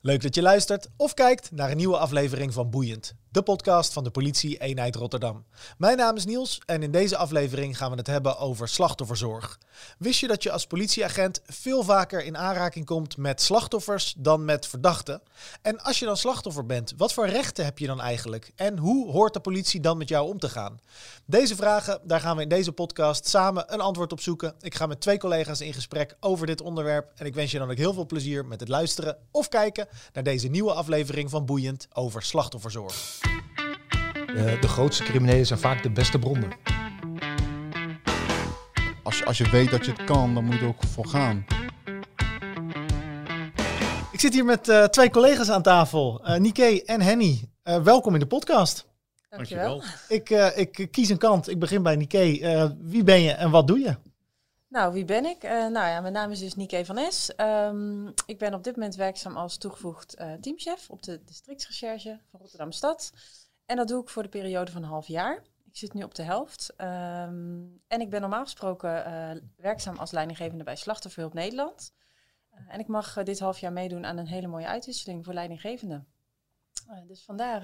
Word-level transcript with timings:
Leuk 0.00 0.22
dat 0.22 0.34
je 0.34 0.42
luistert 0.42 0.88
of 0.96 1.14
kijkt 1.14 1.50
naar 1.50 1.70
een 1.70 1.76
nieuwe 1.76 1.98
aflevering 1.98 2.52
van 2.52 2.70
Boeiend, 2.70 3.14
de 3.30 3.42
podcast 3.42 3.92
van 3.92 4.04
de 4.04 4.10
politie 4.10 4.58
eenheid 4.58 4.96
Rotterdam. 4.96 5.44
Mijn 5.78 5.96
naam 5.96 6.16
is 6.16 6.24
Niels 6.24 6.60
en 6.66 6.82
in 6.82 6.90
deze 6.90 7.16
aflevering 7.16 7.76
gaan 7.76 7.90
we 7.90 7.96
het 7.96 8.06
hebben 8.06 8.38
over 8.38 8.68
slachtofferzorg. 8.68 9.58
Wist 9.98 10.20
je 10.20 10.26
dat 10.26 10.42
je 10.42 10.50
als 10.50 10.66
politieagent 10.66 11.40
veel 11.46 11.82
vaker 11.82 12.24
in 12.24 12.36
aanraking 12.36 12.84
komt 12.84 13.16
met 13.16 13.42
slachtoffers 13.42 14.14
dan 14.18 14.44
met 14.44 14.66
verdachten? 14.66 15.22
En 15.62 15.82
als 15.82 15.98
je 15.98 16.04
dan 16.04 16.16
slachtoffer 16.16 16.66
bent, 16.66 16.94
wat 16.96 17.12
voor 17.12 17.28
rechten 17.28 17.64
heb 17.64 17.78
je 17.78 17.86
dan 17.86 18.00
eigenlijk? 18.00 18.52
En 18.56 18.78
hoe 18.78 19.10
hoort 19.10 19.34
de 19.34 19.40
politie 19.40 19.80
dan 19.80 19.98
met 19.98 20.08
jou 20.08 20.28
om 20.28 20.38
te 20.38 20.48
gaan? 20.48 20.80
Deze 21.24 21.56
vragen, 21.56 22.00
daar 22.02 22.20
gaan 22.20 22.36
we 22.36 22.42
in 22.42 22.48
deze 22.48 22.72
podcast 22.72 23.28
samen 23.28 23.72
een 23.72 23.80
antwoord 23.80 24.12
op 24.12 24.20
zoeken. 24.20 24.54
Ik 24.60 24.74
ga 24.74 24.86
met 24.86 25.00
twee 25.00 25.18
collega's 25.18 25.60
in 25.60 25.74
gesprek 25.74 26.16
over 26.20 26.46
dit 26.46 26.60
onderwerp 26.60 27.12
en 27.14 27.26
ik 27.26 27.34
wens 27.34 27.50
je 27.50 27.58
dan 27.58 27.70
ook 27.70 27.76
heel 27.76 27.92
veel 27.92 28.06
plezier 28.06 28.46
met 28.46 28.60
het 28.60 28.68
luisteren 28.68 29.18
of 29.30 29.48
kijken 29.48 29.88
naar 30.12 30.22
deze 30.22 30.48
nieuwe 30.48 30.72
aflevering 30.72 31.30
van 31.30 31.46
Boeiend 31.46 31.88
over 31.92 32.22
slachtofferzorg. 32.22 33.17
De, 34.26 34.56
de 34.60 34.68
grootste 34.68 35.02
criminelen 35.02 35.46
zijn 35.46 35.58
vaak 35.58 35.82
de 35.82 35.90
beste 35.90 36.18
bronnen. 36.18 36.50
Als 39.02 39.18
je, 39.18 39.24
als 39.24 39.38
je 39.38 39.50
weet 39.50 39.70
dat 39.70 39.84
je 39.84 39.92
het 39.92 40.04
kan, 40.04 40.34
dan 40.34 40.44
moet 40.44 40.54
je 40.54 40.60
er 40.60 40.66
ook 40.66 40.82
voor 40.84 41.06
gaan. 41.06 41.44
Ik 44.12 44.20
zit 44.20 44.34
hier 44.34 44.44
met 44.44 44.68
uh, 44.68 44.84
twee 44.84 45.10
collega's 45.10 45.50
aan 45.50 45.62
tafel, 45.62 46.20
uh, 46.24 46.36
Nike 46.36 46.84
en 46.84 47.00
Henny. 47.00 47.48
Uh, 47.64 47.82
welkom 47.82 48.14
in 48.14 48.20
de 48.20 48.26
podcast. 48.26 48.86
Dankjewel. 49.28 49.82
Ik, 50.08 50.30
ik 50.54 50.88
kies 50.90 51.08
een 51.08 51.18
kant. 51.18 51.48
Ik 51.48 51.58
begin 51.58 51.82
bij 51.82 51.96
Nike. 51.96 52.76
wie 52.80 53.04
ben 53.04 53.20
je 53.20 53.30
en 53.32 53.50
wat 53.50 53.66
doe 53.66 53.78
je? 53.78 53.96
Nou, 54.68 54.92
wie 54.92 55.04
ben 55.04 55.24
ik? 55.24 55.44
Uh, 55.44 55.50
nou 55.50 55.88
ja, 55.88 56.00
mijn 56.00 56.12
naam 56.12 56.30
is 56.30 56.38
dus 56.38 56.54
Nike 56.54 56.84
van 56.84 56.98
Es. 56.98 57.32
Um, 57.36 58.12
ik 58.26 58.38
ben 58.38 58.54
op 58.54 58.64
dit 58.64 58.76
moment 58.76 58.94
werkzaam 58.94 59.36
als 59.36 59.58
toegevoegd 59.58 60.20
uh, 60.20 60.32
teamchef 60.32 60.90
op 60.90 61.02
de 61.02 61.24
districtsrecherche 61.24 62.20
van 62.30 62.40
Rotterdam 62.40 62.72
Stad. 62.72 63.12
En 63.66 63.76
dat 63.76 63.88
doe 63.88 64.02
ik 64.02 64.08
voor 64.08 64.22
de 64.22 64.28
periode 64.28 64.70
van 64.70 64.82
een 64.82 64.88
half 64.88 65.06
jaar. 65.06 65.42
Ik 65.64 65.76
zit 65.76 65.92
nu 65.92 66.02
op 66.02 66.14
de 66.14 66.22
helft. 66.22 66.74
Um, 66.76 67.82
en 67.86 68.00
ik 68.00 68.10
ben 68.10 68.20
normaal 68.20 68.42
gesproken 68.42 69.06
uh, 69.06 69.42
werkzaam 69.56 69.96
als 69.96 70.10
leidinggevende 70.10 70.64
bij 70.64 70.76
Slachtofferhulp 70.76 71.34
Nederland. 71.34 71.92
en 72.68 72.80
ik 72.80 72.86
mag 72.86 73.22
dit 73.22 73.38
half 73.38 73.58
jaar 73.58 73.72
meedoen 73.72 74.06
aan 74.06 74.16
een 74.16 74.26
hele 74.26 74.46
mooie 74.46 74.66
uitwisseling 74.66 75.24
voor 75.24 75.34
leidinggevenden. 75.34 76.06
dus 77.06 77.24
vandaar 77.24 77.62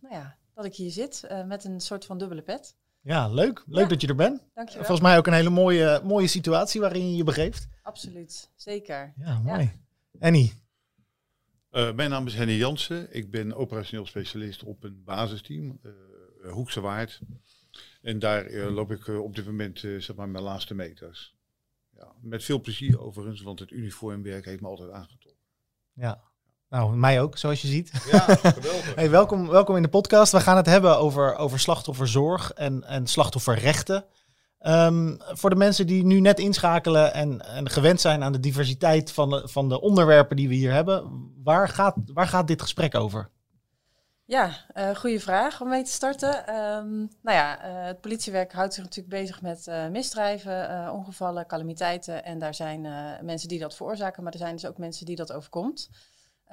nou 0.00 0.14
ja, 0.14 0.36
dat 0.54 0.64
ik 0.64 0.74
hier 0.74 0.90
zit 0.90 1.28
met 1.46 1.64
een 1.64 1.80
soort 1.80 2.04
van 2.04 2.18
dubbele 2.18 2.42
pet. 2.42 2.76
Ja, 3.04 3.28
leuk. 3.28 3.62
Leuk 3.66 3.82
Ja. 3.82 3.88
dat 3.88 4.00
je 4.00 4.06
er 4.06 4.14
bent. 4.14 4.42
Dankjewel. 4.54 4.84
Volgens 4.84 5.06
mij 5.08 5.18
ook 5.18 5.26
een 5.26 5.32
hele 5.32 5.50
mooie, 5.50 6.00
mooie 6.04 6.26
situatie 6.26 6.80
waarin 6.80 7.10
je 7.10 7.16
je 7.16 7.24
begeeft. 7.24 7.68
Absoluut, 7.82 8.50
zeker. 8.56 9.12
Ja, 9.16 9.38
mooi. 9.38 9.72
Annie. 10.20 10.52
Uh, 11.70 11.92
mijn 11.92 12.10
naam 12.10 12.26
is 12.26 12.34
Henny 12.34 12.52
Jansen. 12.52 13.14
Ik 13.14 13.30
ben 13.30 13.54
operationeel 13.54 14.06
specialist 14.06 14.62
op 14.62 14.84
een 14.84 15.02
basisteam, 15.04 15.78
uh, 15.82 16.52
Hoekse 16.52 16.80
Waard. 16.80 17.20
En 18.02 18.18
daar 18.18 18.50
uh, 18.50 18.74
loop 18.74 18.90
ik 18.90 19.08
op 19.08 19.34
dit 19.34 19.46
moment 19.46 19.78
zeg 19.78 20.14
maar 20.14 20.28
mijn 20.28 20.44
laatste 20.44 20.74
meters. 20.74 21.34
Ja, 21.96 22.12
met 22.20 22.44
veel 22.44 22.60
plezier 22.60 23.00
overigens, 23.00 23.40
want 23.42 23.58
het 23.58 23.70
uniformwerk 23.70 24.44
heeft 24.44 24.60
me 24.60 24.68
altijd 24.68 24.90
aangetrokken. 24.90 25.42
Ja, 25.92 26.22
nou, 26.74 26.96
mij 26.96 27.20
ook, 27.20 27.38
zoals 27.38 27.62
je 27.62 27.68
ziet. 27.68 27.90
Ja, 28.10 28.20
geweldig. 28.36 28.94
hey, 28.94 29.10
welkom, 29.10 29.48
welkom 29.48 29.76
in 29.76 29.82
de 29.82 29.88
podcast. 29.88 30.32
We 30.32 30.40
gaan 30.40 30.56
het 30.56 30.66
hebben 30.66 30.98
over, 30.98 31.36
over 31.36 31.60
slachtofferzorg 31.60 32.52
en, 32.52 32.84
en 32.84 33.06
slachtofferrechten. 33.06 34.04
Um, 34.60 35.16
voor 35.20 35.50
de 35.50 35.56
mensen 35.56 35.86
die 35.86 36.04
nu 36.04 36.20
net 36.20 36.38
inschakelen 36.38 37.12
en, 37.12 37.46
en 37.46 37.70
gewend 37.70 38.00
zijn 38.00 38.22
aan 38.22 38.32
de 38.32 38.40
diversiteit 38.40 39.12
van 39.12 39.30
de, 39.30 39.48
van 39.48 39.68
de 39.68 39.80
onderwerpen 39.80 40.36
die 40.36 40.48
we 40.48 40.54
hier 40.54 40.72
hebben, 40.72 41.30
waar 41.42 41.68
gaat, 41.68 41.96
waar 42.06 42.26
gaat 42.26 42.48
dit 42.48 42.62
gesprek 42.62 42.94
over? 42.94 43.30
Ja, 44.24 44.50
uh, 44.76 44.94
goede 44.94 45.20
vraag 45.20 45.60
om 45.60 45.68
mee 45.68 45.82
te 45.82 45.90
starten. 45.90 46.54
Um, 46.54 47.10
nou 47.22 47.36
ja, 47.36 47.58
uh, 47.58 47.86
het 47.86 48.00
politiewerk 48.00 48.52
houdt 48.52 48.74
zich 48.74 48.84
natuurlijk 48.84 49.14
bezig 49.14 49.42
met 49.42 49.66
uh, 49.66 49.88
misdrijven, 49.88 50.90
ongevallen, 50.92 51.46
calamiteiten. 51.46 52.24
En 52.24 52.38
daar 52.38 52.54
zijn 52.54 52.80
mensen 53.22 53.48
die 53.48 53.58
dat 53.58 53.76
veroorzaken, 53.76 54.22
maar 54.22 54.32
er 54.32 54.38
zijn 54.38 54.54
dus 54.54 54.66
ook 54.66 54.78
mensen 54.78 55.06
die 55.06 55.16
dat 55.16 55.32
overkomt. 55.32 55.90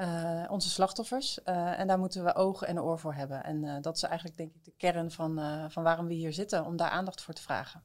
Uh, 0.02 0.46
onze 0.50 0.70
slachtoffers. 0.70 1.40
Uh, 1.46 1.80
en 1.80 1.88
daar 1.88 2.00
moeten 2.00 2.24
we 2.24 2.36
ogen 2.36 2.68
en 2.68 2.82
oor 2.82 3.00
voor 3.00 3.14
hebben. 3.14 3.44
En 3.44 3.64
uh, 3.64 3.82
dat 3.82 3.96
is 3.96 4.04
eigenlijk 4.04 4.38
denk 4.38 4.54
ik 4.54 4.64
de 4.64 4.74
kern 4.78 5.12
van, 5.12 5.40
van 5.72 5.84
waarom 5.84 6.08
we 6.08 6.14
hier 6.14 6.34
zitten, 6.34 6.66
om 6.66 6.78
daar 6.78 6.90
aandacht 6.90 7.22
voor 7.22 7.34
te 7.34 7.42
vragen. 7.42 7.84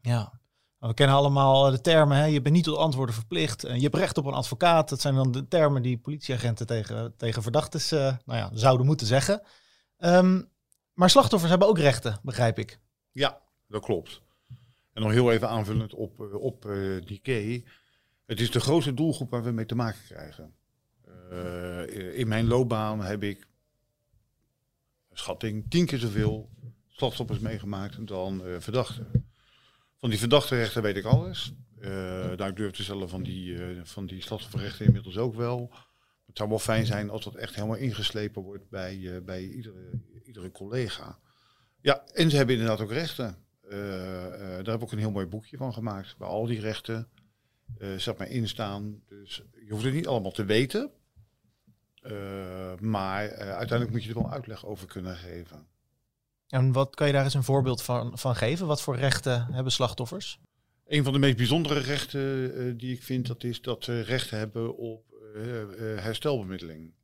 Ja, 0.00 0.40
we 0.78 0.94
kennen 0.94 1.16
allemaal 1.16 1.70
de 1.70 1.80
termen, 1.80 2.16
hè? 2.16 2.24
je 2.24 2.42
bent 2.42 2.54
niet 2.54 2.64
tot 2.64 2.76
antwoorden 2.76 3.14
verplicht. 3.14 3.62
je 3.62 3.82
hebt 3.82 3.94
recht 3.94 4.18
op 4.18 4.26
een 4.26 4.34
advocaat. 4.34 4.88
Dat 4.88 5.00
zijn 5.00 5.14
dan 5.14 5.32
de 5.32 5.48
termen 5.48 5.82
die 5.82 5.98
politieagenten 5.98 6.66
tegen, 6.66 7.16
tegen 7.16 7.42
verdachten 7.42 8.20
nou 8.24 8.38
ja, 8.38 8.50
zouden 8.52 8.86
moeten 8.86 9.06
zeggen. 9.06 9.42
Um, 9.98 10.50
maar 10.92 11.10
slachtoffers 11.10 11.50
hebben 11.50 11.68
ook 11.68 11.78
rechten, 11.78 12.18
begrijp 12.22 12.58
ik. 12.58 12.78
Ja, 13.10 13.40
dat 13.68 13.84
klopt. 13.84 14.22
En 14.92 15.02
nog 15.02 15.10
heel 15.10 15.32
even 15.32 15.48
aanvullend 15.48 15.94
op, 15.94 16.20
op 16.32 16.62
die 17.04 17.18
key. 17.18 17.64
Het 18.26 18.40
is 18.40 18.50
de 18.50 18.60
grootste 18.60 18.94
doelgroep 18.94 19.30
waar 19.30 19.42
we 19.42 19.50
mee 19.50 19.66
te 19.66 19.74
maken 19.74 20.04
krijgen. 20.04 20.54
Uh, 21.34 22.18
in 22.18 22.28
mijn 22.28 22.46
loopbaan 22.46 23.00
heb 23.00 23.22
ik, 23.22 23.46
schatting, 25.12 25.64
tien 25.68 25.86
keer 25.86 25.98
zoveel 25.98 26.50
slachtoffers 26.88 27.38
meegemaakt 27.38 28.06
dan 28.06 28.46
uh, 28.46 28.60
verdachten. 28.60 29.28
Van 29.98 30.10
die 30.10 30.18
verdachtenrechten 30.18 30.82
weet 30.82 30.96
ik 30.96 31.04
alles. 31.04 31.52
Uh, 31.80 31.88
nou, 31.90 32.44
ik 32.44 32.56
durf 32.56 32.72
te 32.72 32.82
stellen 32.82 33.08
van 33.08 33.22
die, 33.22 33.58
van 33.82 34.06
die 34.06 34.22
slachtofferrechten 34.22 34.86
inmiddels 34.86 35.16
ook 35.16 35.34
wel. 35.34 35.70
Het 36.26 36.36
zou 36.36 36.48
wel 36.48 36.58
fijn 36.58 36.86
zijn 36.86 37.10
als 37.10 37.24
dat 37.24 37.34
echt 37.34 37.54
helemaal 37.54 37.76
ingeslepen 37.76 38.42
wordt 38.42 38.68
bij, 38.68 39.22
bij 39.24 39.48
iedere, 39.48 39.90
iedere 40.24 40.50
collega. 40.50 41.18
Ja, 41.80 42.04
en 42.06 42.30
ze 42.30 42.36
hebben 42.36 42.54
inderdaad 42.54 42.80
ook 42.80 42.92
rechten. 42.92 43.36
daar 44.62 44.64
heb 44.64 44.82
ik 44.82 44.92
een 44.92 44.98
heel 44.98 45.10
mooi 45.10 45.26
boekje 45.26 45.56
van 45.56 45.72
gemaakt. 45.72 46.14
Waar 46.18 46.28
al 46.28 46.46
die 46.46 46.60
rechten 46.60 47.08
zeg 47.96 48.16
maar 48.16 48.30
in 48.30 48.48
staan. 48.48 49.02
Dus 49.08 49.42
je 49.66 49.70
hoeft 49.70 49.84
het 49.84 49.94
niet 49.94 50.06
allemaal 50.06 50.32
te 50.32 50.44
weten. 50.44 50.90
Uh, 52.04 52.74
maar 52.78 53.24
uh, 53.24 53.38
uiteindelijk 53.38 53.90
moet 53.90 54.04
je 54.04 54.08
er 54.08 54.14
wel 54.14 54.32
uitleg 54.32 54.66
over 54.66 54.86
kunnen 54.86 55.16
geven. 55.16 55.66
En 56.48 56.72
wat 56.72 56.94
kan 56.94 57.06
je 57.06 57.12
daar 57.12 57.24
eens 57.24 57.34
een 57.34 57.42
voorbeeld 57.42 57.82
van, 57.82 58.18
van 58.18 58.36
geven? 58.36 58.66
Wat 58.66 58.82
voor 58.82 58.96
rechten 58.96 59.52
hebben 59.52 59.72
slachtoffers? 59.72 60.40
Een 60.86 61.04
van 61.04 61.12
de 61.12 61.18
meest 61.18 61.36
bijzondere 61.36 61.80
rechten 61.80 62.20
uh, 62.20 62.78
die 62.78 62.94
ik 62.94 63.02
vind, 63.02 63.26
dat 63.26 63.44
is 63.44 63.60
dat 63.60 63.84
ze 63.84 64.00
recht 64.00 64.30
hebben 64.30 64.76
op 64.76 65.12
herstelbemiddeling. 65.96 66.94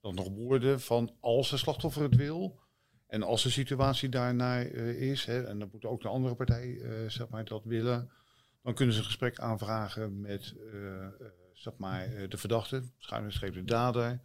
Dat 0.00 0.14
nog 0.14 0.28
woorden 0.28 0.80
van 0.80 1.14
als 1.20 1.50
de 1.50 1.56
slachtoffer 1.56 2.02
het 2.02 2.16
wil 2.16 2.60
en 3.06 3.22
als 3.22 3.42
de 3.42 3.50
situatie 3.50 4.08
daarnaar 4.08 4.62
is, 4.66 5.24
hè, 5.24 5.42
en 5.42 5.58
dan 5.58 5.68
moet 5.72 5.84
ook 5.84 6.02
de 6.02 6.08
andere 6.08 6.34
partij 6.34 6.80
zeg 7.06 7.28
maar, 7.28 7.44
dat 7.44 7.64
willen, 7.64 8.10
dan 8.62 8.74
kunnen 8.74 8.94
ze 8.94 9.00
een 9.00 9.06
gesprek 9.06 9.38
aanvragen 9.38 10.20
met 10.20 10.54
zeg 11.52 11.76
maar, 11.76 12.28
de 12.28 12.36
verdachte, 12.36 12.82
schuine 12.98 13.50
de 13.50 13.64
dader. 13.64 14.20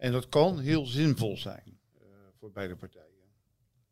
En 0.00 0.12
dat 0.12 0.28
kan 0.28 0.58
heel 0.58 0.86
zinvol 0.86 1.36
zijn 1.36 1.78
uh, 1.94 2.02
voor 2.38 2.52
beide 2.52 2.76
partijen. 2.76 3.06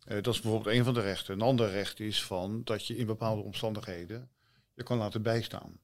Uh, 0.06 0.22
dat 0.22 0.34
is 0.34 0.41
bijvoorbeeld 0.41 0.74
een 0.76 0.84
van 0.84 0.94
de 0.94 1.00
rechten. 1.00 1.34
Een 1.34 1.41
ander 1.41 1.70
recht 1.70 2.00
is 2.00 2.24
van 2.24 2.64
dat 2.64 2.86
je 2.86 2.96
in 2.96 3.06
bepaalde 3.06 3.42
omstandigheden 3.42 4.30
je 4.74 4.82
kan 4.82 4.98
laten 4.98 5.22
bijstaan. 5.22 5.80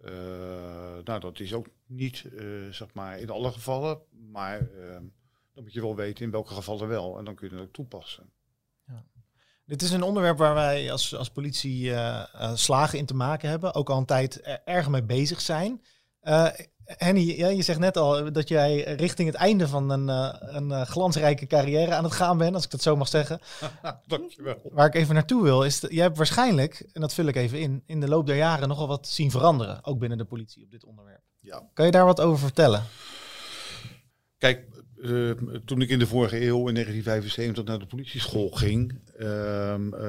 Uh, 0.00 0.10
nou, 1.04 1.20
dat 1.20 1.40
is 1.40 1.52
ook 1.52 1.66
niet, 1.86 2.24
zeg 2.70 2.94
maar, 2.94 3.18
in 3.18 3.30
alle 3.30 3.52
gevallen, 3.52 4.00
maar 4.10 4.68
dan 5.52 5.62
moet 5.62 5.72
je 5.72 5.80
wel 5.80 5.96
weten 5.96 6.24
in 6.24 6.30
welke 6.30 6.54
gevallen 6.54 6.88
wel. 6.88 7.18
En 7.18 7.24
dan 7.24 7.34
kun 7.34 7.50
je 7.50 7.60
ook 7.60 7.72
toepassen. 7.72 8.32
Ja. 8.86 9.04
Dit 9.64 9.82
is 9.82 9.90
een 9.90 10.02
onderwerp 10.02 10.38
waar 10.38 10.54
wij 10.54 10.92
als, 10.92 11.14
als 11.14 11.30
politie 11.30 11.94
slagen 12.54 12.98
in 12.98 13.06
te 13.06 13.14
maken 13.14 13.48
hebben. 13.48 13.74
Ook 13.74 13.90
al 13.90 13.98
een 13.98 14.04
tijd 14.04 14.40
erg 14.64 14.88
mee 14.88 15.04
bezig 15.04 15.40
zijn. 15.40 15.82
Henny, 16.96 17.36
ja, 17.36 17.48
je 17.48 17.62
zegt 17.62 17.78
net 17.78 17.96
al 17.96 18.32
dat 18.32 18.48
jij 18.48 18.94
richting 18.94 19.28
het 19.28 19.36
einde 19.36 19.68
van 19.68 19.90
een, 19.90 20.08
uh, 20.08 20.34
een 20.38 20.68
uh, 20.68 20.82
glansrijke 20.82 21.46
carrière 21.46 21.94
aan 21.94 22.04
het 22.04 22.12
gaan 22.12 22.38
bent, 22.38 22.54
als 22.54 22.64
ik 22.64 22.70
dat 22.70 22.82
zo 22.82 22.96
mag 22.96 23.08
zeggen. 23.08 23.40
Dankjewel. 24.06 24.60
Waar 24.72 24.86
ik 24.86 24.94
even 24.94 25.14
naartoe 25.14 25.42
wil, 25.42 25.64
is 25.64 25.80
dat 25.80 25.92
jij 25.92 26.02
hebt 26.02 26.16
waarschijnlijk, 26.16 26.88
en 26.92 27.00
dat 27.00 27.14
vul 27.14 27.26
ik 27.26 27.36
even 27.36 27.60
in, 27.60 27.82
in 27.86 28.00
de 28.00 28.08
loop 28.08 28.26
der 28.26 28.36
jaren 28.36 28.68
nogal 28.68 28.88
wat 28.88 29.08
zien 29.08 29.30
veranderen, 29.30 29.84
ook 29.84 29.98
binnen 29.98 30.18
de 30.18 30.24
politie 30.24 30.64
op 30.64 30.70
dit 30.70 30.84
onderwerp. 30.84 31.22
Ja. 31.40 31.68
Kan 31.74 31.86
je 31.86 31.92
daar 31.92 32.04
wat 32.04 32.20
over 32.20 32.38
vertellen? 32.38 32.82
Kijk, 34.38 34.66
uh, 34.96 35.30
toen 35.64 35.80
ik 35.80 35.88
in 35.88 35.98
de 35.98 36.06
vorige 36.06 36.36
eeuw, 36.36 36.68
in 36.68 36.74
1975, 36.74 37.64
naar 37.64 37.78
de 37.78 37.86
politieschool 37.86 38.50
ging, 38.50 39.00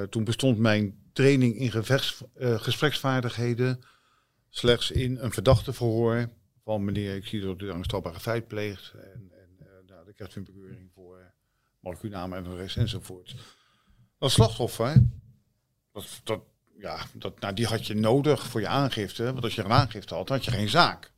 toen 0.09 0.23
bestond 0.23 0.57
mijn 0.57 0.95
training 1.13 1.55
in 1.55 1.71
gevechts, 1.71 2.23
gespreksvaardigheden 2.37 3.79
slechts 4.49 4.91
in 4.91 5.17
een 5.19 5.31
verdachte 5.31 5.73
verhoor 5.73 6.29
van 6.63 6.83
meneer, 6.83 7.15
ik 7.15 7.25
zie 7.25 7.41
dat 7.41 7.61
u 7.61 7.69
een 7.69 7.83
strafbare 7.83 8.19
feit 8.19 8.47
pleegt 8.47 8.93
en, 8.93 9.31
en 9.31 9.49
uh, 9.59 9.67
nou, 9.87 10.05
daar 10.05 10.13
krijgt 10.13 10.35
u 10.35 10.39
een 10.39 10.45
bekeuring 10.45 10.91
voor, 10.93 11.33
mag 11.79 11.93
ik 11.93 12.01
uw 12.01 12.09
naam 12.09 12.33
en 12.33 12.67
enzovoort. 12.75 13.35
Dat 14.17 14.31
slachtoffer, 14.31 15.03
dat, 15.91 16.21
dat, 16.23 16.41
ja, 16.77 17.05
dat, 17.13 17.39
nou, 17.39 17.53
die 17.53 17.65
had 17.65 17.87
je 17.87 17.93
nodig 17.93 18.47
voor 18.47 18.61
je 18.61 18.67
aangifte, 18.67 19.23
want 19.23 19.43
als 19.43 19.55
je 19.55 19.63
een 19.63 19.71
aangifte 19.71 20.13
had, 20.13 20.29
had 20.29 20.45
je 20.45 20.51
geen 20.51 20.69
zaak. 20.69 21.11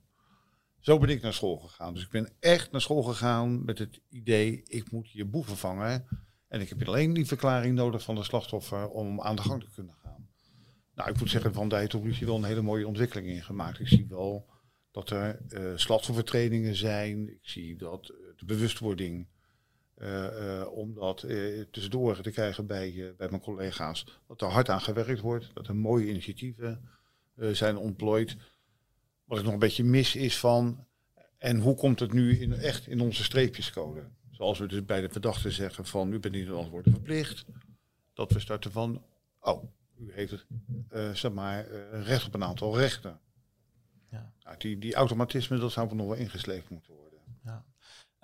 Zo 0.79 0.97
ben 0.97 1.09
ik 1.09 1.21
naar 1.21 1.33
school 1.33 1.57
gegaan. 1.57 1.93
Dus 1.93 2.03
ik 2.03 2.09
ben 2.09 2.29
echt 2.39 2.71
naar 2.71 2.81
school 2.81 3.03
gegaan 3.03 3.65
met 3.65 3.77
het 3.77 4.01
idee, 4.09 4.63
ik 4.67 4.91
moet 4.91 5.11
je 5.11 5.25
boeven 5.25 5.57
vangen. 5.57 6.07
En 6.47 6.61
ik 6.61 6.69
heb 6.69 6.87
alleen 6.87 7.13
die 7.13 7.25
verklaring 7.25 7.75
nodig 7.75 8.03
van 8.03 8.15
de 8.15 8.23
slachtoffer 8.23 8.89
om 8.89 9.21
aan 9.21 9.35
de 9.35 9.41
gang 9.41 9.63
te 9.63 9.69
kunnen 9.75 9.95
gaan. 10.03 10.29
Nou, 10.95 11.09
ik 11.09 11.19
moet 11.19 11.29
zeggen, 11.29 11.53
van 11.53 11.69
daar 11.69 11.79
heeft 11.79 11.91
de 11.91 11.99
politie 11.99 12.25
wel 12.25 12.35
een 12.35 12.43
hele 12.43 12.61
mooie 12.61 12.87
ontwikkeling 12.87 13.27
in 13.27 13.43
gemaakt. 13.43 13.79
Ik 13.79 13.87
zie 13.87 14.05
wel 14.09 14.49
dat 14.95 15.09
er 15.09 15.39
uh, 15.49 15.71
slachtoffertrainingen 15.75 16.75
zijn. 16.75 17.29
Ik 17.29 17.39
zie 17.41 17.75
dat 17.75 18.11
uh, 18.11 18.17
de 18.37 18.45
bewustwording, 18.45 19.27
uh, 19.97 20.65
om 20.71 20.93
dat 20.93 21.19
tussendoor 21.71 22.21
te 22.21 22.31
krijgen 22.31 22.67
bij, 22.67 23.13
bij 23.17 23.29
mijn 23.29 23.41
collega's, 23.41 24.05
dat 24.27 24.41
er 24.41 24.47
hard 24.47 24.69
aan 24.69 24.81
gewerkt 24.81 25.19
wordt. 25.21 25.51
Dat 25.53 25.67
er 25.67 25.75
mooie 25.75 26.07
initiatieven 26.07 26.89
zijn 27.51 27.77
ontplooid. 27.77 28.35
Wat 29.25 29.37
ik 29.37 29.43
nog 29.43 29.53
een 29.53 29.59
beetje 29.59 29.83
mis 29.83 30.15
is 30.15 30.39
van, 30.39 30.85
en 31.37 31.59
hoe 31.59 31.75
komt 31.75 31.99
het 31.99 32.13
nu 32.13 32.39
in, 32.39 32.53
echt 32.53 32.87
in 32.87 33.01
onze 33.01 33.23
streepjescode? 33.23 34.03
Zoals 34.31 34.59
we 34.59 34.67
dus 34.67 34.85
bij 34.85 35.01
de 35.01 35.09
verdachte 35.09 35.51
zeggen 35.51 35.85
van, 35.85 36.13
u 36.13 36.19
bent 36.19 36.33
niet 36.33 36.47
een 36.47 36.53
antwoorden 36.53 36.93
verplicht. 36.93 37.45
Dat 38.13 38.31
we 38.31 38.39
starten 38.39 38.71
van, 38.71 39.03
oh, 39.39 39.63
u 39.97 40.11
heeft 40.13 40.45
zeg 41.13 41.31
maar, 41.31 41.67
recht 41.91 42.27
op 42.27 42.33
een 42.33 42.43
aantal 42.43 42.77
rechten. 42.77 43.19
Ja. 44.15 44.31
Nou, 44.43 44.57
die, 44.57 44.77
die 44.77 44.95
automatisme, 44.95 45.57
dat 45.57 45.71
zou 45.71 45.95
nog 45.95 46.07
wel 46.07 46.15
ingesleept 46.15 46.69
moeten 46.69 46.93
worden. 46.93 47.19
Ja. 47.43 47.65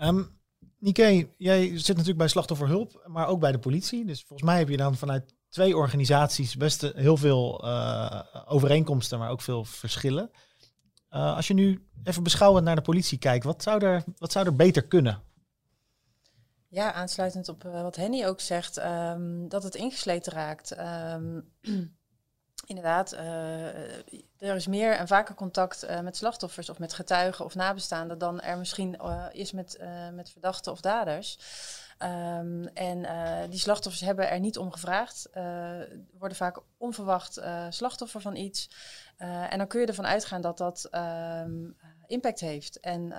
Um, 0.08 0.40
Nike, 0.78 1.30
jij 1.38 1.68
zit 1.78 1.88
natuurlijk 1.88 2.18
bij 2.18 2.28
slachtofferhulp, 2.28 3.04
maar 3.08 3.28
ook 3.28 3.40
bij 3.40 3.52
de 3.52 3.60
politie. 3.60 4.06
Dus 4.06 4.24
volgens 4.24 4.50
mij 4.50 4.58
heb 4.58 4.70
je 4.70 4.78
dan 4.78 4.96
vanuit 4.96 5.34
twee 5.50 5.78
organisaties 5.78 6.56
best 6.56 6.82
heel 6.82 7.18
veel 7.18 7.66
uh, 7.66 8.24
overeenkomsten, 8.46 9.20
maar 9.20 9.30
ook 9.30 9.42
veel 9.42 9.66
verschillen. 9.66 10.32
Uh, 11.12 11.36
als 11.36 11.48
je 11.48 11.54
nu 11.54 11.88
even 12.04 12.24
beschouwend 12.24 12.66
naar 12.66 12.76
de 12.76 12.82
politie 12.82 13.18
kijkt, 13.18 13.44
wat 13.44 13.64
zou 13.64 13.86
er, 13.86 14.04
wat 14.18 14.32
zou 14.32 14.46
er 14.46 14.56
beter 14.56 14.88
kunnen? 14.88 15.22
Ja, 16.68 16.94
aansluitend 16.94 17.50
op 17.50 17.64
uh, 17.66 17.82
wat 17.82 17.96
Henny 17.96 18.26
ook 18.26 18.40
zegt, 18.40 18.84
um, 18.84 19.50
dat 19.50 19.64
het 19.64 19.76
ingesleten 19.76 20.34
raakt. 20.34 20.80
Um, 20.80 21.52
inderdaad, 22.71 23.13
uh, 23.13 23.65
er 24.38 24.56
is 24.56 24.68
meer 24.68 24.95
en 24.95 25.07
vaker 25.07 25.35
contact 25.35 25.83
uh, 25.83 26.00
met 26.00 26.18
slachtoffers 26.18 26.69
of 26.69 26.79
met 26.79 26.94
getuigen 26.94 27.45
of 27.45 27.56
nabestaanden 27.56 28.18
dan 28.18 28.41
er 28.41 28.57
misschien 28.57 28.97
uh, 29.01 29.25
is 29.31 29.51
met, 29.51 29.79
met 30.13 30.29
verdachten 30.29 30.71
of 30.71 30.81
daders. 30.81 31.39
Um, 32.00 32.68
en 32.68 33.06
die 33.50 33.59
slachtoffers 33.59 34.03
hebben 34.03 34.29
er 34.29 34.39
niet 34.39 34.57
om 34.57 34.71
gevraagd, 34.71 35.29
worden 36.18 36.38
vaak 36.38 36.59
onverwacht 36.77 37.41
slachtoffer 37.69 38.21
van 38.21 38.35
iets. 38.35 38.69
en 39.18 39.57
dan 39.57 39.68
kun 39.68 39.79
je 39.79 39.88
ervan 39.88 40.06
uitgaan 40.06 40.41
dat 40.41 40.57
dat 40.57 40.89
um, 40.91 41.77
impact 42.07 42.39
heeft. 42.39 42.79
En 42.79 43.13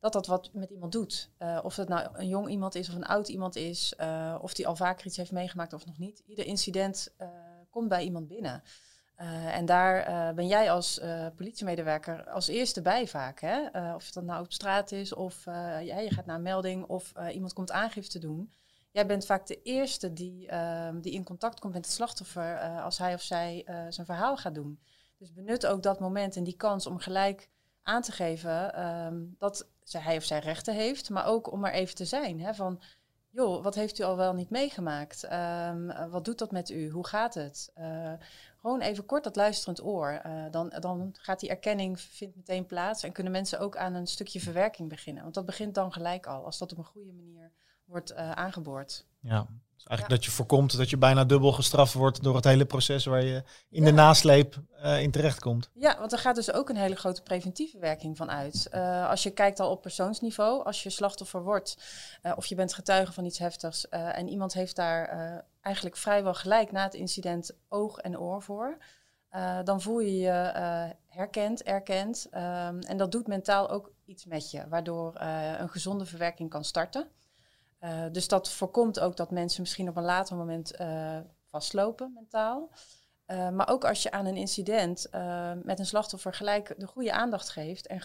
dat 0.00 0.12
dat 0.12 0.26
wat 0.26 0.50
met 0.52 0.70
iemand 0.70 0.92
doet. 0.92 1.30
of 1.62 1.76
het 1.76 1.88
nou 1.88 2.08
een 2.12 2.28
jong 2.28 2.48
iemand 2.48 2.74
is 2.74 2.88
of 2.88 2.94
een 2.94 3.06
oud 3.06 3.28
iemand 3.28 3.56
is, 3.56 3.94
of 4.40 4.54
die 4.54 4.66
al 4.66 4.76
vaker 4.76 5.06
iets 5.06 5.16
heeft 5.16 5.32
meegemaakt 5.32 5.72
of 5.72 5.86
nog 5.86 5.98
niet. 5.98 6.22
Ieder 6.26 6.46
incident 6.46 7.12
komt 7.72 7.88
bij 7.88 8.04
iemand 8.04 8.28
binnen. 8.28 8.62
Uh, 9.20 9.56
en 9.56 9.66
daar 9.66 10.08
uh, 10.08 10.34
ben 10.34 10.46
jij 10.46 10.70
als 10.70 10.98
uh, 10.98 11.26
politiemedewerker 11.36 12.24
als 12.24 12.48
eerste 12.48 12.82
bij 12.82 13.06
vaak. 13.06 13.40
Hè? 13.40 13.94
of 13.94 14.04
het 14.04 14.14
dan 14.14 14.24
nou 14.24 14.44
op 14.44 14.52
straat 14.52 14.92
is, 14.92 15.14
of 15.14 15.44
ja, 15.44 15.98
je 15.98 16.10
gaat 16.10 16.26
naar 16.26 16.36
een 16.36 16.42
melding, 16.42 16.84
of 16.84 17.12
iemand 17.32 17.52
komt 17.52 17.70
aangifte 17.70 18.18
doen. 18.18 18.52
Jij 18.90 19.06
bent 19.06 19.26
vaak 19.26 19.46
de 19.46 19.62
eerste 19.62 20.12
die, 20.12 20.48
ehm, 20.48 21.00
die 21.00 21.12
in 21.12 21.24
contact 21.24 21.60
komt 21.60 21.74
met 21.74 21.84
het 21.84 21.94
slachtoffer 21.94 22.58
als 22.58 22.98
hij 22.98 23.14
of 23.14 23.22
zij 23.22 23.64
zijn 23.88 24.06
verhaal 24.06 24.36
gaat 24.36 24.54
doen. 24.54 24.80
Dus 25.18 25.32
benut 25.32 25.66
ook 25.66 25.82
dat 25.82 26.00
moment 26.00 26.36
en 26.36 26.44
die 26.44 26.56
kans 26.56 26.86
om 26.86 26.98
gelijk 26.98 27.48
aan 27.82 28.02
te 28.02 28.12
geven 28.12 28.84
um, 28.86 29.34
dat 29.38 29.68
hij 29.90 30.16
of 30.16 30.24
zij 30.24 30.38
rechten 30.38 30.74
heeft, 30.74 31.10
maar 31.10 31.26
ook 31.26 31.52
om 31.52 31.64
er 31.64 31.72
even 31.72 31.94
te 31.94 32.04
zijn. 32.04 32.40
Hè? 32.40 32.54
Van, 32.54 32.80
joh, 33.32 33.62
wat 33.62 33.74
heeft 33.74 33.98
u 33.98 34.02
al 34.02 34.16
wel 34.16 34.34
niet 34.34 34.50
meegemaakt? 34.50 35.32
Um, 35.32 36.10
wat 36.10 36.24
doet 36.24 36.38
dat 36.38 36.50
met 36.50 36.70
u? 36.70 36.90
Hoe 36.90 37.06
gaat 37.06 37.34
het? 37.34 37.72
Uh, 37.78 38.12
gewoon 38.60 38.80
even 38.80 39.06
kort 39.06 39.24
dat 39.24 39.36
luisterend 39.36 39.82
oor. 39.82 40.22
Uh, 40.26 40.44
dan, 40.50 40.72
dan 40.80 41.14
gaat 41.18 41.40
die 41.40 41.50
erkenning 41.50 42.00
vindt 42.00 42.36
meteen 42.36 42.66
plaats 42.66 43.02
en 43.02 43.12
kunnen 43.12 43.32
mensen 43.32 43.60
ook 43.60 43.76
aan 43.76 43.94
een 43.94 44.06
stukje 44.06 44.40
verwerking 44.40 44.88
beginnen. 44.88 45.22
Want 45.22 45.34
dat 45.34 45.46
begint 45.46 45.74
dan 45.74 45.92
gelijk 45.92 46.26
al, 46.26 46.44
als 46.44 46.58
dat 46.58 46.72
op 46.72 46.78
een 46.78 46.84
goede 46.84 47.12
manier 47.12 47.50
wordt 47.84 48.14
aangeboord. 48.14 49.06
Ja, 49.22 49.46
dus 49.82 49.90
eigenlijk 49.90 50.20
dat 50.20 50.24
je 50.24 50.36
voorkomt 50.36 50.76
dat 50.76 50.90
je 50.90 50.96
bijna 50.96 51.24
dubbel 51.24 51.52
gestraft 51.52 51.92
wordt 51.92 52.22
door 52.22 52.34
het 52.34 52.44
hele 52.44 52.64
proces 52.64 53.04
waar 53.04 53.22
je 53.22 53.42
in 53.70 53.84
de 53.84 53.92
nasleep 53.92 54.62
uh, 54.84 55.02
in 55.02 55.10
terecht 55.10 55.40
komt. 55.40 55.70
Ja, 55.74 55.98
want 55.98 56.12
er 56.12 56.18
gaat 56.18 56.34
dus 56.34 56.52
ook 56.52 56.68
een 56.68 56.76
hele 56.76 56.96
grote 56.96 57.22
preventieve 57.22 57.78
werking 57.78 58.16
van 58.16 58.30
uit. 58.30 58.68
Uh, 58.72 59.08
als 59.08 59.22
je 59.22 59.30
kijkt 59.30 59.60
al 59.60 59.70
op 59.70 59.82
persoonsniveau, 59.82 60.64
als 60.64 60.82
je 60.82 60.90
slachtoffer 60.90 61.42
wordt 61.42 61.76
uh, 62.22 62.32
of 62.36 62.46
je 62.46 62.54
bent 62.54 62.74
getuige 62.74 63.12
van 63.12 63.24
iets 63.24 63.38
heftigs 63.38 63.88
en 63.88 64.28
iemand 64.28 64.52
heeft 64.52 64.76
daar 64.76 65.44
eigenlijk 65.60 65.96
vrijwel 65.96 66.34
gelijk 66.34 66.72
na 66.72 66.82
het 66.82 66.94
incident 66.94 67.50
oog 67.68 67.98
en 67.98 68.18
oor 68.18 68.42
voor. 68.42 68.78
dan 69.64 69.80
voel 69.80 70.00
je 70.00 70.16
je 70.16 70.52
herkend, 71.08 71.62
erkend. 71.62 72.26
Um, 72.34 72.40
en 72.80 72.96
dat 72.96 73.12
doet 73.12 73.26
mentaal 73.26 73.70
ook 73.70 73.92
iets 74.04 74.24
met 74.24 74.50
je, 74.50 74.68
waardoor 74.68 75.20
een 75.58 75.68
gezonde 75.68 76.06
verwerking 76.06 76.50
kan 76.50 76.64
starten. 76.64 77.08
Uh, 77.84 78.04
dus 78.12 78.28
dat 78.28 78.50
voorkomt 78.50 79.00
ook 79.00 79.16
dat 79.16 79.30
mensen 79.30 79.60
misschien 79.60 79.88
op 79.88 79.96
een 79.96 80.02
later 80.02 80.36
moment 80.36 80.80
uh, 80.80 81.18
vastlopen 81.46 82.12
mentaal. 82.14 82.70
Uh, 83.26 83.50
maar 83.50 83.68
ook 83.68 83.84
als 83.84 84.02
je 84.02 84.10
aan 84.10 84.26
een 84.26 84.36
incident 84.36 85.08
met 85.62 85.78
een 85.78 85.86
slachtoffer 85.86 86.34
gelijk 86.34 86.74
de 86.78 86.86
goede 86.86 87.12
aandacht 87.12 87.48
geeft 87.48 87.86
en 87.86 88.00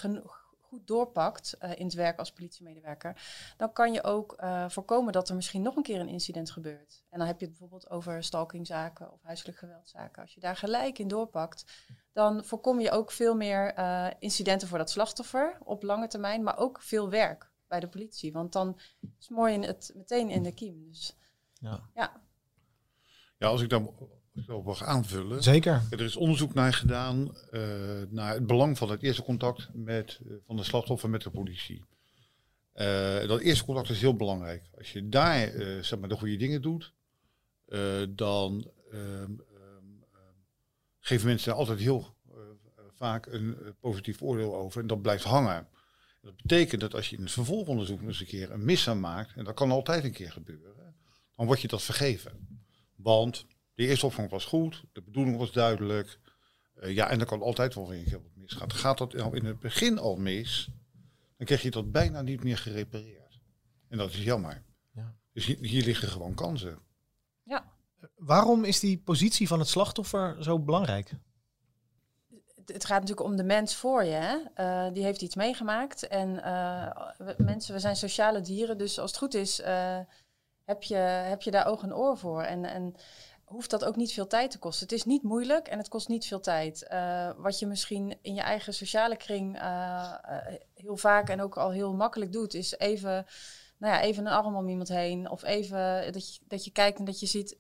goed 0.62 0.88
doorpakt 0.88 1.58
in 1.76 1.86
het 1.86 1.94
werk 1.94 2.20
als 2.20 2.32
politiemedewerker, 2.32 3.22
dan 3.58 3.74
kan 3.74 3.94
je 3.94 4.04
ook 4.04 4.36
voorkomen 4.68 5.14
dat 5.14 5.30
er 5.30 5.36
misschien 5.36 5.62
nog 5.62 5.76
een 5.76 5.84
keer 5.84 6.00
een 6.00 6.08
incident 6.08 6.52
gebeurt. 6.52 7.04
En 7.10 7.20
dan 7.20 7.28
heb 7.28 7.40
je 7.40 7.46
het 7.46 7.58
bijvoorbeeld 7.58 7.90
over 7.90 8.24
stalkingzaken 8.24 9.12
of 9.12 9.22
huiselijk 9.24 9.58
geweldzaken. 9.58 10.22
Als 10.22 10.34
je 10.34 10.40
daar 10.40 10.56
gelijk 10.56 11.00
in 11.00 11.08
doorpakt, 11.08 11.86
dan 12.14 12.44
voorkom 12.44 12.80
je 12.80 12.92
ook 12.92 13.12
veel 13.12 13.36
meer 13.36 13.74
incidenten 14.20 14.68
voor 14.68 14.78
dat 14.78 14.90
slachtoffer 14.90 15.58
op 15.64 15.84
lange 15.84 16.08
termijn, 16.08 16.44
maar 16.44 16.58
ook 16.58 16.82
veel 16.82 17.10
werk 17.10 17.52
bij 17.68 17.80
de 17.80 17.88
politie. 17.88 18.31
Want 18.31 18.54
dan 18.54 18.80
smoor 19.18 19.50
je 19.50 19.60
het 19.60 19.92
meteen 19.96 20.30
in 20.30 20.44
de 20.44 20.54
kiem. 20.54 20.84
Dus, 20.88 21.16
ja. 21.60 21.90
ja. 21.96 22.22
Ja, 23.38 23.48
als 23.48 23.62
ik 23.62 23.69
dan 23.69 23.94
op 24.48 24.66
mag 24.66 24.84
aanvullen. 24.84 25.44
Zeker. 25.44 25.81
Er 25.90 26.02
is 26.02 26.16
onderzoek 26.16 26.54
naar 26.54 26.74
gedaan 26.74 27.38
uh, 27.52 27.62
naar 28.10 28.34
het 28.34 28.48
belang 28.48 28.78
van 28.78 28.90
het 28.90 29.04
eerste 29.04 29.24
contact 29.24 29.69
met, 29.74 30.19
uh, 30.25 30.34
van 30.46 30.56
de 30.56 30.64
slachtoffer 30.64 31.10
met 31.10 31.22
de 31.22 31.30
politie. 31.30 31.86
Uh, 32.75 33.28
dat 33.28 33.40
eerste 33.40 33.66
contact 33.66 33.90
is 33.90 34.02
heel 34.02 34.16
belangrijk. 34.16 34.69
Als 34.78 34.94
je 34.94 35.09
daar 35.09 35.52
zeg 35.83 36.00
maar 36.00 36.09
de 36.09 36.18
goede 36.18 36.38
dingen 36.38 36.62
doet, 36.62 36.94
dan 38.09 38.71
um, 38.94 39.00
um, 39.00 40.06
geven 41.00 41.28
mensen 41.28 41.56
altijd 41.56 41.80
heel 41.80 42.16
vaak 42.94 43.26
een 43.26 43.76
positief 43.80 44.21
oordeel 44.21 44.56
over 44.56 44.81
en 44.81 44.88
dat 44.88 45.02
blijft 45.02 45.24
hangen. 45.24 45.68
Dat 46.28 46.36
betekent 46.36 46.81
dat 46.81 46.94
als 46.94 47.10
je 47.10 47.16
in 47.16 47.22
het 47.22 47.31
vervolgonderzoek 47.31 48.02
eens 48.02 48.19
een 48.19 48.26
keer 48.26 48.52
een 48.52 48.66
mis 48.66 48.90
aan 48.90 49.00
maakt, 49.00 49.36
en 49.36 49.44
dat 49.44 49.56
kan 49.56 49.72
altijd 49.72 50.04
een 50.04 50.12
keer 50.12 50.31
gebeuren, 50.31 50.96
dan 51.36 51.46
word 51.46 51.62
je 51.62 51.68
dat 51.68 51.84
vergeven. 51.84 52.62
Want 52.96 53.46
de 53.74 53.88
eerste 53.88 54.06
opvang 54.06 54.30
was 54.30 54.46
goed, 54.46 54.84
de 54.94 55.02
bedoeling 55.02 55.38
was 55.38 55.52
duidelijk. 55.52 56.19
Uh, 56.76 56.96
ja, 56.96 57.10
en 57.10 57.18
dan 57.18 57.28
kan 57.28 57.42
altijd 57.42 57.76
wel 57.76 57.88
weer 57.88 58.00
een 58.00 58.06
keer 58.06 58.22
wat 58.22 58.36
misgaan. 58.36 58.72
Gaat 58.72 58.98
dat 58.98 59.14
nou 59.14 59.36
in 59.36 59.46
het 59.46 59.60
begin 59.60 60.00
al 60.00 60.16
mis, 60.16 60.69
dan 61.38 61.46
krijg 61.46 61.62
je 61.62 61.72
dat 61.72 61.92
bijna 61.92 62.22
niet 62.22 62.44
meer 62.44 62.57
gerepareerd. 62.57 63.40
En 63.88 63.98
dat 63.98 64.10
is 64.10 64.24
jammer. 64.24 64.64
Ja. 64.94 65.16
Dus 65.34 65.46
hier, 65.46 65.57
hier 65.62 65.84
liggen 65.84 66.07
gewoon 66.07 66.34
kansen. 66.34 66.80
Ja. 67.44 67.72
Waarom 68.16 68.64
is 68.64 68.80
die 68.80 68.98
positie 68.98 69.48
van 69.48 69.60
het 69.60 69.68
slachtoffer 69.68 70.44
zo 70.44 70.60
belangrijk? 70.60 71.12
Het 72.74 72.86
gaat 72.86 73.00
natuurlijk 73.00 73.28
om 73.28 73.36
de 73.36 73.44
mens 73.44 73.76
voor 73.76 74.04
je. 74.04 74.12
Hè? 74.12 74.38
Uh, 74.57 74.94
die 74.94 75.04
heeft 75.04 75.21
iets 75.21 75.36
meegemaakt. 75.36 76.07
En 76.07 76.36
we, 77.18 77.36
mensen, 77.38 77.74
we 77.74 77.80
zijn 77.80 77.95
sociale 77.95 78.42
dieren. 78.42 78.78
Dus 78.78 79.00
als 79.00 79.09
het 79.09 79.19
goed 79.19 79.33
is, 79.33 79.59
uh, 79.59 80.00
heb, 80.66 80.83
je, 80.83 80.95
heb 80.95 81.42
je 81.42 81.52
daar 81.52 81.68
oog 81.68 81.83
en 81.83 81.95
oor 81.95 82.18
voor. 82.18 82.42
En, 82.42 82.66
en 82.66 82.95
hoeft 83.44 83.69
dat 83.69 83.86
ook 83.86 83.95
niet 83.95 84.14
veel 84.14 84.28
tijd 84.28 84.52
te 84.52 84.59
kosten. 84.59 84.88
Het 84.88 84.97
is 84.97 85.04
niet 85.04 85.24
moeilijk 85.24 85.68
en 85.68 85.78
het 85.78 85.88
kost 85.88 86.07
niet 86.07 86.26
veel 86.26 86.40
tijd. 86.40 86.88
wat 87.38 87.59
je 87.59 87.68
misschien 87.68 88.18
in 88.21 88.33
je 88.33 88.42
eigen 88.42 88.74
sociale 88.74 89.18
kring 89.18 89.59
heel 90.74 90.97
vaak 90.97 91.30
en 91.30 91.42
ook 91.42 91.57
al 91.57 91.71
heel 91.71 91.94
makkelijk 91.94 92.31
doet, 92.31 92.54
is 92.54 92.78
even, 92.78 93.26
nou 93.78 93.94
ja, 93.94 94.02
even 94.02 94.26
een 94.26 94.31
arm 94.31 94.56
om 94.56 94.69
iemand 94.69 94.88
heen. 94.88 95.30
Of 95.30 95.44
even 95.44 96.14
dat 96.14 96.36
je, 96.36 96.42
dat 96.47 96.66
je 96.66 96.71
kijkt 96.71 97.00
en 97.00 97.06
dat 97.06 97.19
je 97.19 97.26
ziet, 97.26 97.57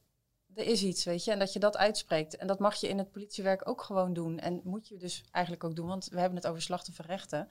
er 0.57 0.65
is 0.65 0.83
iets, 0.83 1.03
weet 1.03 1.23
je, 1.23 1.31
en 1.31 1.39
dat 1.39 1.53
je 1.53 1.59
dat 1.59 1.77
uitspreekt. 1.77 2.37
En 2.37 2.47
dat 2.47 2.59
mag 2.59 2.75
je 2.75 2.87
in 2.87 2.97
het 2.97 3.11
politiewerk 3.11 3.69
ook 3.69 3.81
gewoon 3.81 4.13
doen. 4.13 4.39
En 4.39 4.61
moet 4.63 4.87
je 4.87 4.97
dus 4.97 5.23
eigenlijk 5.31 5.63
ook 5.63 5.75
doen, 5.75 5.87
want 5.87 6.07
we 6.07 6.19
hebben 6.19 6.37
het 6.37 6.47
over 6.47 6.61
slachtofferrechten. 6.61 7.49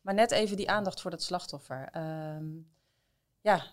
Maar 0.00 0.14
net 0.14 0.30
even 0.30 0.56
die 0.56 0.70
aandacht 0.70 1.00
voor 1.00 1.10
dat 1.10 1.22
slachtoffer. 1.22 1.96
Um, 2.36 2.70
ja, 3.40 3.64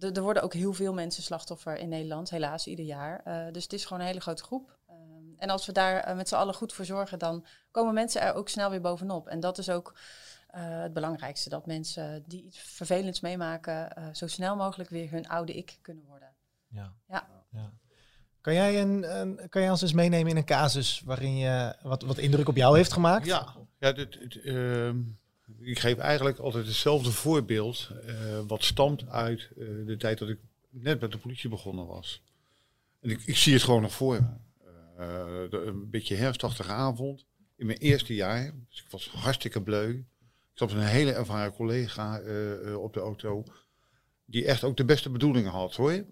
uh, 0.00 0.16
er 0.16 0.22
worden 0.22 0.42
ook 0.42 0.54
heel 0.54 0.72
veel 0.72 0.92
mensen 0.92 1.22
slachtoffer 1.22 1.76
in 1.76 1.88
Nederland, 1.88 2.30
helaas, 2.30 2.66
ieder 2.66 2.84
jaar. 2.84 3.22
Uh, 3.26 3.52
dus 3.52 3.62
het 3.62 3.72
is 3.72 3.84
gewoon 3.84 4.00
een 4.00 4.08
hele 4.08 4.20
grote 4.20 4.42
groep. 4.42 4.78
Um, 4.90 5.34
en 5.36 5.50
als 5.50 5.66
we 5.66 5.72
daar 5.72 6.08
uh, 6.08 6.16
met 6.16 6.28
z'n 6.28 6.34
allen 6.34 6.54
goed 6.54 6.72
voor 6.72 6.84
zorgen, 6.84 7.18
dan 7.18 7.46
komen 7.70 7.94
mensen 7.94 8.20
er 8.20 8.34
ook 8.34 8.48
snel 8.48 8.70
weer 8.70 8.80
bovenop. 8.80 9.28
En 9.28 9.40
dat 9.40 9.58
is 9.58 9.70
ook 9.70 9.94
eh, 10.56 10.80
het 10.80 10.92
belangrijkste 10.92 11.48
dat 11.48 11.66
mensen 11.66 12.24
die 12.26 12.44
iets 12.44 12.58
vervelends 12.58 13.20
meemaken, 13.20 13.96
eh, 13.96 14.04
zo 14.12 14.26
snel 14.26 14.56
mogelijk 14.56 14.90
weer 14.90 15.10
hun 15.10 15.28
oude 15.28 15.54
ik 15.54 15.78
kunnen 15.82 16.04
worden. 16.04 16.34
Ja. 16.66 16.94
Ja. 17.06 17.28
ja. 17.50 17.72
Kan, 18.46 18.54
jij 18.54 18.82
een, 18.82 19.18
een, 19.20 19.48
kan 19.48 19.62
jij 19.62 19.70
ons 19.70 19.82
eens 19.82 19.92
meenemen 19.92 20.30
in 20.30 20.36
een 20.36 20.44
casus 20.44 21.02
waarin 21.04 21.36
je 21.36 21.76
wat, 21.82 22.02
wat 22.02 22.18
indruk 22.18 22.48
op 22.48 22.56
jou 22.56 22.76
heeft 22.76 22.92
gemaakt? 22.92 23.26
Ja, 23.26 23.54
ja 23.78 23.94
ehm, 23.94 24.96
ik 25.60 25.78
geef 25.78 25.98
eigenlijk 25.98 26.38
altijd 26.38 26.66
hetzelfde 26.66 27.10
voorbeeld, 27.10 27.90
eh, 28.06 28.14
wat 28.46 28.64
stamt 28.64 29.08
uit 29.08 29.48
eh, 29.58 29.66
de 29.86 29.96
tijd 29.98 30.18
dat 30.18 30.28
ik 30.28 30.38
net 30.70 31.00
met 31.00 31.12
de 31.12 31.18
politie 31.18 31.50
begonnen 31.50 31.86
was. 31.86 32.22
En 33.00 33.10
ik, 33.10 33.22
ik 33.24 33.36
zie 33.36 33.52
het 33.52 33.62
gewoon 33.62 33.82
nog 33.82 33.92
voor 33.92 34.20
me. 34.20 34.28
Eh, 34.96 35.66
een 35.66 35.90
beetje 35.90 36.14
herfstachtige 36.14 36.72
avond, 36.72 37.24
in 37.56 37.66
mijn 37.66 37.78
eerste 37.78 38.14
jaar. 38.14 38.52
Dus 38.68 38.80
ik 38.80 38.90
was 38.90 39.08
hartstikke 39.08 39.62
bleu. 39.62 39.90
Ik 39.90 40.04
zat 40.54 40.72
met 40.72 40.82
een 40.82 40.88
hele 40.88 41.12
ervaren 41.12 41.52
collega 41.52 42.20
op 42.76 42.92
de 42.92 43.00
auto, 43.00 43.44
die 44.24 44.44
echt 44.44 44.64
ook 44.64 44.76
de 44.76 44.84
beste 44.84 45.10
bedoelingen 45.10 45.50
had 45.50 45.74
hoor. 45.74 46.04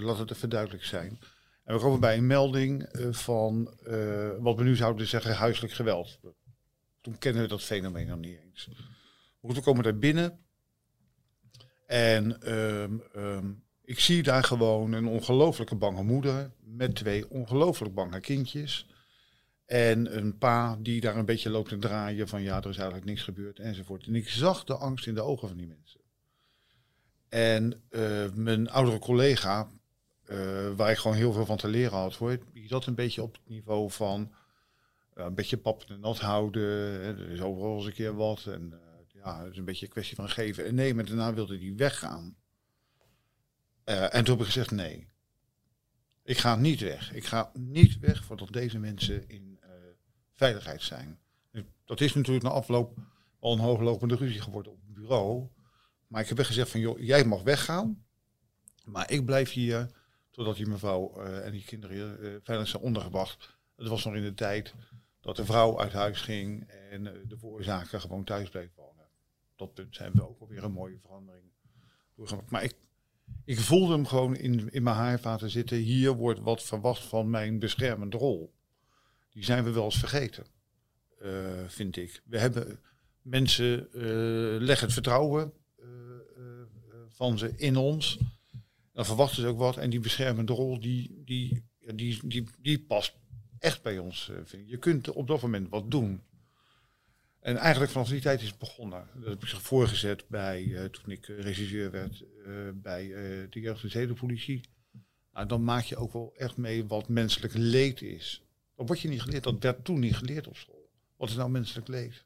Laat 0.00 0.18
het 0.18 0.30
even 0.30 0.48
duidelijk 0.48 0.84
zijn. 0.84 1.18
En 1.64 1.74
we 1.74 1.80
komen 1.80 2.00
bij 2.00 2.16
een 2.16 2.26
melding 2.26 2.82
eh, 2.82 3.12
van 3.12 3.74
eh, 3.84 4.30
wat 4.38 4.56
we 4.56 4.64
nu 4.64 4.76
zouden 4.76 5.06
zeggen 5.06 5.34
huiselijk 5.34 5.72
geweld. 5.72 6.18
Toen 7.00 7.18
kennen 7.18 7.42
we 7.42 7.48
dat 7.48 7.62
fenomeen 7.62 8.06
nog 8.06 8.18
niet 8.18 8.38
eens. 8.38 8.68
Goed, 9.40 9.54
we 9.54 9.62
komen 9.62 9.82
daar 9.82 9.98
binnen. 9.98 10.38
En 11.86 12.40
ehm, 12.40 12.98
ehm, 13.12 13.52
ik 13.84 14.00
zie 14.00 14.22
daar 14.22 14.44
gewoon 14.44 14.92
een 14.92 15.06
ongelooflijke 15.06 15.74
bange 15.74 16.02
moeder 16.02 16.50
met 16.60 16.94
twee 16.94 17.30
ongelooflijk 17.30 17.94
bange 17.94 18.20
kindjes. 18.20 18.86
En 19.66 20.16
een 20.16 20.38
pa 20.38 20.76
die 20.76 21.00
daar 21.00 21.16
een 21.16 21.24
beetje 21.24 21.50
loopt 21.50 21.68
te 21.68 21.78
draaien 21.78 22.28
van 22.28 22.42
ja, 22.42 22.56
er 22.56 22.68
is 22.68 22.76
eigenlijk 22.76 23.06
niks 23.06 23.22
gebeurd 23.22 23.58
enzovoort. 23.58 24.06
En 24.06 24.14
ik 24.14 24.28
zag 24.28 24.64
de 24.64 24.76
angst 24.76 25.06
in 25.06 25.14
de 25.14 25.22
ogen 25.22 25.48
van 25.48 25.56
die 25.56 25.66
mensen. 25.66 26.00
En 27.28 27.82
eh, 27.90 28.32
mijn 28.34 28.70
oudere 28.70 28.98
collega, 28.98 29.70
waar 30.76 30.90
ik 30.90 30.98
gewoon 30.98 31.16
heel 31.16 31.32
veel 31.32 31.46
van 31.46 31.56
te 31.56 31.68
leren 31.68 31.98
had, 31.98 32.14
hoor, 32.14 32.38
die 32.52 32.68
zat 32.68 32.86
een 32.86 32.94
beetje 32.94 33.22
op 33.22 33.32
het 33.32 33.48
niveau 33.48 33.90
van 33.90 34.32
eh, 35.14 35.24
een 35.24 35.34
beetje 35.34 35.56
pap 35.56 35.84
en 35.88 36.00
nat 36.00 36.20
houden. 36.20 36.62
Hè, 37.02 37.18
er 37.18 37.30
is 37.30 37.40
overal 37.40 37.76
eens 37.76 37.86
een 37.86 37.92
keer 37.92 38.14
wat. 38.14 38.46
En 38.46 38.72
eh, 38.72 39.20
ja, 39.24 39.42
het 39.42 39.52
is 39.52 39.58
een 39.58 39.64
beetje 39.64 39.86
een 39.86 39.92
kwestie 39.92 40.16
van 40.16 40.28
geven 40.28 40.66
en 40.66 40.74
nemen. 40.74 41.06
En 41.06 41.16
daarna 41.16 41.34
wilde 41.34 41.58
hij 41.58 41.74
weggaan. 41.76 42.36
Eh, 43.84 44.14
en 44.14 44.24
toen 44.24 44.34
heb 44.34 44.46
ik 44.46 44.52
gezegd 44.52 44.70
nee. 44.70 45.08
Ik 46.22 46.38
ga 46.38 46.56
niet 46.56 46.80
weg. 46.80 47.12
Ik 47.12 47.24
ga 47.24 47.50
niet 47.54 47.98
weg 47.98 48.24
voordat 48.24 48.52
deze 48.52 48.78
mensen 48.78 49.28
in 49.28 49.58
eh, 49.60 49.70
veiligheid 50.32 50.82
zijn. 50.82 51.18
Nu, 51.50 51.66
Dat 51.84 52.00
is 52.00 52.14
natuurlijk 52.14 52.44
na 52.44 52.50
afloop 52.50 52.98
al 53.38 53.52
een 53.52 53.58
hooglopende 53.58 54.16
ruzie 54.16 54.40
geworden 54.40 54.72
op 54.72 54.78
het 54.86 54.94
bureau. 54.94 55.48
Maar 56.06 56.22
ik 56.22 56.28
heb 56.28 56.38
gezegd 56.38 56.70
van, 56.70 56.80
joh, 56.80 56.98
jij 56.98 57.24
mag 57.24 57.42
weggaan. 57.42 58.04
Maar 58.84 59.10
ik 59.10 59.24
blijf 59.24 59.52
hier 59.52 59.90
totdat 60.34 60.56
die 60.56 60.66
mevrouw 60.66 61.12
eh, 61.16 61.46
en 61.46 61.52
die 61.52 61.64
kinderen 61.64 62.20
eh, 62.20 62.30
veilig 62.42 62.68
zijn 62.68 62.82
ondergebracht. 62.82 63.56
Het 63.76 63.88
was 63.88 64.04
nog 64.04 64.14
in 64.14 64.22
de 64.22 64.34
tijd 64.34 64.74
dat 65.20 65.36
de 65.36 65.44
vrouw 65.44 65.80
uit 65.80 65.92
huis 65.92 66.20
ging 66.20 66.68
en 66.90 67.06
eh, 67.06 67.12
de 67.28 67.38
veroorzaker 67.38 68.00
gewoon 68.00 68.24
thuis 68.24 68.48
bleef 68.48 68.70
wonen. 68.74 69.04
Op 69.52 69.58
dat 69.58 69.74
punt 69.74 69.94
zijn 69.94 70.12
we 70.12 70.28
ook 70.28 70.40
alweer 70.40 70.64
een 70.64 70.72
mooie 70.72 70.98
verandering 70.98 71.44
doorgemaakt. 72.16 72.50
Maar 72.50 72.62
ik, 72.62 72.74
ik 73.44 73.60
voelde 73.60 73.92
hem 73.92 74.06
gewoon 74.06 74.36
in, 74.36 74.72
in 74.72 74.82
mijn 74.82 74.96
haarvaten 74.96 75.50
zitten. 75.50 75.76
Hier 75.76 76.12
wordt 76.12 76.40
wat 76.40 76.62
verwacht 76.62 77.04
van 77.04 77.30
mijn 77.30 77.58
beschermende 77.58 78.16
rol. 78.16 78.54
Die 79.30 79.44
zijn 79.44 79.64
we 79.64 79.70
wel 79.70 79.84
eens 79.84 79.98
vergeten, 79.98 80.46
vind 81.66 81.96
ik. 81.96 82.22
We 82.24 82.38
hebben 82.38 82.80
mensen 83.22 83.88
leggen 84.64 84.84
het 84.84 84.92
vertrouwen 84.92 85.52
van 87.08 87.38
ze 87.38 87.52
in 87.56 87.76
ons. 87.76 88.18
Dan 88.94 89.04
verwachten 89.04 89.42
ze 89.42 89.48
ook 89.48 89.58
wat. 89.58 89.76
En 89.76 89.90
die 89.90 90.00
beschermende 90.00 90.52
rol, 90.52 90.80
die, 90.80 91.22
die, 91.24 91.64
die, 91.94 92.18
die, 92.26 92.48
die 92.58 92.80
past 92.80 93.14
echt 93.58 93.82
bij 93.82 93.98
ons. 93.98 94.28
eh, 94.30 94.36
vind. 94.44 94.68
Je 94.68 94.78
kunt 94.78 95.10
op 95.10 95.26
dat 95.26 95.42
moment 95.42 95.68
wat 95.68 95.90
doen. 95.90 96.22
En 97.40 97.56
eigenlijk 97.56 97.92
vanaf 97.92 98.08
die 98.08 98.20
tijd 98.20 98.40
is 98.42 98.48
het 98.48 98.58
begonnen. 98.58 99.08
Dat 99.14 99.28
heb 99.28 99.42
ik 99.42 99.48
zich 99.48 99.62
voorgezet 99.62 100.24
bij, 100.28 100.74
eh, 100.76 100.84
toen 100.84 101.10
ik 101.10 101.28
eh, 101.28 101.40
regisseur 101.40 101.90
werd 101.90 102.24
bij 102.74 103.08
de 103.50 103.60
jeugd- 103.60 103.82
en 103.82 103.90
zedenpolitie. 103.90 104.60
Nou, 105.32 105.46
dan 105.46 105.64
maak 105.64 105.84
je 105.84 105.96
ook 105.96 106.12
wel 106.12 106.34
echt 106.36 106.56
mee 106.56 106.86
wat 106.86 107.08
menselijk 107.08 107.52
leed 107.54 108.02
is. 108.02 108.42
Dat 108.76 108.86
wordt 108.86 109.02
je 109.02 109.08
niet 109.08 109.22
geleerd. 109.22 109.42
Dat 109.42 109.62
werd 109.62 109.84
toen 109.84 110.00
niet 110.00 110.16
geleerd 110.16 110.46
op 110.46 110.56
school. 110.56 110.90
Wat 111.16 111.28
is 111.28 111.34
nou 111.36 111.50
menselijk 111.50 111.88
leed? 111.88 112.24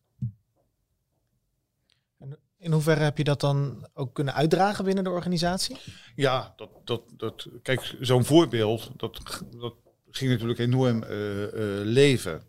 In 2.59 2.73
hoeverre 2.73 3.03
heb 3.03 3.19
je 3.19 3.25
dat 3.25 3.41
dan 3.41 3.88
ook 3.95 4.15
kunnen 4.15 4.35
uitdragen 4.35 4.85
binnen 4.85 5.05
de 5.05 5.11
organisatie? 5.11 5.77
Ja, 6.15 6.53
dat, 6.57 6.71
dat, 6.85 7.03
dat, 7.17 7.49
kijk, 7.62 7.97
zo'n 8.00 8.25
voorbeeld, 8.25 8.91
dat, 8.97 9.43
dat 9.50 9.75
ging 10.11 10.31
natuurlijk 10.31 10.59
enorm 10.59 11.03
eh, 11.03 11.45
eh, 11.45 11.87
leven. 11.87 12.43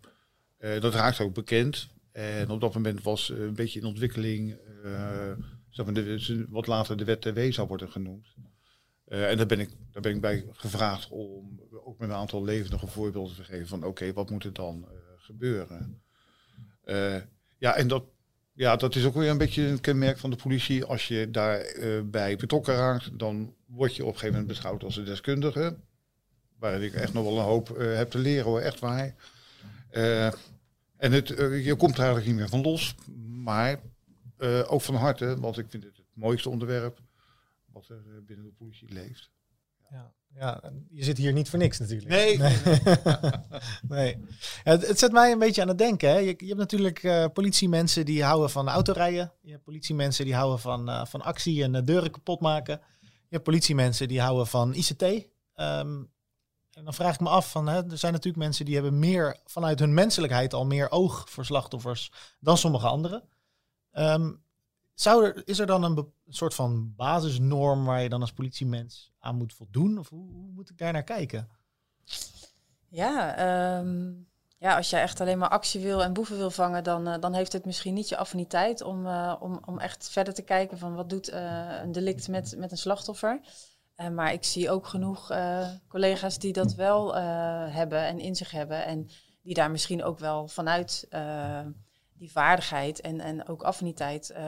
Eh, 0.57 0.81
dat 0.81 0.93
raakte 0.93 1.23
ook 1.23 1.33
bekend. 1.33 1.89
En 2.11 2.49
op 2.49 2.61
dat 2.61 2.73
moment 2.73 3.03
was 3.03 3.29
een 3.29 3.53
beetje 3.53 3.79
in 3.79 3.85
ontwikkeling, 3.85 4.57
de, 5.71 6.45
wat 6.49 6.67
later 6.67 6.97
de 6.97 7.03
wet 7.03 7.21
TW 7.21 7.39
zou 7.51 7.67
worden 7.67 7.91
genoemd. 7.91 8.27
En 9.05 9.37
daar 9.37 9.45
ben, 9.45 9.59
ik, 9.59 9.69
daar 9.91 10.01
ben 10.01 10.15
ik 10.15 10.21
bij 10.21 10.45
gevraagd 10.51 11.09
om 11.09 11.61
ook 11.71 11.99
met 11.99 12.09
een 12.09 12.15
aantal 12.15 12.43
levendige 12.43 12.87
voorbeelden 12.87 13.35
te 13.35 13.43
geven 13.43 13.67
van 13.67 13.83
oké, 13.83 14.13
wat 14.13 14.29
moet 14.29 14.43
er 14.43 14.53
dan 14.53 14.87
gebeuren? 15.17 16.01
Ja, 17.57 17.75
en 17.75 17.87
dat, 17.87 18.03
ja, 18.59 18.75
dat 18.75 18.95
is 18.95 19.05
ook 19.05 19.13
weer 19.13 19.29
een 19.29 19.37
beetje 19.37 19.67
een 19.67 19.81
kenmerk 19.81 20.17
van 20.17 20.29
de 20.29 20.35
politie. 20.35 20.85
Als 20.85 21.07
je 21.07 21.31
daarbij 21.31 22.05
bij 22.05 22.35
betrokken 22.35 22.75
raakt, 22.75 23.19
dan 23.19 23.55
word 23.65 23.95
je 23.95 24.01
op 24.01 24.07
een 24.07 24.13
gegeven 24.13 24.39
moment 24.39 24.47
beschouwd 24.47 24.83
als 24.83 24.97
een 24.97 25.05
deskundige. 25.05 25.77
Waar 26.57 26.81
ik 26.81 26.93
echt 26.93 27.13
nog 27.13 27.23
wel 27.23 27.37
een 27.37 27.43
hoop 27.43 27.69
eh, 27.69 27.95
heb 27.95 28.09
te 28.09 28.17
leren 28.17 28.43
hoor, 28.45 28.59
echt 28.59 28.79
waar. 28.79 29.15
Eh, 29.89 30.31
en 30.97 31.11
het, 31.11 31.29
eh, 31.29 31.65
je 31.65 31.75
komt 31.75 31.93
er 31.93 31.99
eigenlijk 31.99 32.27
niet 32.27 32.35
meer 32.35 32.49
van 32.49 32.61
los. 32.61 32.95
Maar 33.27 33.79
eh, 34.37 34.71
ook 34.71 34.81
van 34.81 34.95
harte, 34.95 35.39
want 35.39 35.57
ik 35.57 35.65
vind 35.69 35.83
het 35.83 35.97
het 35.97 36.05
mooiste 36.13 36.49
onderwerp 36.49 36.99
wat 37.65 37.89
er 37.89 38.01
eh, 38.07 38.21
binnen 38.25 38.45
de 38.45 38.51
politie 38.51 38.93
leeft. 38.93 39.29
Ja, 39.89 40.13
ja, 40.35 40.61
je 40.89 41.03
zit 41.03 41.17
hier 41.17 41.33
niet 41.33 41.49
voor 41.49 41.59
niks 41.59 41.79
natuurlijk. 41.79 42.09
Nee. 42.09 42.37
Nee. 43.87 44.17
het, 44.63 44.87
het 44.87 44.99
zet 44.99 45.11
mij 45.11 45.31
een 45.31 45.39
beetje 45.39 45.61
aan 45.61 45.67
het 45.67 45.77
denken. 45.77 46.09
Hè. 46.09 46.17
Je, 46.17 46.33
je 46.37 46.45
hebt 46.45 46.57
natuurlijk 46.57 47.03
eh, 47.03 47.25
politiemensen 47.33 48.05
die 48.05 48.23
houden 48.23 48.49
van 48.49 48.69
autorijden. 48.69 49.31
Je 49.41 49.51
hebt 49.51 49.63
politiemensen 49.63 50.25
die 50.25 50.35
houden 50.35 50.59
van, 50.59 50.89
eh, 50.89 51.05
van 51.05 51.21
actie 51.21 51.63
en 51.63 51.75
eh, 51.75 51.85
deuren 51.85 52.11
kapot 52.11 52.39
maken. 52.39 52.81
Je 53.01 53.35
hebt 53.35 53.43
politiemensen 53.43 54.07
die 54.07 54.21
houden 54.21 54.47
van 54.47 54.73
ICT. 54.73 55.03
Ehm, 55.53 56.03
en 56.73 56.83
dan 56.83 56.93
vraag 56.93 57.13
ik 57.13 57.19
me 57.19 57.29
af, 57.29 57.51
van, 57.51 57.67
hè, 57.67 57.91
er 57.91 57.97
zijn 57.97 58.13
natuurlijk 58.13 58.43
mensen 58.43 58.65
die 58.65 58.73
hebben 58.73 58.99
meer 58.99 59.39
vanuit 59.45 59.79
hun 59.79 59.93
menselijkheid 59.93 60.53
al 60.53 60.65
meer 60.65 60.91
oog 60.91 61.29
voor 61.29 61.45
slachtoffers 61.45 62.11
dan 62.39 62.57
sommige 62.57 62.87
anderen. 62.87 63.23
Ehm, 63.91 64.31
zou 65.01 65.25
er, 65.25 65.47
is 65.47 65.59
er 65.59 65.65
dan 65.65 65.83
een 65.83 65.95
be- 65.95 66.11
soort 66.27 66.53
van 66.53 66.93
basisnorm 66.95 67.85
waar 67.85 68.01
je 68.01 68.09
dan 68.09 68.21
als 68.21 68.33
politiemens 68.33 69.11
aan 69.19 69.35
moet 69.35 69.53
voldoen? 69.53 69.97
Of 69.97 70.09
hoe, 70.09 70.31
hoe 70.31 70.51
moet 70.51 70.69
ik 70.69 70.77
daar 70.77 70.93
naar 70.93 71.03
kijken? 71.03 71.49
Ja, 72.87 73.35
ehm, 73.35 74.11
ja, 74.57 74.75
als 74.75 74.89
jij 74.89 75.01
echt 75.01 75.21
alleen 75.21 75.37
maar 75.37 75.49
actie 75.49 75.81
wil 75.81 76.03
en 76.03 76.13
boeven 76.13 76.37
wil 76.37 76.51
vangen, 76.51 76.83
dan, 76.83 77.07
eh, 77.07 77.19
dan 77.19 77.33
heeft 77.33 77.53
het 77.53 77.65
misschien 77.65 77.93
niet 77.93 78.09
je 78.09 78.17
affiniteit 78.17 78.81
om, 78.81 79.05
eh, 79.07 79.35
om, 79.39 79.59
om 79.65 79.79
echt 79.79 80.09
verder 80.09 80.33
te 80.33 80.41
kijken 80.41 80.77
van 80.77 80.95
wat 80.95 81.09
doet 81.09 81.29
eh, 81.29 81.79
een 81.81 81.91
delict 81.91 82.27
met, 82.27 82.55
met 82.57 82.71
een 82.71 82.77
slachtoffer. 82.77 83.39
Maar 84.11 84.33
ik 84.33 84.43
zie 84.43 84.71
ook 84.71 84.87
genoeg 84.87 85.31
collega's 85.87 86.39
die 86.39 86.53
dat 86.53 86.73
wel 86.73 87.15
hebben 87.71 88.05
en 88.05 88.19
in 88.19 88.35
zich 88.35 88.51
hebben. 88.51 88.85
En 88.85 89.09
die 89.41 89.53
daar 89.53 89.71
misschien 89.71 90.03
ook 90.03 90.19
wel 90.19 90.47
vanuit 90.47 91.07
die 92.19 92.31
vaardigheid 92.31 93.01
en, 93.01 93.19
en 93.19 93.47
ook 93.47 93.63
affiniteit 93.63 94.29
eh, 94.29 94.43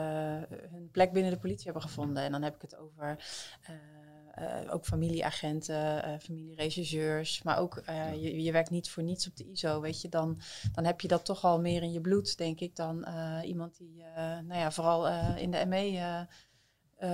hun 0.70 0.88
plek 0.92 1.12
binnen 1.12 1.32
de 1.32 1.38
politie 1.38 1.64
hebben 1.64 1.82
gevonden. 1.82 2.22
En 2.22 2.32
dan 2.32 2.42
heb 2.42 2.54
ik 2.54 2.62
het 2.62 2.76
over 2.76 3.18
eh, 3.62 3.74
eh, 4.62 4.74
ook 4.74 4.84
familieagenten, 4.84 6.04
eh 6.04 6.18
familieregisseurs. 6.18 7.42
Maar 7.42 7.58
ook, 7.58 7.82
je, 8.14 8.42
je 8.42 8.52
werkt 8.52 8.70
niet 8.70 8.90
voor 8.90 9.02
niets 9.02 9.28
op 9.28 9.36
de 9.36 9.50
ISO, 9.50 9.80
weet 9.80 10.00
je. 10.00 10.08
Dan, 10.08 10.40
dan 10.72 10.84
heb 10.84 11.00
je 11.00 11.08
dat 11.08 11.24
toch 11.24 11.44
al 11.44 11.60
meer 11.60 11.82
in 11.82 11.92
je 11.92 12.00
bloed, 12.00 12.38
denk 12.38 12.60
ik, 12.60 12.76
dan 12.76 13.06
iemand 13.44 13.76
die 13.76 14.04
nou 14.16 14.54
ja, 14.54 14.70
vooral 14.70 15.08
in 15.36 15.50
de 15.50 15.66
ME 15.66 16.26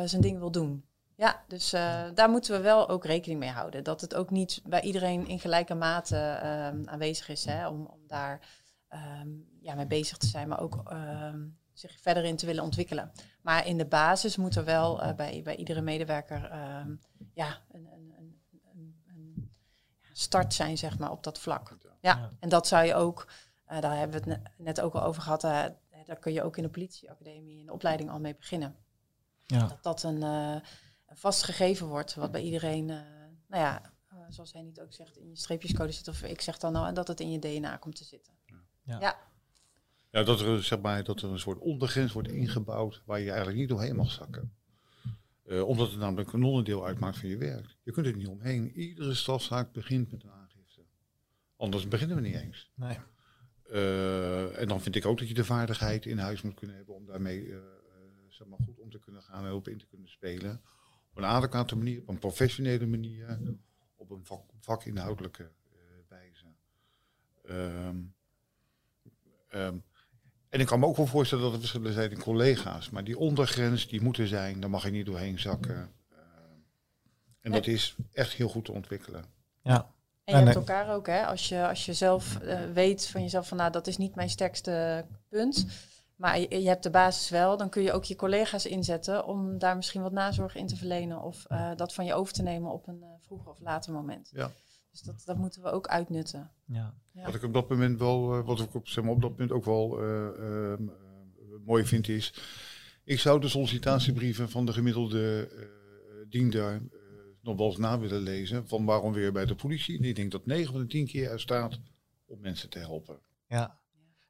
zijn 0.07 0.23
ding 0.23 0.38
wil 0.38 0.50
doen. 0.50 0.85
Ja, 1.15 1.45
dus 1.49 1.71
daar 2.15 2.31
moeten 2.31 2.53
we 2.57 2.61
wel 2.61 2.88
ook 2.88 3.05
rekening 3.05 3.41
mee 3.41 3.50
houden. 3.50 3.85
Dat 3.85 4.00
het 4.00 4.15
ook 4.15 4.31
niet 4.31 4.61
bij 4.65 4.81
iedereen 4.81 5.27
in 5.27 5.41
gelijke 5.41 5.75
mate 5.75 6.17
ehm, 6.17 6.83
aanwezig 6.85 7.29
is 7.29 7.45
hè, 7.45 7.69
om, 7.69 7.87
om 7.87 8.00
daar 8.07 8.41
ehm, 8.88 9.29
ja, 9.68 9.75
mee 9.75 9.87
bezig 9.87 10.16
te 10.18 10.26
zijn, 10.26 10.48
maar 10.48 10.60
ook 10.60 10.90
ehm, 10.90 11.46
zich 11.72 12.00
verder 12.00 12.25
in 12.25 12.37
te 12.37 12.46
willen 12.46 12.62
ontwikkelen. 12.64 13.12
Maar 13.42 13.66
in 13.66 13.78
de 13.78 13.87
basis 13.87 14.37
moet 14.37 14.56
er 14.56 14.64
wel 14.64 15.02
eh, 15.02 15.14
bij, 15.14 15.40
bij 15.42 15.56
iedere 15.56 15.80
medewerker 15.80 16.44
ehm, 16.50 16.94
ja, 17.34 17.58
een, 17.70 17.87
een, 17.92 18.12
een, 18.18 18.40
een, 18.75 19.02
een 19.06 19.50
start 20.12 20.54
zijn 20.54 20.78
zeg 20.78 20.98
maar, 20.98 21.10
op 21.10 21.22
dat 21.22 21.38
vlak. 21.38 21.76
Ja, 21.82 21.88
Ja. 22.00 22.30
en 22.40 22.48
dat 22.48 22.66
zou 22.66 22.84
je 22.87 22.94
ook, 22.94 23.28
eh, 23.64 23.80
daar 23.80 23.96
hebben 23.96 24.22
we 24.25 24.30
het 24.30 24.42
ne- 24.42 24.64
net 24.64 24.80
ook 24.80 24.94
al 24.94 25.02
over 25.02 25.22
gehad, 25.22 25.44
eh, 25.44 25.64
daar 26.04 26.18
kun 26.18 26.32
je 26.32 26.42
ook 26.42 26.56
in 26.56 26.62
de 26.62 26.68
politieacademie 26.70 27.58
in 27.58 27.66
de 27.66 27.72
opleiding 27.72 28.10
al 28.10 28.20
mee 28.20 28.34
beginnen. 28.34 28.76
Ja. 29.46 29.58
Dat 29.66 29.82
dat 29.82 30.02
een, 30.02 30.22
eh, 30.22 30.56
een 31.06 31.16
vast 31.16 31.42
gegeven 31.42 31.87
wordt, 31.87 32.14
wat 32.14 32.30
bij 32.30 32.42
iedereen, 32.42 32.90
eh, 32.90 32.96
nou 33.46 33.62
ja, 33.62 33.82
zoals 34.28 34.52
hij 34.52 34.62
niet 34.62 34.80
ook 34.80 34.92
zegt, 34.92 35.16
in 35.16 35.28
je 35.28 35.37
streepjescode 35.37 35.92
zit. 35.92 36.08
Of 36.08 36.22
ik 36.22 36.40
zeg 36.40 36.58
dan 36.58 36.72
nou, 36.72 36.94
dat 36.94 37.08
het 37.08 37.20
in 37.20 37.30
je 37.30 37.38
DNA 37.38 37.76
komt 37.76 37.96
te 37.96 38.04
zitten. 38.04 38.32
Ja. 38.84 38.98
ja. 39.00 39.16
Ja, 40.18 40.25
dat 40.25 40.40
er, 40.40 40.64
zeg 40.64 40.80
maar, 40.80 41.04
dat 41.04 41.22
er 41.22 41.30
een 41.30 41.38
soort 41.38 41.58
ondergrens 41.58 42.12
wordt 42.12 42.28
ingebouwd 42.28 43.02
waar 43.04 43.20
je 43.20 43.28
eigenlijk 43.28 43.58
niet 43.58 43.68
doorheen 43.68 43.96
mag 43.96 44.10
zakken. 44.10 44.52
Eh, 45.44 45.62
omdat 45.62 45.90
het 45.90 45.98
namelijk 45.98 46.32
een 46.32 46.42
onderdeel 46.42 46.87
uitmaakt 46.87 47.18
van 47.18 47.28
je 47.28 47.37
werk. 47.37 47.76
Je 47.82 47.92
kunt 47.92 48.06
er 48.06 48.16
niet 48.16 48.26
omheen. 48.26 48.72
Iedere 48.72 49.14
strafzaak 49.14 49.72
begint 49.72 50.12
met 50.12 50.22
een 50.22 50.30
aangifte. 50.30 50.80
Anders 51.56 51.88
beginnen 51.88 52.16
we 52.16 52.22
niet 52.22 52.34
eens. 52.34 52.70
Nee. 52.75 52.98
Eh, 53.70 54.60
en 54.60 54.68
dan 54.68 54.80
vind 54.80 54.96
ik 54.96 55.06
ook 55.06 55.18
dat 55.18 55.28
je 55.28 55.34
de 55.34 55.44
vaardigheid 55.44 56.06
in 56.06 56.18
huis 56.18 56.42
moet 56.42 56.54
kunnen 56.54 56.76
hebben 56.76 56.94
om 56.94 57.06
daarmee 57.06 57.52
eh, 57.52 57.58
zeg 58.28 58.46
maar 58.46 58.58
goed 58.64 58.78
om 58.78 58.90
te 58.90 58.98
kunnen 58.98 59.22
gaan 59.22 59.46
en 59.46 59.52
op 59.52 59.68
in 59.68 59.78
te 59.78 59.87
kunnen 59.87 60.08
spelen. 60.08 60.62
Op 61.10 61.16
een 61.16 61.25
adequate 61.25 61.76
manier, 61.76 62.00
op 62.00 62.08
een 62.08 62.18
professionele 62.18 62.87
manier, 62.87 63.38
op 63.96 64.10
een 64.10 64.25
vak, 64.25 64.42
vakinhoudelijke 64.60 65.50
wijze. 66.08 66.44
Ehm, 67.42 67.96
en 70.49 70.61
ik 70.61 70.67
kan 70.67 70.81
me 70.81 70.87
ook 70.87 70.97
wel 70.97 71.07
voorstellen 71.07 71.45
dat 71.45 71.52
er 71.52 71.59
verschillen 71.59 71.93
zijn 71.93 72.11
in 72.11 72.19
collega's, 72.19 72.90
maar 72.90 73.05
die 73.05 73.19
ondergrens 73.19 73.88
die 73.88 74.00
moet 74.00 74.19
er 74.19 74.28
zijn, 74.28 74.61
daar 74.61 74.71
mag 74.71 74.85
je 74.85 74.90
niet 74.90 75.07
doorheen 75.07 75.38
zakken. 75.38 75.93
Ehm, 76.11 76.21
en 77.40 77.52
dat 77.52 77.67
is 77.67 77.95
echt 78.12 78.33
heel 78.33 78.49
goed 78.49 78.64
te 78.64 78.73
ontwikkelen. 78.73 79.25
Ja. 79.62 79.76
En 80.25 80.35
je 80.35 80.40
En, 80.40 80.47
hebt 80.47 80.49
eh, 80.49 80.55
elkaar 80.55 80.95
ook, 80.95 81.07
hè? 81.07 81.26
Als 81.26 81.49
je, 81.49 81.69
als 81.69 81.87
je 81.87 81.93
zelf 81.93 82.37
eh, 82.37 82.61
weet 82.73 83.07
van 83.07 83.23
jezelf 83.23 83.49
van, 83.49 83.57
nou, 83.57 83.73
dat 83.73 83.87
is 83.87 83.97
niet 83.97 84.14
mijn 84.14 84.31
sterkste 84.31 85.05
punt. 85.28 85.67
Maar 86.19 86.40
je, 86.40 86.62
je 86.62 86.69
hebt 86.69 86.83
de 86.83 86.90
basis 86.90 87.31
wel, 87.31 87.57
dan 87.57 87.69
kun 87.69 87.83
je 87.83 87.93
ook 87.93 88.05
je 88.05 88.17
collega's 88.17 88.67
inzetten 88.67 89.26
om 89.26 89.59
daar 89.59 89.76
misschien 89.76 90.02
wat 90.02 90.12
nazorg 90.12 90.55
in 90.55 90.67
te 90.67 90.76
verlenen. 90.76 91.23
Of 91.23 91.45
eh, 91.45 91.71
dat 91.76 91.95
van 91.95 92.05
je 92.05 92.14
over 92.14 92.33
te 92.33 92.43
nemen 92.43 92.73
op 92.73 92.88
een 92.88 93.02
eh, 93.02 93.09
vroeger 93.21 93.50
of 93.50 93.61
later 93.61 93.93
moment. 93.93 94.31
Ja. 94.33 94.50
Dus 94.99 95.07
dat, 95.07 95.23
dat 95.25 95.37
moeten 95.37 95.62
we 95.62 95.71
ook 95.71 95.87
uitnutten. 95.87 96.50
Ja. 96.64 96.95
Ja. 97.12 97.25
Wat 97.25 97.35
ik 97.35 97.43
op 97.43 97.52
dat 97.52 97.69
moment 97.69 97.99
wel, 97.99 98.35
eh, 98.35 98.47
wat 98.47 98.61
ik 98.61 98.75
op, 98.75 98.88
zeg 98.88 99.05
maar, 99.05 99.12
op 99.12 99.21
dat 99.21 99.31
moment 99.31 99.52
ook 99.52 99.64
wel 99.64 100.00
eh, 100.00 100.26
ehm, 100.26 100.88
eh, 100.88 100.95
mooi 101.64 101.85
vind 101.85 102.09
is, 102.09 102.35
ik 103.05 103.21
zou 103.21 103.40
de 103.40 103.49
sollicitatiebrieven 103.49 104.50
van 104.50 104.67
de 104.67 104.73
gemiddelde 104.73 105.49
eh 105.50 105.76
diender 106.28 106.83
nog 107.43 107.57
wel 107.57 107.67
eens 107.67 107.76
na 107.76 107.99
willen 107.99 108.21
lezen 108.21 108.69
van 108.69 108.85
waarom 108.85 109.12
weer 109.12 109.33
bij 109.33 109.47
de 109.47 109.55
politie. 109.55 109.99
En 109.99 110.05
ik 110.05 110.17
denk 110.17 110.31
dat 110.31 110.47
9 110.47 110.73
van 110.73 110.81
de 110.81 110.87
10 110.87 111.07
keer 111.07 111.31
er 111.31 111.40
staat 111.40 111.81
om 112.26 112.40
mensen 112.40 112.71
te 112.71 112.78
helpen. 112.78 113.21
Ja. 113.47 113.77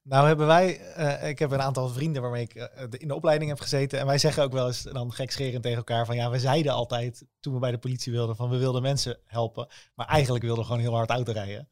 Nou 0.08 0.26
hebben 0.26 0.46
wij, 0.46 0.80
eh, 0.80 1.28
ik 1.28 1.38
heb 1.38 1.50
een 1.50 1.62
aantal 1.62 1.88
vrienden 1.88 2.22
waarmee 2.22 2.42
ik 2.42 2.54
eh, 2.54 2.84
in 2.90 3.08
de 3.08 3.14
opleiding 3.14 3.50
heb 3.50 3.60
gezeten. 3.60 3.98
En 3.98 4.06
wij 4.06 4.18
zeggen 4.18 4.42
ook 4.42 4.52
wel 4.52 4.66
eens 4.66 4.82
dan 4.82 5.12
gekscherend 5.12 5.62
tegen 5.62 5.78
elkaar 5.78 6.06
van 6.06 6.16
ja, 6.16 6.30
we 6.30 6.38
zeiden 6.38 6.72
altijd 6.72 7.24
toen 7.40 7.54
we 7.54 7.58
bij 7.58 7.70
de 7.70 7.78
politie 7.78 8.12
wilden 8.12 8.36
van 8.36 8.50
we 8.50 8.56
wilden 8.56 8.82
mensen 8.82 9.18
helpen. 9.24 9.68
Maar 9.94 10.06
eigenlijk 10.06 10.44
wilden 10.44 10.62
we 10.62 10.68
gewoon 10.70 10.84
heel 10.84 10.94
hard 10.94 11.10
auto 11.10 11.32
rijden. 11.32 11.68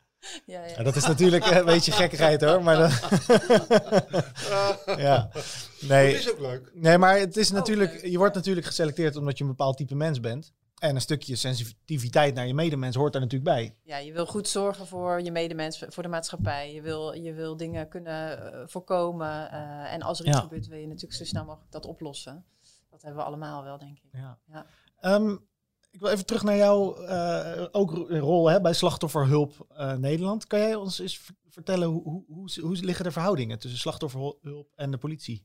Ja, 0.46 0.64
ja. 0.64 0.82
Dat 0.82 0.96
is 0.96 1.06
natuurlijk 1.06 1.46
een 1.46 1.64
beetje 1.64 1.92
gekkigheid 1.92 2.40
hoor. 2.40 2.62
Maar 2.62 2.76
dan, 2.76 2.90
ja. 5.06 5.30
Nee, 5.80 6.30
ook 6.32 6.40
leuk. 6.40 6.70
nee, 6.74 6.98
maar 6.98 7.18
het 7.18 7.36
is 7.36 7.50
natuurlijk, 7.50 8.06
je 8.06 8.18
wordt 8.18 8.34
natuurlijk 8.34 8.66
geselecteerd 8.66 9.16
omdat 9.16 9.38
je 9.38 9.44
een 9.44 9.50
bepaald 9.50 9.76
type 9.76 9.94
mens 9.94 10.20
bent. 10.20 10.52
En 10.76 10.94
een 10.94 11.00
stukje 11.00 11.36
sensitiviteit 11.36 12.34
naar 12.34 12.46
je 12.46 12.54
medemens 12.54 12.96
hoort 12.96 13.12
daar 13.12 13.22
natuurlijk 13.22 13.50
bij. 13.54 13.76
Ja, 13.82 13.96
je 13.96 14.12
wil 14.12 14.26
goed 14.26 14.48
zorgen 14.48 14.86
voor 14.86 15.20
je 15.22 15.30
medemens, 15.32 15.84
voor 15.88 16.02
de 16.02 16.08
maatschappij. 16.08 16.74
Je 16.74 16.82
wil, 16.82 17.12
je 17.12 17.32
wil 17.32 17.56
dingen 17.56 17.88
kunnen 17.88 18.52
eh, 18.52 18.62
voorkomen. 18.66 19.50
eh, 19.50 19.92
en 19.92 20.02
als 20.02 20.20
er 20.20 20.26
iets 20.26 20.36
Ja. 20.36 20.42
gebeurt, 20.42 20.66
wil 20.66 20.78
je 20.78 20.86
natuurlijk 20.86 21.14
zo 21.14 21.24
snel 21.24 21.44
mogelijk 21.44 21.72
dat 21.72 21.86
oplossen. 21.86 22.44
Dat 22.90 23.02
hebben 23.02 23.20
we 23.20 23.26
allemaal 23.26 23.62
wel, 23.64 23.78
denk 23.78 23.98
ik. 23.98 24.08
Ja. 24.12 24.38
Ja. 24.46 24.66
Ehm, 25.00 25.36
ik 25.90 26.00
wil 26.00 26.10
even 26.10 26.26
terug 26.26 26.42
naar 26.42 26.56
jouw 26.56 26.94
eh, 26.96 27.66
ook 27.70 27.90
ro- 27.90 28.06
rol 28.18 28.50
hè, 28.50 28.60
bij 28.60 28.72
Slachtofferhulp 28.72 29.66
eh, 29.68 29.92
Nederland. 29.92 30.46
Kan 30.46 30.58
jij 30.58 30.74
ons 30.74 30.98
eens 30.98 31.30
vertellen 31.48 31.88
hoe, 31.88 32.02
hoe, 32.02 32.24
hoe, 32.28 32.60
hoe 32.60 32.76
liggen 32.76 33.04
de 33.04 33.10
verhoudingen 33.12 33.58
tussen 33.58 33.80
slachtofferhulp 33.80 34.72
en 34.74 34.90
de 34.90 34.98
politie? 34.98 35.44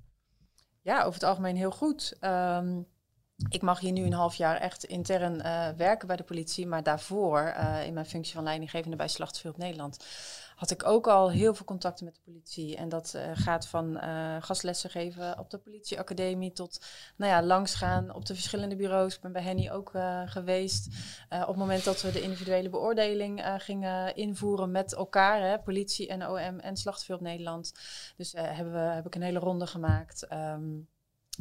Ja, 0.81 0.99
over 0.99 1.13
het 1.13 1.23
algemeen 1.23 1.55
heel 1.55 1.71
goed. 1.71 2.15
Ehm, 2.19 2.81
ik 3.49 3.61
mag 3.61 3.79
hier 3.79 3.91
nu 3.91 4.05
een 4.05 4.13
half 4.13 4.35
jaar 4.35 4.57
echt 4.57 4.83
intern 4.83 5.41
eh, 5.41 5.69
werken 5.77 6.07
bij 6.07 6.15
de 6.15 6.23
politie. 6.23 6.67
Maar 6.67 6.83
daarvoor, 6.83 7.39
eh, 7.39 7.85
in 7.85 7.93
mijn 7.93 8.05
functie 8.05 8.33
van 8.33 8.43
leidinggevende 8.43 8.97
bij 8.97 9.07
Slachtofferhulp 9.07 9.57
Nederland, 9.57 10.05
had 10.55 10.71
ik 10.71 10.85
ook 10.85 11.07
al 11.07 11.31
heel 11.31 11.53
veel 11.53 11.65
contacten 11.65 12.05
met 12.05 12.15
de 12.15 12.21
politie. 12.23 12.75
En 12.75 12.89
dat 12.89 13.13
eh, 13.13 13.31
gaat 13.33 13.67
van 13.67 13.99
gastlessen 14.39 14.89
geven 14.89 15.39
op 15.39 15.49
de 15.49 15.57
politieacademie 15.57 16.51
tot 16.51 16.85
nou 17.15 17.31
ja, 17.31 17.43
langsgaan 17.43 18.13
op 18.13 18.25
de 18.25 18.33
verschillende 18.33 18.75
bureaus. 18.75 19.15
Ik 19.15 19.21
ben 19.21 19.31
bij 19.31 19.41
Henny 19.41 19.69
ook 19.69 19.91
geweest. 20.25 20.87
Op 21.29 21.47
het 21.47 21.55
moment 21.55 21.83
dat 21.83 22.01
we 22.01 22.11
de 22.11 22.21
individuele 22.21 22.69
beoordeling 22.69 23.55
gingen 23.57 24.15
invoeren 24.15 24.71
met 24.71 24.93
elkaar, 24.93 25.41
hè, 25.41 25.59
politie 25.59 26.07
en 26.07 26.27
OM 26.27 26.59
en 26.59 26.77
Slachtofferhulp 26.77 27.21
Nederland. 27.21 27.73
Dus 28.15 28.31
hebben 28.31 28.73
we, 28.73 28.79
heb 28.79 29.05
ik 29.05 29.15
een 29.15 29.21
hele 29.21 29.39
ronde 29.39 29.67
gemaakt. 29.67 30.27
Ehm, 30.27 30.79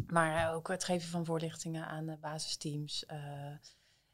maar 0.06 0.48
eh, 0.48 0.54
ook 0.54 0.68
het 0.68 0.84
geven 0.84 1.08
van 1.08 1.24
voorlichtingen 1.24 1.86
aan 1.86 2.06
de 2.06 2.16
basisteams. 2.20 3.06
Eh, 3.06 3.18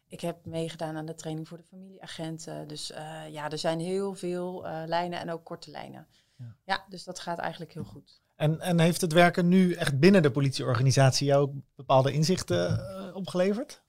ik 0.09 0.20
heb 0.20 0.44
meegedaan 0.44 0.96
aan 0.96 1.07
de 1.07 1.14
training 1.14 1.49
voor 1.49 1.57
de 1.57 1.64
familieagenten. 1.64 2.68
Dus 2.68 2.90
eh, 2.90 3.29
ja, 3.29 3.51
er 3.51 3.59
zijn 3.59 3.81
heel 3.81 4.14
veel 4.14 4.66
lijnen 4.87 5.20
en 5.20 5.31
ook 5.31 5.44
korte 5.44 5.70
lijnen. 5.70 6.07
Ja. 6.37 6.57
Ja. 6.64 6.85
dus 6.88 7.05
dat 7.05 7.18
gaat 7.18 7.38
eigenlijk 7.38 7.72
heel 7.72 7.85
goed. 7.85 8.20
En, 8.35 8.61
en 8.61 8.81
heeft 8.81 9.01
het 9.01 9.12
werken 9.12 9.49
nu 9.49 9.72
echt 9.72 9.99
binnen 9.99 10.22
de 10.22 10.31
politieorganisatie 10.31 11.27
jou 11.27 11.42
ook 11.42 11.53
bepaalde 11.75 12.12
inzichten 12.12 13.14
opgeleverd? 13.14 13.83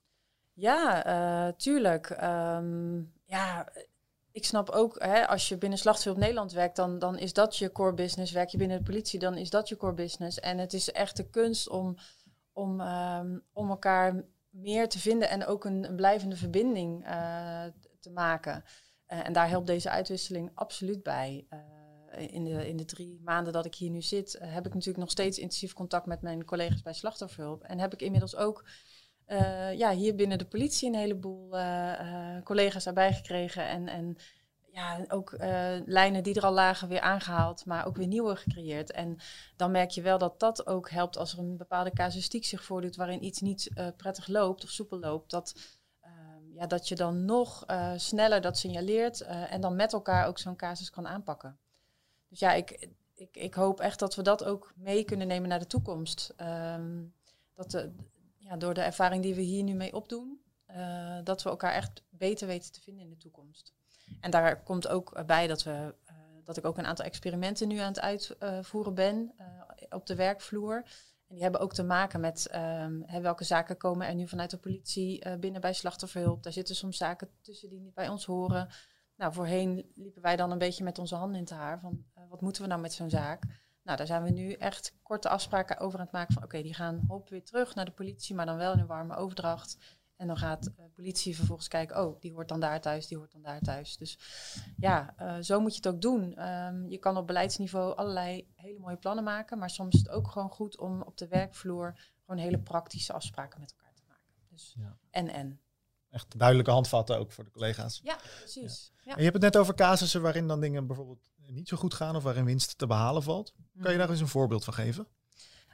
Ja, 0.53 1.53
tuurlijk. 1.57 2.09
Ehm, 2.09 3.01
ja, 3.25 3.67
ik 4.37 4.45
snap 4.45 4.69
ook, 4.69 5.03
hè, 5.03 5.27
als 5.27 5.49
je 5.49 5.57
binnen 5.57 5.79
Slachtofferhulp 5.79 6.21
Nederland 6.21 6.51
werkt, 6.51 6.75
dan, 6.75 6.99
dan 6.99 7.17
is 7.17 7.33
dat 7.33 7.57
je 7.57 7.71
core 7.71 7.93
business. 7.93 8.31
Werk 8.31 8.49
je 8.49 8.57
binnen 8.57 8.77
de 8.77 8.83
politie, 8.83 9.19
dan 9.19 9.37
is 9.37 9.49
dat 9.49 9.69
je 9.69 9.77
core 9.77 9.93
business. 9.93 10.39
En 10.39 10.57
het 10.57 10.73
is 10.73 10.91
echt 10.91 11.17
de 11.17 11.29
kunst 11.29 11.69
om, 11.69 11.97
om, 12.53 12.81
ehm, 12.81 13.39
om 13.53 13.69
elkaar 13.69 14.23
meer 14.49 14.89
te 14.89 14.99
vinden 14.99 15.29
en 15.29 15.45
ook 15.45 15.65
een, 15.65 15.93
blijvende 15.95 16.35
verbinding 16.35 17.05
eh, 17.05 17.63
te 17.99 18.09
maken. 18.09 18.63
Eh, 19.05 19.25
en 19.25 19.33
daar 19.33 19.49
helpt 19.49 19.67
deze 19.67 19.89
uitwisseling 19.89 20.51
absoluut 20.53 21.03
bij. 21.03 21.45
Eh, 21.49 22.33
in, 22.33 22.43
de, 22.43 22.67
in 22.67 22.77
de 22.77 22.85
drie 22.85 23.19
maanden 23.23 23.53
dat 23.53 23.65
ik 23.65 23.75
hier 23.75 23.89
nu 23.89 24.01
zit, 24.01 24.37
heb 24.39 24.65
ik 24.65 24.73
natuurlijk 24.73 24.99
nog 24.99 25.11
steeds 25.11 25.37
intensief 25.37 25.73
contact 25.73 26.05
met 26.05 26.21
mijn 26.21 26.45
collega's 26.45 26.81
bij 26.81 26.93
Slachtofferhulp. 26.93 27.63
En 27.63 27.79
heb 27.79 27.93
ik 27.93 28.01
inmiddels 28.01 28.35
ook 28.35 28.65
eh, 29.27 29.73
ja, 29.73 29.91
hier 29.91 30.15
binnen 30.15 30.37
de 30.37 30.45
politie 30.45 30.87
een 30.87 30.95
heleboel 30.95 31.57
eh, 31.57 31.99
eh, 31.99 32.43
collega's 32.43 32.85
erbij 32.85 33.13
gekregen. 33.13 33.67
En, 33.67 33.87
en 33.87 34.17
ja, 34.71 35.05
ook 35.07 35.35
lijnen 35.85 36.23
die 36.23 36.35
er 36.35 36.45
al 36.45 36.53
lagen 36.53 36.87
weer 36.87 36.99
aangehaald, 36.99 37.65
maar 37.65 37.85
ook 37.85 37.95
weer 37.95 38.07
nieuwe 38.07 38.35
gecreëerd. 38.35 38.91
En 38.91 39.17
dan 39.55 39.71
merk 39.71 39.89
je 39.89 40.01
wel 40.01 40.17
dat 40.17 40.39
dat 40.39 40.67
ook 40.67 40.89
helpt 40.89 41.17
als 41.17 41.33
er 41.33 41.39
een 41.39 41.57
bepaalde 41.57 41.91
casuïstiek 41.91 42.45
zich 42.45 42.63
voordoet 42.63 42.95
waarin 42.95 43.23
iets 43.23 43.41
niet 43.41 43.69
prettig 43.97 44.27
loopt 44.27 44.63
of 44.63 44.69
soepel 44.69 44.99
loopt. 44.99 45.31
Dat, 45.31 45.53
ehm, 46.01 46.53
ja, 46.53 46.67
dat 46.67 46.87
je 46.87 46.95
dan 46.95 47.25
nog 47.25 47.65
sneller 47.95 48.41
dat 48.41 48.57
signaleert 48.57 49.21
en 49.21 49.61
dan 49.61 49.75
met 49.75 49.93
elkaar 49.93 50.27
ook 50.27 50.39
zo'n 50.39 50.55
casus 50.55 50.89
kan 50.89 51.07
aanpakken. 51.07 51.57
Dus 52.29 52.39
ja, 52.39 52.53
ik, 52.53 52.89
ik, 53.15 53.35
ik 53.37 53.53
hoop 53.53 53.79
echt 53.79 53.99
dat 53.99 54.15
we 54.15 54.21
dat 54.21 54.43
ook 54.43 54.73
mee 54.75 55.03
kunnen 55.03 55.27
nemen 55.27 55.49
naar 55.49 55.59
de 55.59 55.67
toekomst. 55.67 56.33
Ehm, 56.35 57.03
dat 57.55 57.71
de, 57.71 57.93
ja, 58.47 58.57
door 58.57 58.73
de 58.73 58.81
ervaring 58.81 59.23
die 59.23 59.35
we 59.35 59.41
hier 59.41 59.63
nu 59.63 59.73
mee 59.73 59.93
opdoen, 59.93 60.41
eh, 60.65 61.17
dat 61.23 61.43
we 61.43 61.49
elkaar 61.49 61.73
echt 61.73 62.03
beter 62.09 62.47
weten 62.47 62.71
te 62.71 62.81
vinden 62.81 63.03
in 63.03 63.09
de 63.09 63.17
toekomst. 63.17 63.73
En 64.21 64.31
daar 64.31 64.63
komt 64.63 64.87
ook 64.87 65.25
bij 65.25 65.47
dat, 65.47 65.63
we, 65.63 65.95
eh, 66.05 66.15
dat 66.43 66.57
ik 66.57 66.65
ook 66.65 66.77
een 66.77 66.85
aantal 66.85 67.05
experimenten 67.05 67.67
nu 67.67 67.77
aan 67.77 67.93
het 67.93 67.99
uitvoeren 67.99 68.93
ben 68.93 69.33
eh, 69.37 69.47
op 69.89 70.05
de 70.05 70.15
werkvloer. 70.15 70.75
En 71.27 71.35
die 71.35 71.43
hebben 71.43 71.61
ook 71.61 71.73
te 71.73 71.83
maken 71.83 72.19
met 72.19 72.47
ehm, 72.47 73.01
hè, 73.05 73.21
welke 73.21 73.43
zaken 73.43 73.77
komen 73.77 74.07
er 74.07 74.15
nu 74.15 74.27
vanuit 74.27 74.49
de 74.49 74.57
politie 74.57 75.37
binnen 75.37 75.61
bij 75.61 75.73
slachtofferhulp. 75.73 76.43
Daar 76.43 76.53
zitten 76.53 76.75
soms 76.75 76.97
zaken 76.97 77.29
tussen 77.41 77.69
die 77.69 77.79
niet 77.79 77.93
bij 77.93 78.09
ons 78.09 78.25
horen. 78.25 78.69
Nou, 79.15 79.33
voorheen 79.33 79.91
liepen 79.93 80.21
wij 80.21 80.35
dan 80.35 80.51
een 80.51 80.57
beetje 80.57 80.83
met 80.83 80.99
onze 80.99 81.15
handen 81.15 81.35
in 81.35 81.43
het 81.43 81.53
haar 81.53 81.79
van 81.79 82.05
wat 82.29 82.41
moeten 82.41 82.61
we 82.61 82.67
nou 82.67 82.81
met 82.81 82.93
zo'n 82.93 83.09
zaak? 83.09 83.66
Nou, 83.87 83.99
daar 83.99 84.07
zijn 84.07 84.23
we 84.23 84.29
nu 84.29 84.51
echt 84.51 84.93
korte 85.03 85.29
afspraken 85.29 85.77
over 85.79 85.99
aan 85.99 86.05
het 86.05 86.13
maken 86.13 86.33
van 86.33 86.43
oké, 86.43 86.61
die 86.61 86.73
gaan 86.73 87.03
hop 87.07 87.29
weer 87.29 87.43
terug 87.43 87.75
naar 87.75 87.85
de 87.85 87.91
politie, 87.91 88.35
maar 88.35 88.45
dan 88.45 88.57
wel 88.57 88.73
in 88.73 88.79
een 88.79 88.85
warme 88.87 89.15
overdracht. 89.15 89.77
En 90.15 90.27
dan 90.27 90.37
gaat 90.37 90.63
de 90.63 90.89
politie 90.95 91.35
vervolgens 91.35 91.67
kijken, 91.67 92.05
oh, 92.05 92.19
die 92.19 92.33
hoort 92.33 92.47
dan 92.47 92.59
daar 92.59 92.81
thuis, 92.81 93.07
die 93.07 93.17
hoort 93.17 93.31
dan 93.31 93.41
daar 93.41 93.61
thuis. 93.61 93.97
Dus 93.97 94.19
ja, 94.77 95.13
eh, 95.17 95.37
zo 95.41 95.59
moet 95.59 95.71
je 95.71 95.77
het 95.77 95.87
ook 95.87 96.01
doen. 96.01 96.35
Ehm, 96.35 96.87
je 96.87 96.97
kan 96.97 97.17
op 97.17 97.27
beleidsniveau 97.27 97.95
allerlei 97.95 98.47
hele 98.55 98.79
mooie 98.79 98.97
plannen 98.97 99.23
maken, 99.23 99.57
maar 99.57 99.69
soms 99.69 99.95
is 99.95 99.99
het 99.99 100.09
ook 100.09 100.27
gewoon 100.27 100.49
goed 100.49 100.77
om 100.77 101.01
op 101.01 101.17
de 101.17 101.27
werkvloer 101.27 101.99
gewoon 102.25 102.41
hele 102.41 102.59
praktische 102.59 103.13
afspraken 103.13 103.59
met 103.59 103.71
elkaar 103.71 103.93
te 103.93 104.03
maken. 104.07 104.33
Dus 104.49 104.75
Ja. 104.77 104.97
en 105.09 105.29
en. 105.29 105.59
Echt 106.09 106.39
duidelijke 106.39 106.71
handvatten 106.71 107.17
ook 107.17 107.31
voor 107.31 107.43
de 107.43 107.51
collega's. 107.51 107.99
Ja, 108.03 108.17
precies. 108.39 108.91
Ja. 109.03 109.11
En 109.11 109.17
je 109.17 109.23
hebt 109.23 109.43
het 109.43 109.53
net 109.53 109.57
over 109.57 109.73
casussen 109.73 110.21
waarin 110.21 110.47
dan 110.47 110.59
dingen 110.59 110.87
bijvoorbeeld 110.87 111.29
niet 111.53 111.67
zo 111.67 111.77
goed 111.77 111.93
gaan 111.93 112.15
of 112.15 112.23
waarin 112.23 112.45
winst 112.45 112.77
te 112.77 112.87
behalen 112.87 113.23
valt. 113.23 113.53
Kan 113.81 113.91
je 113.91 113.97
daar 113.97 114.09
eens 114.09 114.19
een 114.19 114.27
voorbeeld 114.27 114.63
van 114.63 114.73
geven? 114.73 115.07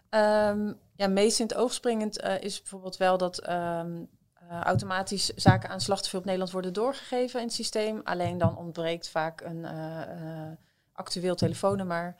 Ehm, 0.09 0.73
ja, 0.95 1.07
meest 1.07 1.39
in 1.39 1.45
het 1.45 1.55
oog 1.55 1.73
springend 1.73 2.19
eh, 2.19 2.41
is 2.41 2.59
bijvoorbeeld 2.59 2.97
wel 2.97 3.17
dat 3.17 3.38
ehm, 3.38 4.03
eh, 4.33 4.62
automatisch 4.62 5.25
zaken 5.25 5.69
aan 5.69 5.81
slachtoffer 5.81 6.19
op 6.19 6.25
Nederland 6.25 6.51
worden 6.51 6.73
doorgegeven 6.73 7.39
in 7.39 7.45
het 7.45 7.55
systeem. 7.55 8.01
Alleen 8.03 8.38
dan 8.38 8.57
ontbreekt 8.57 9.09
vaak 9.09 9.41
een 9.41 9.65
eh, 9.65 10.51
actueel 10.91 11.36
telefoonnummer 11.36 12.15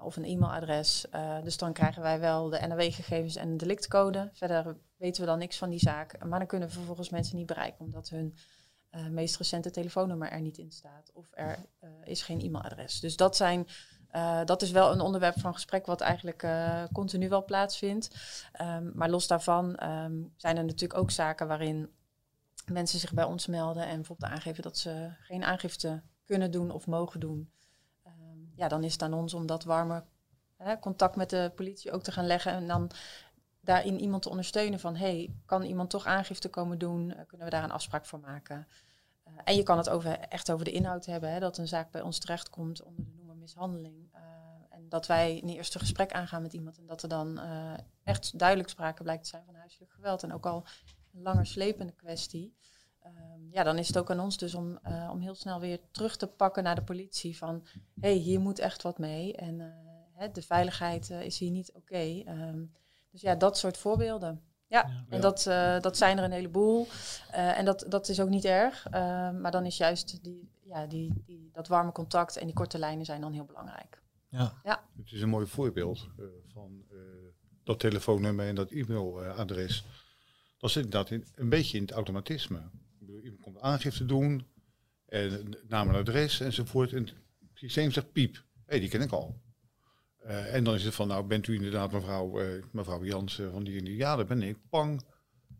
of 0.00 0.16
een 0.16 0.24
e-mailadres. 0.24 1.06
Dus 1.42 1.56
dan 1.56 1.72
krijgen 1.72 2.02
wij 2.02 2.20
wel 2.20 2.48
de 2.48 2.66
NAW-gegevens 2.66 3.36
en 3.36 3.48
een 3.48 3.56
delictcode. 3.56 4.30
Verder 4.32 4.76
weten 4.96 5.20
we 5.20 5.26
dan 5.28 5.38
niks 5.38 5.56
van 5.56 5.70
die 5.70 5.78
zaak. 5.78 6.24
Maar 6.24 6.38
dan 6.38 6.48
kunnen 6.48 6.68
we 6.68 6.74
vervolgens 6.74 7.10
mensen 7.10 7.36
niet 7.36 7.46
bereiken 7.46 7.84
omdat 7.84 8.08
hun 8.08 8.36
eh, 8.90 9.06
meest 9.06 9.36
recente 9.36 9.70
telefoonnummer 9.70 10.30
er 10.30 10.40
niet 10.40 10.58
in 10.58 10.70
staat. 10.70 11.10
Of 11.12 11.26
er 11.30 11.58
eh, 11.78 11.90
is 12.04 12.22
geen 12.22 12.40
e-mailadres. 12.40 13.00
Dus 13.00 13.16
dat 13.16 13.36
zijn 13.36 13.66
eh, 14.08 14.44
dat 14.44 14.62
is 14.62 14.70
wel 14.70 14.92
een 14.92 15.00
onderwerp 15.00 15.40
van 15.40 15.52
gesprek 15.52 15.86
wat 15.86 16.00
eigenlijk 16.00 16.46
continu 16.92 17.28
wel 17.28 17.44
plaatsvindt. 17.44 18.10
Ehm, 18.52 18.90
maar 18.94 19.10
los 19.10 19.26
daarvan 19.26 19.76
ehm, 19.76 20.22
zijn 20.36 20.56
er 20.56 20.64
natuurlijk 20.64 21.00
ook 21.00 21.10
zaken 21.10 21.48
waarin 21.48 21.90
mensen 22.66 22.98
zich 22.98 23.12
bij 23.12 23.24
ons 23.24 23.46
melden 23.46 23.86
en 23.86 23.96
bijvoorbeeld 23.96 24.32
aangeven 24.32 24.62
dat 24.62 24.78
ze 24.78 25.10
geen 25.20 25.44
aangifte 25.44 26.02
kunnen 26.24 26.50
doen 26.50 26.70
of 26.70 26.86
mogen 26.86 27.20
doen. 27.20 27.50
Ehm, 28.02 28.38
ja, 28.54 28.68
dan 28.68 28.84
is 28.84 28.92
het 28.92 29.02
aan 29.02 29.14
ons 29.14 29.34
om 29.34 29.46
dat 29.46 29.64
warme 29.64 30.04
contact 30.80 31.16
met 31.16 31.30
de 31.30 31.52
politie 31.54 31.92
ook 31.92 32.02
te 32.02 32.12
gaan 32.12 32.26
leggen 32.26 32.52
en 32.52 32.66
dan 32.66 32.90
daarin 33.66 34.00
iemand 34.00 34.22
te 34.22 34.28
ondersteunen 34.28 34.80
van 34.80 34.96
hey, 34.96 35.34
kan 35.44 35.62
iemand 35.62 35.90
toch 35.90 36.06
aangifte 36.06 36.48
komen 36.48 36.78
doen? 36.78 37.12
Eh, 37.12 37.26
kunnen 37.26 37.46
we 37.46 37.52
daar 37.52 37.64
een 37.64 37.70
afspraak 37.70 38.06
voor 38.06 38.20
maken? 38.20 38.66
Eh, 39.22 39.32
en 39.44 39.56
je 39.56 39.62
kan 39.62 39.76
het 39.76 39.88
over, 39.88 40.18
echt 40.18 40.50
over 40.50 40.64
de 40.64 40.70
inhoud 40.70 41.06
hebben, 41.06 41.32
hè, 41.32 41.40
dat 41.40 41.58
een 41.58 41.68
zaak 41.68 41.90
bij 41.90 42.00
ons 42.00 42.18
terechtkomt 42.18 42.82
onder 42.82 43.04
de 43.04 43.12
noemer 43.16 43.36
mishandeling. 43.36 44.08
Eh, 44.12 44.22
en 44.68 44.88
dat 44.88 45.06
wij 45.06 45.42
een 45.42 45.48
eerste 45.48 45.78
gesprek 45.78 46.12
aangaan 46.12 46.42
met 46.42 46.52
iemand 46.52 46.78
en 46.78 46.86
dat 46.86 47.02
er 47.02 47.08
dan 47.08 47.40
echt 48.04 48.38
duidelijk 48.38 48.68
sprake 48.68 49.02
blijkt 49.02 49.22
te 49.22 49.28
zijn 49.28 49.44
van 49.44 49.54
huiselijk 49.54 49.92
geweld. 49.92 50.22
En 50.22 50.32
ook 50.32 50.46
al 50.46 50.64
een 51.12 51.22
langer 51.22 51.46
slepende 51.46 51.92
kwestie. 51.92 52.56
Ehm, 53.00 53.50
ja, 53.50 53.62
dan 53.62 53.78
is 53.78 53.86
het 53.86 53.98
ook 53.98 54.10
aan 54.10 54.20
ons 54.20 54.38
dus 54.38 54.54
om, 54.54 54.78
om 55.10 55.20
heel 55.20 55.34
snel 55.34 55.60
weer 55.60 55.80
terug 55.90 56.16
te 56.16 56.26
pakken 56.26 56.62
naar 56.62 56.74
de 56.74 56.82
politie 56.82 57.36
van 57.36 57.66
hé, 58.00 58.08
hey, 58.08 58.12
hier 58.12 58.40
moet 58.40 58.58
echt 58.58 58.82
wat 58.82 58.98
mee. 58.98 59.36
En 59.36 59.74
hè, 60.12 60.30
de 60.30 60.42
veiligheid 60.42 61.10
is 61.10 61.38
hier 61.38 61.50
niet 61.50 61.72
oké. 61.72 62.22
Ehm, 62.24 62.64
dus 63.16 63.30
ja, 63.30 63.34
dat 63.34 63.58
soort 63.58 63.76
voorbeelden. 63.76 64.40
Ja, 64.66 64.84
Ja. 64.86 65.04
en 65.08 65.20
Dat, 65.20 65.46
eh, 65.46 65.80
dat 65.80 65.96
zijn 65.96 66.18
er 66.18 66.24
een 66.24 66.32
heleboel. 66.32 66.86
Eh, 67.30 67.58
en 67.58 67.64
dat, 67.64 67.84
dat 67.88 68.08
is 68.08 68.20
ook 68.20 68.28
niet 68.28 68.44
erg. 68.44 68.86
Ehm, 68.90 69.40
maar 69.40 69.50
dan 69.50 69.66
is 69.66 69.76
juist 69.76 70.22
die, 70.22 70.50
ja, 70.62 70.86
die, 70.86 71.12
die, 71.26 71.50
dat 71.52 71.68
warme 71.68 71.92
contact 71.92 72.36
en 72.36 72.46
die 72.46 72.54
korte 72.54 72.78
lijnen 72.78 73.04
zijn 73.04 73.20
dan 73.20 73.32
heel 73.32 73.44
belangrijk. 73.44 74.02
Ja. 74.28 74.54
Het 74.96 75.12
is 75.12 75.20
een 75.20 75.28
mooi 75.28 75.46
voorbeeld 75.46 76.08
eh, 76.18 76.24
van 76.52 76.84
eh, 76.90 76.96
dat 77.64 77.78
telefoonnummer 77.78 78.46
en 78.46 78.54
dat 78.54 78.70
e-mailadres. 78.70 79.84
Dat 80.58 80.70
zit 80.70 80.84
inderdaad 80.84 81.10
in, 81.10 81.26
een 81.34 81.48
beetje 81.48 81.76
in 81.76 81.82
het 81.82 81.92
automatisme. 81.92 82.58
Ik 82.58 82.98
bedoel, 82.98 83.20
iemand 83.20 83.42
komt 83.42 83.60
aangifte 83.60 84.04
doen, 84.04 84.46
en 85.06 85.56
naam 85.68 85.88
en 85.88 85.94
adres 85.94 86.40
enzovoort. 86.40 86.92
En 86.92 87.02
het 87.04 87.14
systeem 87.54 87.90
zegt 87.90 88.12
piep. 88.12 88.44
Hé, 88.66 88.78
die 88.78 88.88
ken 88.88 89.00
ik 89.00 89.12
al. 89.12 89.40
Eh, 90.26 90.54
en 90.54 90.64
dan 90.64 90.74
is 90.74 90.84
het 90.84 90.94
van, 90.94 91.08
nou 91.08 91.24
bent 91.24 91.46
u 91.46 91.54
inderdaad 91.54 91.92
mevrouw, 91.92 92.40
eh, 92.40 92.62
mevrouw 92.72 93.04
Jansen 93.04 93.52
van 93.52 93.64
die 93.64 93.78
en 93.78 93.84
die? 93.84 93.96
Ja, 93.96 94.16
dat 94.16 94.26
ben 94.26 94.42
ik. 94.42 94.56
Pang. 94.70 95.02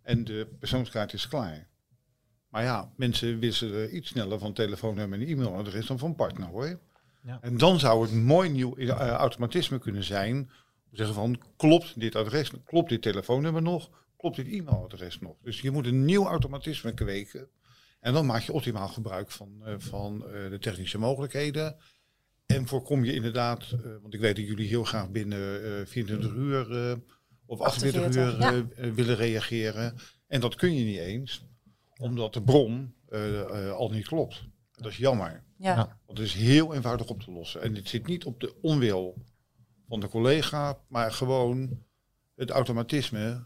En 0.02 0.24
de 0.24 0.56
persoonskaart 0.58 1.12
is 1.12 1.28
klaar. 1.28 1.68
Maar 2.48 2.62
ja, 2.62 2.92
mensen 2.96 3.38
wisselen 3.38 3.96
iets 3.96 4.08
sneller 4.08 4.38
van 4.38 4.52
telefoonnummer 4.52 5.20
en 5.20 5.26
e-mailadres 5.26 5.86
dan 5.86 5.98
van 5.98 6.14
partner 6.14 6.48
hoor. 6.48 6.78
Ja. 7.22 7.38
En 7.40 7.56
dan 7.56 7.78
zou 7.78 8.02
het 8.02 8.12
mooi 8.12 8.48
nieuw 8.48 8.76
eh, 8.76 9.10
automatisme 9.10 9.78
kunnen 9.78 10.04
zijn. 10.04 10.36
Om 10.36 10.90
te 10.90 10.96
zeggen 10.96 11.14
van, 11.14 11.42
klopt 11.56 12.00
dit 12.00 12.14
adres, 12.14 12.50
klopt 12.64 12.88
dit 12.88 13.02
telefoonnummer 13.02 13.62
nog, 13.62 13.90
klopt 14.16 14.36
dit 14.36 14.46
e-mailadres 14.46 15.18
nog. 15.18 15.36
Dus 15.42 15.60
je 15.60 15.70
moet 15.70 15.86
een 15.86 16.04
nieuw 16.04 16.26
automatisme 16.26 16.94
kweken. 16.94 17.48
En 18.00 18.12
dan 18.12 18.26
maak 18.26 18.42
je 18.42 18.52
optimaal 18.52 18.88
gebruik 18.88 19.30
van, 19.30 19.62
eh, 19.64 19.74
van 19.78 20.26
eh, 20.26 20.50
de 20.50 20.58
technische 20.58 20.98
mogelijkheden. 20.98 21.76
En 22.46 22.66
voorkom 22.66 23.04
je 23.04 23.12
inderdaad, 23.14 23.62
eh, 23.62 23.78
want 24.02 24.14
ik 24.14 24.20
weet 24.20 24.36
dat 24.36 24.46
jullie 24.46 24.68
heel 24.68 24.84
graag 24.84 25.10
binnen 25.10 25.64
eh 25.80 25.86
24 25.86 26.32
uur 26.34 26.88
eh, 26.90 26.96
of 27.46 27.60
48 27.60 28.16
uur 28.16 28.26
48, 28.26 28.76
ja. 28.84 28.92
willen 28.92 29.16
reageren. 29.16 29.94
En 30.26 30.40
dat 30.40 30.54
kun 30.54 30.74
je 30.74 30.84
niet 30.84 30.98
eens, 30.98 31.46
omdat 31.96 32.32
de 32.34 32.42
bron 32.42 32.94
eh, 33.08 33.40
eh, 33.40 33.72
al 33.72 33.90
niet 33.90 34.06
klopt. 34.06 34.44
Dat 34.72 34.86
is 34.90 34.96
jammer. 34.96 35.44
Ja, 35.58 35.98
het 36.06 36.18
is 36.18 36.34
heel 36.34 36.74
eenvoudig 36.74 37.08
op 37.08 37.22
te 37.22 37.32
lossen. 37.32 37.62
En 37.62 37.74
het 37.74 37.88
zit 37.88 38.06
niet 38.06 38.24
op 38.24 38.40
de 38.40 38.54
onwil 38.62 39.22
van 39.88 40.00
de 40.00 40.08
collega, 40.08 40.78
maar 40.88 41.12
gewoon 41.12 41.84
het 42.34 42.50
automatisme. 42.50 43.44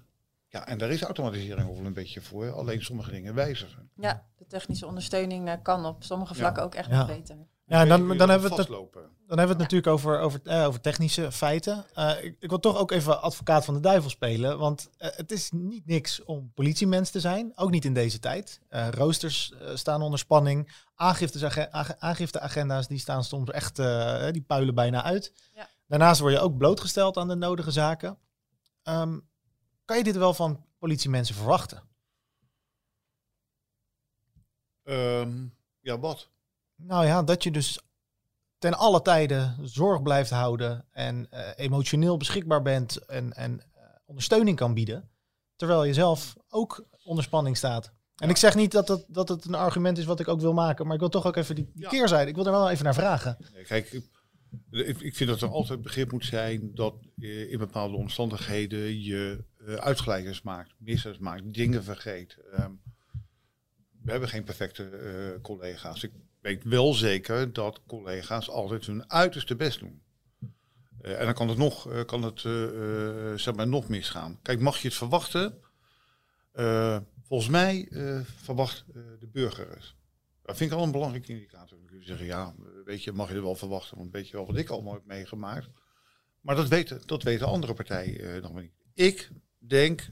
Ja, 0.48 0.66
en 0.66 0.78
daar 0.78 0.90
is 0.90 1.02
automatisering 1.02 1.68
wel 1.68 1.84
een 1.86 1.92
beetje 1.92 2.20
voor. 2.20 2.50
Alleen 2.52 2.82
sommige 2.82 3.10
dingen 3.10 3.34
wijzigen. 3.34 3.90
ja, 3.96 4.26
de 4.36 4.46
technische 4.46 4.86
ondersteuning 4.86 5.62
kan 5.62 5.84
op 5.86 6.04
sommige 6.04 6.34
vlakken 6.34 6.62
ook 6.62 6.74
echt 6.74 6.90
Ja. 6.90 6.98
nog 6.98 7.06
beter. 7.06 7.36
Ja, 7.70 7.80
en 7.80 7.88
dan, 7.88 8.16
dan, 8.16 8.28
hebben 8.28 8.50
we 8.50 8.56
het, 8.56 8.68
dan 8.68 9.38
hebben 9.38 9.46
we 9.46 9.48
het 9.48 9.58
natuurlijk 9.58 9.86
over, 9.86 10.18
over, 10.18 10.40
eh, 10.44 10.66
over 10.66 10.80
technische 10.80 11.32
feiten. 11.32 11.84
Eh, 11.94 12.24
ik, 12.24 12.36
ik 12.38 12.48
wil 12.48 12.60
toch 12.60 12.78
ook 12.78 12.90
even 12.90 13.22
advocaat 13.22 13.64
van 13.64 13.74
de 13.74 13.80
duivel 13.80 14.10
spelen. 14.10 14.58
Want 14.58 14.90
eh, 14.98 15.10
het 15.16 15.32
is 15.32 15.50
niet 15.50 15.86
niks 15.86 16.24
om 16.24 16.52
politiemens 16.54 17.10
te 17.10 17.20
zijn. 17.20 17.52
Ook 17.54 17.70
niet 17.70 17.84
in 17.84 17.94
deze 17.94 18.18
tijd. 18.18 18.60
Eh, 18.68 18.88
roosters 18.88 19.54
staan 19.74 20.02
onder 20.02 20.18
spanning. 20.18 20.72
Aangifteagenda's 20.94 22.88
die 22.88 22.98
staan 22.98 23.24
soms 23.24 23.50
echt, 23.50 23.78
eh, 23.78 24.30
die 24.30 24.42
puilen 24.42 24.74
bijna 24.74 25.02
uit. 25.02 25.32
Ja. 25.54 25.68
Daarnaast 25.86 26.20
word 26.20 26.32
je 26.32 26.40
ook 26.40 26.56
blootgesteld 26.56 27.16
aan 27.16 27.28
de 27.28 27.34
nodige 27.34 27.70
zaken. 27.70 28.18
Ehm, 28.82 29.18
kan 29.84 29.96
je 29.96 30.04
dit 30.04 30.16
wel 30.16 30.34
van 30.34 30.64
politiemensen 30.78 31.34
verwachten? 31.34 31.82
Ehm, 34.84 35.46
ja, 35.80 35.98
wat? 35.98 36.28
Nou 36.82 37.06
ja, 37.06 37.22
dat 37.22 37.42
je 37.42 37.50
dus 37.50 37.80
ten 38.58 38.74
alle 38.74 39.02
tijden 39.02 39.56
zorg 39.62 40.02
blijft 40.02 40.30
houden 40.30 40.86
en 40.90 41.26
eh, 41.30 41.48
emotioneel 41.56 42.16
beschikbaar 42.16 42.62
bent 42.62 42.96
en, 42.96 43.32
en 43.32 43.60
eh, 43.60 43.82
ondersteuning 44.06 44.56
kan 44.56 44.74
bieden, 44.74 45.10
terwijl 45.56 45.84
je 45.84 45.92
zelf 45.94 46.36
ook 46.48 46.86
onder 47.04 47.24
spanning 47.24 47.56
staat. 47.56 47.92
En 48.16 48.28
ik 48.28 48.36
zeg 48.36 48.54
niet 48.54 48.72
dat 48.72 48.88
het, 48.88 49.04
dat 49.08 49.28
het 49.28 49.44
een 49.44 49.54
argument 49.54 49.98
is 49.98 50.04
wat 50.04 50.20
ik 50.20 50.28
ook 50.28 50.40
wil 50.40 50.52
maken, 50.52 50.84
maar 50.84 50.94
ik 50.94 51.00
wil 51.00 51.08
toch 51.08 51.26
ook 51.26 51.36
even 51.36 51.54
die, 51.54 51.70
die 51.74 51.82
Ja. 51.82 51.88
keerzijde, 51.88 52.30
ik 52.30 52.36
wil 52.36 52.46
er 52.46 52.52
wel 52.52 52.70
even 52.70 52.84
naar 52.84 52.94
vragen. 52.94 53.36
Kijk, 53.66 53.92
ik, 54.70 55.00
ik 55.00 55.16
vind 55.16 55.30
dat 55.30 55.40
er 55.40 55.48
altijd 55.48 55.82
begrip 55.82 56.12
moet 56.12 56.24
zijn 56.24 56.74
dat 56.74 56.94
eh, 57.18 57.52
in 57.52 57.58
bepaalde 57.58 57.96
omstandigheden 57.96 59.02
je 59.02 59.44
uitglijders 59.76 60.42
maakt, 60.42 60.74
missers 60.78 61.18
maakt, 61.18 61.54
dingen 61.54 61.84
vergeet. 61.84 62.36
Ehm, 62.52 62.70
we 64.02 64.10
hebben 64.10 64.28
geen 64.28 64.44
perfecte 64.44 65.38
collega's. 65.42 66.02
Ik 66.02 66.12
weet 66.40 66.64
wel 66.64 66.94
zeker 66.94 67.52
dat 67.52 67.80
collega's 67.86 68.48
altijd 68.48 68.86
hun 68.86 69.10
uiterste 69.10 69.56
best 69.56 69.78
doen. 69.78 70.02
Eh, 71.00 71.18
en 71.18 71.24
dan 71.24 71.34
kan 71.34 71.48
het 71.48 71.58
nog, 71.58 71.90
eh, 71.90 72.04
kan 72.04 72.22
het, 72.22 72.44
eh, 72.44 73.34
zeg 73.34 73.54
maar, 73.54 73.68
nog 73.68 73.88
misgaan. 73.88 74.38
Kijk, 74.42 74.60
mag 74.60 74.78
je 74.78 74.88
het 74.88 74.96
verwachten? 74.96 75.58
Volgens 77.22 77.50
mij 77.50 77.88
verwacht 78.42 78.84
de 79.18 79.28
burger 79.32 79.68
het. 79.68 79.94
Dat 80.42 80.56
vind 80.56 80.70
ik 80.70 80.76
al 80.76 80.84
een 80.84 80.90
belangrijke 80.90 81.32
indicator. 81.32 81.78
Dan 81.78 81.86
kun 81.86 81.98
je 81.98 82.04
zeggen, 82.04 82.26
ja, 82.26 82.54
weet 82.84 83.04
je, 83.04 83.12
mag 83.12 83.28
je 83.28 83.34
er 83.34 83.42
wel 83.42 83.54
verwachten, 83.54 83.96
want 83.96 84.12
weet 84.12 84.28
je 84.28 84.36
wel 84.36 84.46
wat 84.46 84.56
ik 84.56 84.68
allemaal 84.68 84.92
heb 84.92 85.04
meegemaakt. 85.04 85.68
Maar 86.40 86.56
dat 86.56 86.68
weten, 86.68 87.02
dat 87.06 87.22
weten 87.22 87.46
andere 87.46 87.74
partijen 87.74 88.42
nog 88.42 88.54
niet. 88.54 88.72
Ik 88.94 89.30
denk 89.58 90.10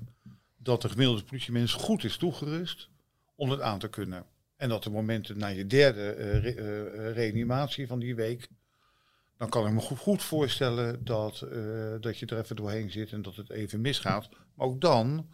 dat 0.56 0.82
de 0.82 0.88
gemiddelde 0.88 1.24
politiemens 1.24 1.72
goed 1.72 2.04
is 2.04 2.16
toegerust 2.16 2.88
om 3.34 3.50
het 3.50 3.60
aan 3.60 3.78
te 3.78 3.88
kunnen. 3.88 4.26
En 4.58 4.68
dat 4.68 4.82
de 4.82 4.90
momenten 4.90 5.38
na 5.38 5.46
je 5.46 5.66
derde 5.66 6.10
eh, 6.10 6.42
re- 6.42 6.50
eh, 6.50 7.12
reanimatie 7.12 7.86
van 7.86 7.98
die 7.98 8.14
week, 8.14 8.48
dan 9.36 9.48
kan 9.48 9.66
ik 9.66 9.72
me 9.72 9.80
goed, 9.80 10.22
voorstellen 10.22 11.04
dat, 11.04 11.40
eh, 11.42 11.94
dat 12.00 12.18
je 12.18 12.26
er 12.26 12.38
even 12.38 12.56
doorheen 12.56 12.90
zit 12.90 13.12
en 13.12 13.22
dat 13.22 13.36
het 13.36 13.50
even 13.50 13.80
misgaat. 13.80 14.28
Maar 14.54 14.66
ook 14.66 14.80
dan 14.80 15.30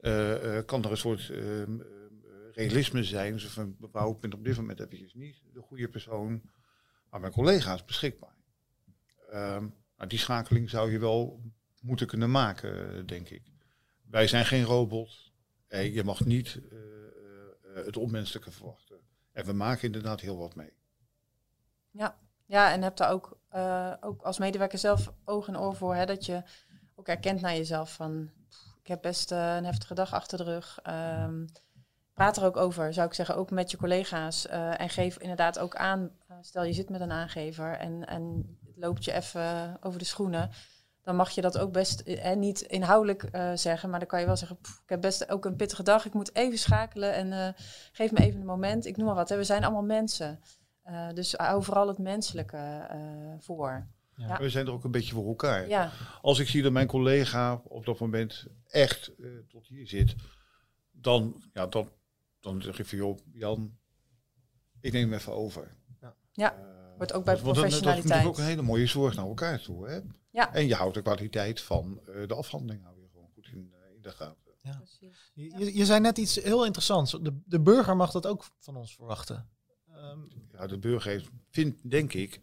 eh, 0.00 0.56
eh, 0.58 0.66
kan 0.66 0.84
er 0.84 0.90
een 0.90 0.96
soort 0.96 1.30
eh, 1.30 1.62
eh, 1.62 1.68
realisme 2.52 3.04
zijn. 3.04 3.40
Zo 3.40 3.48
van, 3.48 3.76
mevrouw, 3.78 4.12
ik 4.12 4.20
ben 4.20 4.32
op 4.32 4.44
dit 4.44 4.56
moment 4.56 4.80
eventjes 4.80 5.14
niet 5.14 5.42
de 5.52 5.60
goede 5.60 5.88
persoon, 5.88 6.42
maar 7.10 7.20
mijn 7.20 7.32
collega's 7.32 7.84
beschikbaar. 7.84 8.36
Ehm, 9.30 9.66
nou, 9.96 10.08
die 10.08 10.18
schakeling 10.18 10.70
zou 10.70 10.90
je 10.92 10.98
wel 10.98 11.40
moeten 11.80 12.06
kunnen 12.06 12.30
maken, 12.30 12.96
eh, 12.96 13.06
denk 13.06 13.28
ik. 13.28 13.42
Wij 14.10 14.26
zijn 14.26 14.46
geen 14.46 14.64
robot. 14.64 15.32
Eh, 15.68 15.94
je 15.94 16.04
mag 16.04 16.24
niet 16.24 16.60
eh, 16.70 16.78
eh, 16.78 16.97
het 17.84 17.96
onmenselijke 17.96 18.50
verwachten. 18.50 18.96
En 19.32 19.44
we 19.44 19.52
maken 19.52 19.82
inderdaad 19.86 20.20
heel 20.20 20.38
wat 20.38 20.54
mee. 20.54 20.72
Ja, 21.90 22.18
ja 22.46 22.72
en 22.72 22.82
heb 22.82 22.96
daar 22.96 23.10
ook, 23.10 23.38
eh, 23.48 23.92
ook 24.00 24.22
als 24.22 24.38
medewerker 24.38 24.78
zelf 24.78 25.12
oog 25.24 25.48
en 25.48 25.58
oor 25.58 25.74
voor. 25.76 25.94
Hè, 25.94 26.06
dat 26.06 26.26
je 26.26 26.42
ook 26.94 27.08
erkent 27.08 27.40
naar 27.40 27.54
jezelf 27.56 27.92
van... 27.94 28.30
"Pff, 28.48 28.66
Ik 28.80 28.86
heb 28.86 29.02
best 29.02 29.32
eh, 29.32 29.56
een 29.56 29.64
heftige 29.64 29.94
dag 29.94 30.12
achter 30.12 30.38
de 30.38 30.44
rug. 30.44 30.78
Ehm, 30.82 31.46
praat 32.12 32.36
er 32.36 32.44
ook 32.44 32.56
over, 32.56 32.92
zou 32.92 33.06
ik 33.06 33.14
zeggen. 33.14 33.36
Ook 33.36 33.50
met 33.50 33.70
je 33.70 33.76
collega's. 33.76 34.46
eh, 34.46 34.80
en 34.80 34.88
geef 34.88 35.18
inderdaad 35.18 35.58
ook 35.58 35.76
aan... 35.76 36.10
eh, 36.28 36.36
stel 36.40 36.64
je 36.64 36.72
zit 36.72 36.88
met 36.90 37.00
een 37.00 37.12
aangever 37.12 37.72
en, 37.78 38.06
en 38.06 38.56
het 38.66 38.76
loopt 38.76 39.04
je 39.04 39.12
even 39.12 39.76
over 39.80 39.98
de 39.98 40.04
schoenen. 40.04 40.50
Dan 41.08 41.16
mag 41.16 41.30
je 41.30 41.40
dat 41.40 41.58
ook 41.58 41.72
best 41.72 42.00
eh, 42.00 42.36
niet 42.36 42.60
inhoudelijk 42.60 43.22
eh, 43.22 43.52
zeggen. 43.54 43.90
Maar 43.90 43.98
dan 43.98 44.08
kan 44.08 44.20
je 44.20 44.26
wel 44.26 44.36
zeggen, 44.36 44.58
"Pff, 44.60 44.80
ik 44.82 44.88
heb 44.88 45.00
best 45.00 45.28
ook 45.30 45.44
een 45.44 45.56
pittige 45.56 45.82
dag. 45.82 46.06
Ik 46.06 46.14
moet 46.14 46.34
even 46.34 46.58
schakelen 46.58 47.14
en 47.14 47.32
eh, 47.32 47.62
geef 47.92 48.12
me 48.12 48.18
even 48.18 48.40
een 48.40 48.46
moment. 48.46 48.86
Ik 48.86 48.96
noem 48.96 49.06
maar 49.06 49.14
wat. 49.14 49.28
Hè. 49.28 49.36
We 49.36 49.44
zijn 49.44 49.64
allemaal 49.64 49.82
mensen. 49.82 50.40
Eh, 50.82 51.08
dus 51.12 51.32
hou 51.32 51.62
vooral 51.64 51.88
het 51.88 51.98
menselijke 51.98 52.56
eh, 52.90 52.98
voor. 53.38 53.86
Ja. 54.16 54.38
We 54.38 54.50
zijn 54.50 54.66
er 54.66 54.72
ook 54.72 54.84
een 54.84 54.90
beetje 54.90 55.14
voor 55.14 55.26
elkaar. 55.28 55.68
Ja, 55.68 55.90
Als 56.22 56.38
ik 56.38 56.48
zie 56.48 56.62
dat 56.62 56.72
mijn 56.72 56.86
collega 56.86 57.60
op 57.64 57.84
dat 57.84 57.98
moment 57.98 58.46
echt 58.66 59.14
eh, 59.18 59.26
tot 59.48 59.66
hier 59.66 59.86
zit, 59.88 60.14
dan, 60.90 61.42
ja, 61.52 61.66
dan, 61.66 61.90
dan 62.40 62.62
zeg 62.62 62.78
ik 62.78 62.86
van 62.86 62.98
joh, 62.98 63.18
Jan, 63.32 63.78
ik 64.80 64.92
neem 64.92 65.10
hem 65.10 65.18
even 65.18 65.32
over. 65.34 65.76
Ja, 66.32 66.54
Eh, 66.54 66.77
wordt 66.98 67.12
ook 67.12 67.24
bij 67.24 67.34
want- 67.34 67.44
want 67.44 67.56
dan- 67.56 67.64
Dat 67.64 67.72
is 67.72 67.78
professionaliteit. 67.80 68.04
natuurlijk 68.04 68.28
ook 68.28 68.38
een 68.38 68.50
hele 68.50 68.62
mooie 68.62 68.86
zorg 68.86 69.16
naar 69.16 69.26
elkaar 69.26 69.60
toe. 69.60 69.88
Hè? 69.88 70.00
Ja. 70.30 70.54
En 70.54 70.66
je 70.66 70.74
houdt 70.74 70.94
de 70.94 71.02
kwaliteit 71.02 71.60
van 71.60 72.00
eh, 72.06 72.26
de 72.28 72.34
afhandeling 72.34 72.82
hou 72.84 73.00
je 73.00 73.08
gewoon 73.12 73.28
goed 73.34 73.46
in, 73.52 73.72
eh, 73.72 73.94
in 73.96 74.02
de 74.02 74.10
gaten. 74.10 74.36
precies. 74.76 75.30
Je, 75.34 75.58
je- 75.58 75.76
je 75.76 75.84
zei 75.84 76.00
net 76.00 76.18
iets 76.18 76.34
heel 76.34 76.64
interessants. 76.64 77.10
De, 77.10 77.40
de 77.44 77.60
burger 77.60 77.96
mag 77.96 78.10
dat 78.10 78.26
ook 78.26 78.44
van 78.58 78.76
ons 78.76 78.94
verwachten. 78.94 79.48
Ehm, 79.94 80.18
Ja, 80.52 80.66
de 80.66 80.78
burger 80.78 81.10
heeft, 81.10 81.28
vindt, 81.50 81.90
denk 81.90 82.12
ik, 82.12 82.40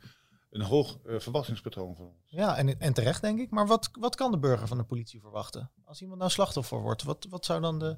een 0.49 0.61
hoog 0.61 0.97
eh, 1.05 1.19
verwachtingspatroon 1.19 1.95
van 1.95 2.05
ons. 2.05 2.23
ja, 2.31 2.57
en, 2.57 2.79
en 2.79 2.93
terecht 2.93 3.21
denk 3.21 3.39
ik. 3.39 3.49
Maar 3.51 3.67
wat, 3.67 3.89
wat 3.99 4.15
kan 4.15 4.31
de 4.31 4.39
burger 4.39 4.67
van 4.67 4.77
de 4.77 4.83
politie 4.83 5.19
verwachten? 5.19 5.71
Als 5.83 6.01
iemand 6.01 6.19
nou 6.19 6.31
slachtoffer 6.31 6.81
wordt, 6.81 7.03
wat, 7.03 7.25
wat 7.29 7.45
zou 7.45 7.61
dan 7.61 7.79
de 7.79 7.97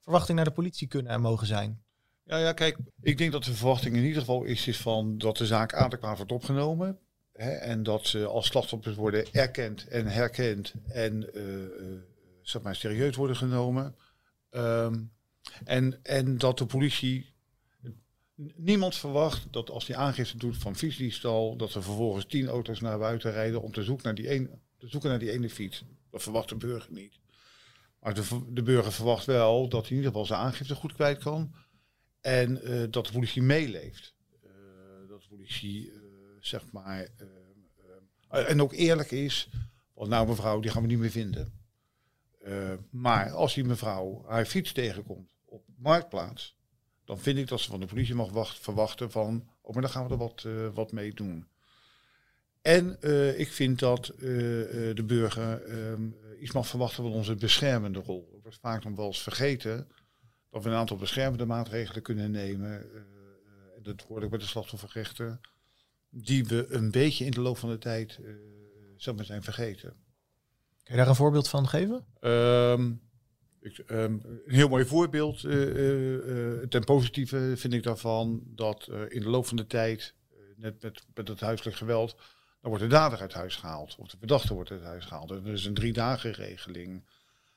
verwachting 0.00 0.36
naar 0.36 0.46
de 0.46 0.52
politie 0.52 0.88
kunnen 0.88 1.12
en 1.12 1.20
mogen 1.20 1.46
zijn? 1.46 1.83
Ja, 2.26 2.38
ja, 2.38 2.52
kijk, 2.52 2.78
ik 3.00 3.18
denk 3.18 3.32
dat 3.32 3.44
de 3.44 3.54
verwachting 3.54 3.96
in 3.96 4.02
ieder 4.02 4.20
geval 4.20 4.44
is, 4.44 4.66
is 4.66 4.76
van 4.76 5.18
dat 5.18 5.36
de 5.36 5.46
zaak 5.46 5.74
adequaat 5.74 6.16
wordt 6.16 6.32
opgenomen. 6.32 6.98
Hè, 7.32 7.50
en 7.50 7.82
dat 7.82 8.06
ze 8.06 8.26
als 8.26 8.46
slachtoffers 8.46 8.96
worden 8.96 9.32
erkend 9.32 9.88
en 9.88 10.06
herkend 10.06 10.74
en 10.88 11.34
eh, 11.34 11.64
eh, 11.64 11.98
zeg 12.42 12.62
maar 12.62 12.76
serieus 12.76 13.16
worden 13.16 13.36
genomen. 13.36 13.96
Ehm, 14.50 15.02
en, 15.64 15.98
en 16.02 16.38
dat 16.38 16.58
de 16.58 16.66
politie. 16.66 17.32
Niemand 18.56 18.96
verwacht 18.96 19.52
dat 19.52 19.70
als 19.70 19.86
die 19.86 19.96
aangifte 19.96 20.36
doet 20.36 20.56
van 20.56 20.76
fietsdiefstal, 20.76 21.56
dat 21.56 21.74
er 21.74 21.82
vervolgens 21.82 22.26
tien 22.26 22.48
auto's 22.48 22.80
naar 22.80 22.98
buiten 22.98 23.32
rijden 23.32 23.62
om 23.62 23.72
te 23.72 23.82
zoeken 23.82 24.04
naar 24.04 24.14
die, 24.14 24.34
een, 24.34 24.50
te 24.78 24.88
zoeken 24.88 25.10
naar 25.10 25.18
die 25.18 25.30
ene 25.30 25.50
fiets. 25.50 25.84
Dat 26.10 26.22
verwacht 26.22 26.48
de 26.48 26.56
burger 26.56 26.92
niet. 26.92 27.18
Maar 28.00 28.14
de, 28.14 28.24
de 28.48 28.62
burger 28.62 28.92
verwacht 28.92 29.26
wel 29.26 29.68
dat 29.68 29.80
hij 29.80 29.90
in 29.90 29.96
ieder 29.96 30.10
geval 30.10 30.26
zijn 30.26 30.40
aangifte 30.40 30.74
goed 30.74 30.92
kwijt 30.92 31.18
kan. 31.18 31.54
En 32.24 32.62
eh, 32.62 32.82
dat 32.90 33.06
de 33.06 33.12
politie 33.12 33.42
meeleeft. 33.42 34.14
Eh, 34.42 34.50
dat 35.08 35.22
de 35.22 35.28
politie, 35.28 35.90
eh, 35.90 35.98
zeg 36.40 36.72
maar, 36.72 37.08
en 38.28 38.62
ook 38.62 38.72
eerlijk 38.72 39.10
is. 39.10 39.48
Want 39.94 40.10
nou 40.10 40.28
mevrouw, 40.28 40.60
die 40.60 40.70
gaan 40.70 40.82
we 40.82 40.88
niet 40.88 40.98
meer 40.98 41.10
vinden. 41.10 41.62
Maar 42.90 43.30
als 43.30 43.54
die 43.54 43.64
mevrouw 43.64 44.24
haar 44.26 44.44
fiets 44.44 44.72
tegenkomt 44.72 45.30
op 45.44 45.64
Marktplaats, 45.76 46.56
dan 47.04 47.18
vind 47.18 47.38
ik 47.38 47.48
dat 47.48 47.60
ze 47.60 47.70
van 47.70 47.80
de 47.80 47.86
politie 47.86 48.14
mag 48.14 48.30
wacht, 48.30 48.58
verwachten 48.58 49.10
van, 49.10 49.48
oh 49.60 49.72
maar 49.72 49.82
dan 49.82 49.90
gaan 49.90 50.06
we 50.06 50.12
er 50.12 50.18
wat, 50.18 50.46
wat 50.74 50.92
mee 50.92 51.14
doen. 51.14 51.46
En 52.62 52.98
ik 53.38 53.52
vind 53.52 53.78
dat 53.78 54.04
de 54.16 55.04
burger 55.06 55.62
ehm, 55.62 56.08
iets 56.40 56.52
mag 56.52 56.66
verwachten 56.66 57.02
van 57.02 57.12
onze 57.12 57.34
beschermende 57.34 57.98
rol. 57.98 58.30
Er 58.32 58.40
wordt 58.42 58.58
vaak 58.60 58.84
nog 58.84 58.96
wel 58.96 59.06
eens 59.06 59.22
vergeten 59.22 59.88
dat 60.54 60.62
we 60.62 60.70
een 60.70 60.76
aantal 60.76 60.96
beschermende 60.96 61.46
maatregelen 61.46 62.02
kunnen 62.02 62.30
nemen. 62.30 62.70
eh, 62.70 62.96
eh, 62.96 63.02
dat 63.82 64.02
hoor 64.08 64.22
ik 64.22 64.30
bij 64.30 64.38
de 64.38 64.44
slachtofferrechten. 64.44 65.40
Die 66.10 66.44
we 66.44 66.66
een 66.68 66.90
beetje 66.90 67.24
in 67.24 67.30
de 67.30 67.40
loop 67.40 67.58
van 67.58 67.68
de 67.68 67.78
tijd 67.78 68.18
eh, 68.24 68.32
zeg 68.96 69.14
maar 69.14 69.24
zijn 69.24 69.42
vergeten. 69.42 69.90
Kun 70.82 70.94
je 70.94 70.96
daar 70.96 71.08
een 71.08 71.14
voorbeeld 71.14 71.48
van 71.48 71.68
geven? 71.68 72.04
Ehm, 72.20 72.92
ik, 73.60 73.78
ehm, 73.78 74.12
een 74.22 74.42
heel 74.46 74.68
mooi 74.68 74.84
voorbeeld 74.84 75.40
ten 76.70 76.84
positieve 76.84 77.52
vind 77.56 77.72
ik 77.72 77.82
daarvan 77.82 78.42
dat 78.46 78.88
in 79.08 79.20
de 79.20 79.28
loop 79.28 79.46
van 79.46 79.56
de 79.56 79.66
tijd, 79.66 80.14
net 80.56 80.82
met, 80.82 81.04
met 81.14 81.28
het 81.28 81.40
huiselijk 81.40 81.76
geweld, 81.76 82.16
dan 82.60 82.70
wordt 82.70 82.82
de 82.82 82.90
dader 82.90 83.20
uit 83.20 83.32
huis 83.32 83.56
gehaald. 83.56 83.96
Of 83.98 84.08
de 84.08 84.18
verdachte 84.18 84.54
wordt 84.54 84.70
uit 84.70 84.82
huis 84.82 85.04
gehaald. 85.04 85.30
Er 85.30 85.46
is 85.46 85.64
een 85.64 85.74
drie 85.74 85.92
dagen 85.92 86.32
regeling. 86.32 87.04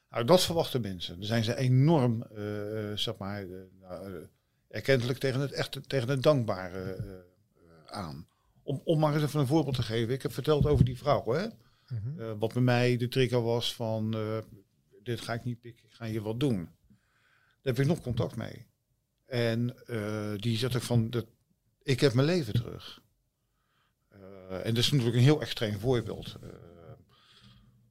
Nou, 0.10 0.26
dat 0.26 0.44
verwachten 0.44 0.82
mensen. 0.82 1.16
Dan 1.18 1.26
zijn 1.26 1.44
ze 1.44 1.56
enorm, 1.56 2.24
eh, 2.24 2.92
eh, 2.92 2.98
zeg 2.98 3.18
maar, 3.18 3.42
eh, 3.44 3.60
nou, 3.82 4.28
erkentelijk 4.68 5.20
tegen 5.20 5.40
het 5.40 5.52
echte, 5.52 5.82
tegen 5.82 6.10
het 6.10 6.24
dankbare 6.24 6.98
aan. 7.86 8.28
Om, 8.64 8.82
om 8.84 9.00
maar 9.00 9.14
eens 9.14 9.24
even 9.24 9.40
een 9.40 9.48
voorbeeld 9.48 9.76
te 9.76 9.84
geven. 9.84 10.14
Ik 10.14 10.22
heb 10.22 10.34
verteld 10.34 10.66
over 10.66 10.86
die 10.86 10.98
vrouw, 10.98 11.32
hè. 11.32 11.48
Eh, 12.18 12.34
wat 12.40 12.54
bij 12.54 12.62
mij 12.62 12.98
de 12.98 13.08
trigger 13.08 13.42
was 13.42 13.76
van, 13.76 14.16
dit 15.04 15.22
ga 15.22 15.34
ik 15.34 15.44
niet 15.44 15.60
pikken, 15.60 15.86
ik 15.86 15.94
ga 15.94 16.06
hier 16.06 16.22
wat 16.22 16.40
doen. 16.40 16.56
Daar 16.56 17.76
heb 17.76 17.80
ik 17.80 17.86
nog 17.86 18.02
contact 18.02 18.36
mee. 18.36 18.66
En 19.26 19.76
die 20.38 20.58
zegt 20.58 20.76
ook 20.76 20.82
van, 20.82 21.10
dat, 21.10 21.26
ik 21.84 22.00
heb 22.00 22.14
mijn 22.14 22.28
leven 22.28 22.54
terug. 22.54 23.02
En 24.50 24.74
dat 24.74 24.84
is 24.84 24.92
natuurlijk 24.92 25.18
een 25.18 25.24
heel 25.24 25.42
extreem 25.42 25.80
voorbeeld. 25.80 26.38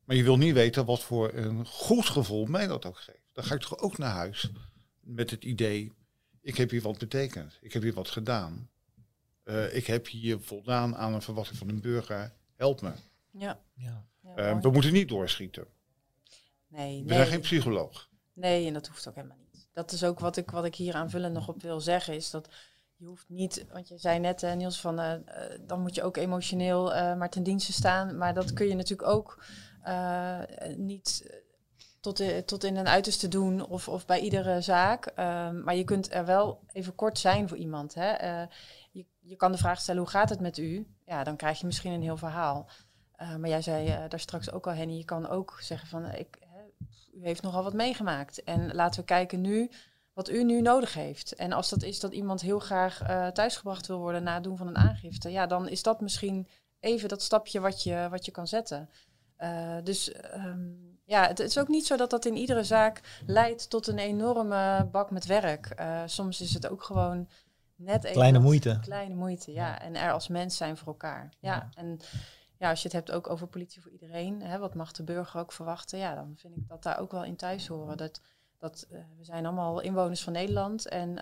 Maar 0.07 0.17
je 0.17 0.23
wil 0.23 0.37
niet 0.37 0.55
weten 0.55 0.85
wat 0.85 1.03
voor 1.03 1.35
een 1.35 1.67
goed 1.67 2.09
gevoel 2.09 2.47
mij 2.47 2.67
dat 2.67 2.85
ook 2.85 2.99
geeft. 2.99 3.29
Dan 3.33 3.45
ga 3.45 3.55
ik 3.55 3.61
toch 3.61 3.79
ook 3.79 3.99
naar 3.99 4.13
huis 4.13 4.51
met 5.01 5.31
het 5.31 5.45
idee, 5.45 5.93
ik 6.41 6.57
heb 6.57 6.71
hier 6.71 6.83
wat 6.83 6.99
betekend. 6.99 7.59
Ik 7.61 7.73
heb 7.73 7.83
hier 7.83 7.95
wat 7.95 8.09
gedaan. 8.09 8.71
Eh, 9.43 9.75
ik 9.75 9.87
heb 9.87 10.07
hier 10.07 10.41
voldaan 10.41 10.97
aan 10.97 11.15
een 11.15 11.23
verwachting 11.23 11.59
van 11.59 11.69
een 11.69 11.81
burger. 11.81 12.33
Help 12.55 12.81
me. 12.81 12.93
Ja. 13.31 13.61
Ja. 13.75 14.07
ja 14.23 14.35
Eh, 14.35 14.61
we 14.61 14.71
moeten 14.71 14.93
niet 14.93 15.09
doorschieten. 15.09 15.67
nee, 16.69 17.03
We 17.03 17.09
nee. 17.09 17.17
zijn 17.17 17.29
geen 17.29 17.41
psycholoog. 17.41 18.09
Nee, 18.33 18.67
en 18.67 18.73
dat 18.73 18.87
hoeft 18.87 19.09
ook 19.09 19.15
helemaal 19.15 19.39
niet. 19.53 19.69
Dat 19.73 19.93
is 19.93 20.05
ook 20.05 20.21
wat 20.21 20.37
ik, 20.37 20.51
wat 20.51 20.65
ik 20.65 20.75
hier 20.75 20.95
aanvullend 20.95 21.35
nog 21.35 21.49
op 21.49 21.63
wil 21.63 21.81
zeggen, 21.81 22.15
is 22.15 22.31
dat 22.31 22.49
je 22.97 23.07
hoeft 23.07 23.29
niet, 23.29 23.67
want 23.73 23.89
je 23.89 23.99
zei 23.99 24.19
net, 24.19 24.43
eh, 24.43 24.55
Niels, 24.55 24.81
van 24.81 25.25
dan 25.61 25.81
moet 25.81 25.95
je 25.95 26.03
ook 26.03 26.17
emotioneel 26.17 26.95
eh, 26.95 27.17
maar 27.17 27.31
ten 27.31 27.43
dienste 27.43 27.73
staan. 27.73 28.17
Maar 28.17 28.35
dat 28.35 28.53
kun 28.53 28.67
je 28.69 28.75
natuurlijk 28.75 29.09
ook 29.09 29.45
eh, 29.87 30.77
niet 30.77 31.27
eh, 31.31 31.37
tot, 32.01 32.17
de, 32.17 32.43
tot 32.47 32.65
in 32.65 32.77
een 32.77 32.89
uiterste 32.89 33.29
doen 33.29 33.67
of, 33.67 33.89
of 33.89 34.07
bij 34.07 34.21
iedere 34.21 34.61
zaak. 34.61 35.07
Ehm, 35.07 35.63
maar 35.63 35.75
je 35.75 35.85
kunt 35.85 36.13
er 36.13 36.25
wel 36.25 36.61
even 36.73 36.95
kort 36.95 37.19
zijn 37.19 37.49
voor 37.49 37.57
iemand. 37.57 37.95
Hè? 37.95 38.11
Eh, 38.11 38.47
je, 38.91 39.05
je 39.21 39.37
kan 39.37 39.53
de 39.53 39.59
vraag 39.59 39.81
stellen, 39.81 40.01
hoe 40.01 40.11
gaat 40.11 40.29
het 40.29 40.41
met 40.41 40.59
u? 40.59 40.87
Ja, 41.05 41.25
dan 41.25 41.37
krijg 41.37 41.61
je 41.61 41.67
misschien 41.67 41.93
een 41.93 42.03
heel 42.03 42.17
verhaal. 42.17 42.69
Eh, 43.13 43.37
maar 43.37 43.49
jij 43.49 43.63
zei 43.63 43.89
eh, 43.89 44.09
daar 44.09 44.21
straks 44.21 44.51
ook 44.51 44.67
al, 44.67 44.73
Henny, 44.73 44.97
je 44.97 45.05
kan 45.05 45.29
ook 45.29 45.59
zeggen 45.61 45.89
van, 45.89 46.05
eh, 46.05 46.21
ik, 46.21 46.39
u 47.13 47.23
heeft 47.23 47.43
nogal 47.43 47.63
wat 47.63 47.75
meegemaakt. 47.75 48.45
En 48.45 48.75
laten 48.75 49.01
we 49.01 49.07
kijken 49.07 49.41
nu 49.41 49.71
wat 50.17 50.29
u 50.29 50.45
nu 50.45 50.61
nodig 50.61 50.95
heeft. 50.95 51.35
En 51.35 51.53
als 51.53 51.71
dat 51.71 51.83
is 51.83 52.01
dat 52.01 52.13
iemand 52.13 52.41
heel 52.41 52.59
graag 52.59 53.03
eh, 53.03 53.27
thuisgebracht 53.27 53.87
wil 53.87 53.99
worden 53.99 54.23
na 54.23 54.35
het 54.35 54.43
doen 54.43 54.57
van 54.57 54.67
een 54.67 54.77
aangifte, 54.77 55.31
ja, 55.31 55.47
dan 55.47 55.69
is 55.69 55.83
dat 55.83 56.01
misschien 56.01 56.49
even 56.81 57.09
dat 57.09 57.23
stapje 57.23 57.61
wat 57.61 57.83
je, 57.83 58.07
wat 58.11 58.25
je 58.25 58.31
kan 58.31 58.47
zetten. 58.47 58.91
Eh, 59.37 59.77
dus 59.85 60.13
ehm, 60.13 60.69
ja, 61.05 61.27
het 61.27 61.39
is 61.39 61.59
ook 61.59 61.69
niet 61.69 61.87
zo 61.87 61.97
dat 61.97 62.11
dat 62.11 62.25
in 62.25 62.37
iedere 62.37 62.65
zaak 62.65 63.21
leidt 63.27 63.71
tot 63.71 63.87
een 63.87 63.99
enorme 63.99 64.89
bak 64.93 65.11
met 65.11 65.27
werk. 65.27 65.67
Eh, 65.67 66.03
soms 66.07 66.41
is 66.41 66.55
het 66.55 66.69
ook 66.69 66.83
gewoon 66.83 67.29
net 67.75 68.05
even 68.05 68.17
Kleine 68.17 68.39
moeite. 68.39 68.79
Kleine 68.81 69.15
moeite, 69.15 69.53
ja. 69.53 69.81
En 69.81 69.97
er 69.97 70.13
als 70.13 70.29
mens 70.29 70.57
zijn 70.57 70.77
voor 70.77 70.87
elkaar. 70.87 71.33
Ja. 71.41 71.55
Ja. 71.55 71.69
En 71.75 71.99
ja, 72.59 72.71
als 72.71 72.83
je 72.83 72.89
het 72.89 72.97
hebt 72.97 73.13
ook 73.13 73.31
over 73.31 73.47
politie 73.47 73.83
voor 73.83 73.91
iedereen, 73.91 74.43
hè, 74.43 74.59
wat 74.59 74.75
mag 74.75 74.93
de 74.93 75.03
burger 75.03 75.41
ook 75.41 75.53
verwachten? 75.53 75.99
Ja, 75.99 76.15
dan 76.15 76.35
vind 76.37 76.57
ik 76.57 76.69
dat 76.69 76.83
daar 76.83 76.99
ook 76.99 77.13
wel 77.13 77.25
in 77.25 77.37
thuis 77.37 77.67
horen. 77.67 77.97
Dat, 77.97 78.21
dat 78.59 78.87
eh, 78.91 78.99
we 79.17 79.25
zijn 79.25 79.47
allemaal 79.47 79.81
inwoners 79.81 80.23
van 80.23 80.33
Nederland 80.33 80.89
en 80.89 81.15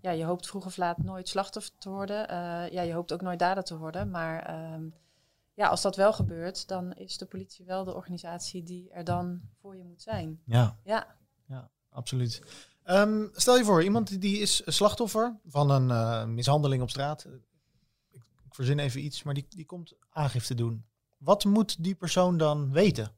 ja, 0.00 0.10
je 0.10 0.24
hoopt 0.24 0.46
vroeg 0.46 0.66
of 0.66 0.76
laat 0.76 1.02
nooit 1.02 1.28
slachtoffer 1.28 1.72
te 1.78 1.90
worden. 1.90 2.18
Ja, 2.72 2.82
je 2.82 2.92
hoopt 2.92 3.12
ook 3.12 3.22
nooit 3.22 3.38
dader 3.38 3.64
te 3.64 3.78
worden, 3.78 4.10
maar 4.10 4.46
ehm, 4.46 4.82
ja, 5.60 5.68
als 5.68 5.82
dat 5.82 5.96
wel 5.96 6.12
gebeurt, 6.12 6.68
dan 6.68 6.92
is 6.92 7.18
de 7.18 7.26
politie 7.26 7.64
wel 7.64 7.84
de 7.84 7.94
organisatie 7.94 8.62
die 8.62 8.90
er 8.90 9.04
dan 9.04 9.40
voor 9.60 9.76
je 9.76 9.84
moet 9.84 10.02
zijn. 10.02 10.40
Ja, 10.44 10.78
Ja, 11.46 11.70
absoluut. 11.90 12.42
Ehm, 12.82 13.26
stel 13.32 13.56
je 13.56 13.64
voor, 13.64 13.82
iemand 13.82 14.20
die 14.20 14.38
is 14.38 14.62
slachtoffer 14.66 15.38
van 15.46 15.70
een 15.70 15.90
eh, 15.90 16.24
mishandeling 16.24 16.82
op 16.82 16.90
straat. 16.90 17.24
Ik, 18.10 18.22
ik 18.44 18.54
verzin 18.54 18.78
even 18.78 19.04
iets, 19.04 19.22
maar 19.22 19.34
die, 19.34 19.46
die 19.48 19.66
komt 19.66 19.94
aangifte 20.10 20.54
doen. 20.54 20.84
Wat 21.18 21.44
moet 21.44 21.84
die 21.84 21.94
persoon 21.94 22.36
dan 22.36 22.72
weten 22.72 23.12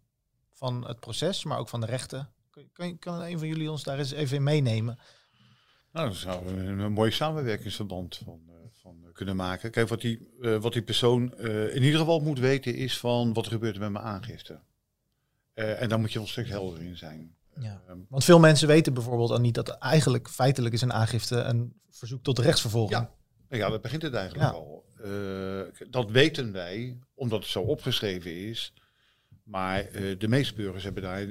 van 0.53 0.87
het 0.87 1.01
proces, 1.01 1.45
maar 1.45 1.59
ook 1.59 1.69
van 1.69 1.81
de 1.81 1.87
rechten? 1.87 2.33
Kan, 2.51 2.69
kan, 2.73 2.99
kan 2.99 3.23
een 3.23 3.39
van 3.39 3.49
jullie 3.49 3.71
ons 3.71 3.83
daar 3.83 3.99
eens 3.99 4.13
even 4.13 4.37
in 4.37 4.43
meenemen? 4.43 4.99
Nou, 5.93 6.13
zouden 6.13 6.57
we 6.57 6.63
een, 6.63 6.79
een 6.79 6.93
mooi 6.93 7.11
samenwerkingsverband 7.11 8.17
van, 8.17 8.41
van 8.83 8.97
eh, 9.05 9.13
kunnen 9.13 9.37
maken. 9.37 9.71
Kijk, 9.71 9.89
wat 9.89 10.01
die, 10.01 10.29
eh, 10.41 10.57
wat 10.57 10.73
die 10.73 10.83
persoon 10.83 11.35
eh, 11.35 11.75
in 11.75 11.83
ieder 11.83 11.99
geval 12.01 12.21
moet 12.21 12.39
weten 12.39 12.75
is 12.75 12.99
van 12.99 13.33
wat 13.33 13.45
er 13.47 13.53
gebeurt 13.53 13.75
er 13.75 13.81
met 13.81 13.91
mijn 13.93 14.05
aangifte. 14.05 14.61
En 15.55 15.89
daar 15.89 16.01
moet 16.01 16.13
je 16.13 16.19
volstrekt 16.19 16.49
helder 16.49 16.83
in 16.83 16.97
zijn. 16.97 17.37
Ja. 17.61 17.83
Ehm, 17.89 17.99
Want 18.09 18.25
veel 18.25 18.39
mensen 18.39 18.69
weten 18.69 18.95
bijvoorbeeld 18.95 19.31
al 19.31 19.41
niet 19.41 19.55
dat 19.55 19.69
eigenlijk 19.69 20.29
feitelijk 20.29 20.75
is 20.75 20.81
een 20.83 20.93
aangifte 20.93 21.37
een 21.37 21.81
verzoek 21.91 22.23
tot 22.23 22.39
rechtsvervolging. 22.39 23.01
Ja. 23.01 23.15
Nou 23.49 23.63
ja, 23.63 23.69
dat 23.71 23.83
begint 23.83 24.03
het 24.03 24.15
eigenlijk 24.15 24.51
Ja. 24.51 24.57
al. 24.57 24.85
Dat 25.91 26.11
weten 26.11 26.53
wij, 26.53 26.99
omdat 27.15 27.39
het 27.39 27.49
zo 27.49 27.61
opgeschreven 27.61 28.37
is. 28.49 28.75
Maar 29.45 29.91
de 30.19 30.29
meeste 30.29 30.55
burgers 30.55 30.85
hebben 30.85 31.03
daar 31.03 31.27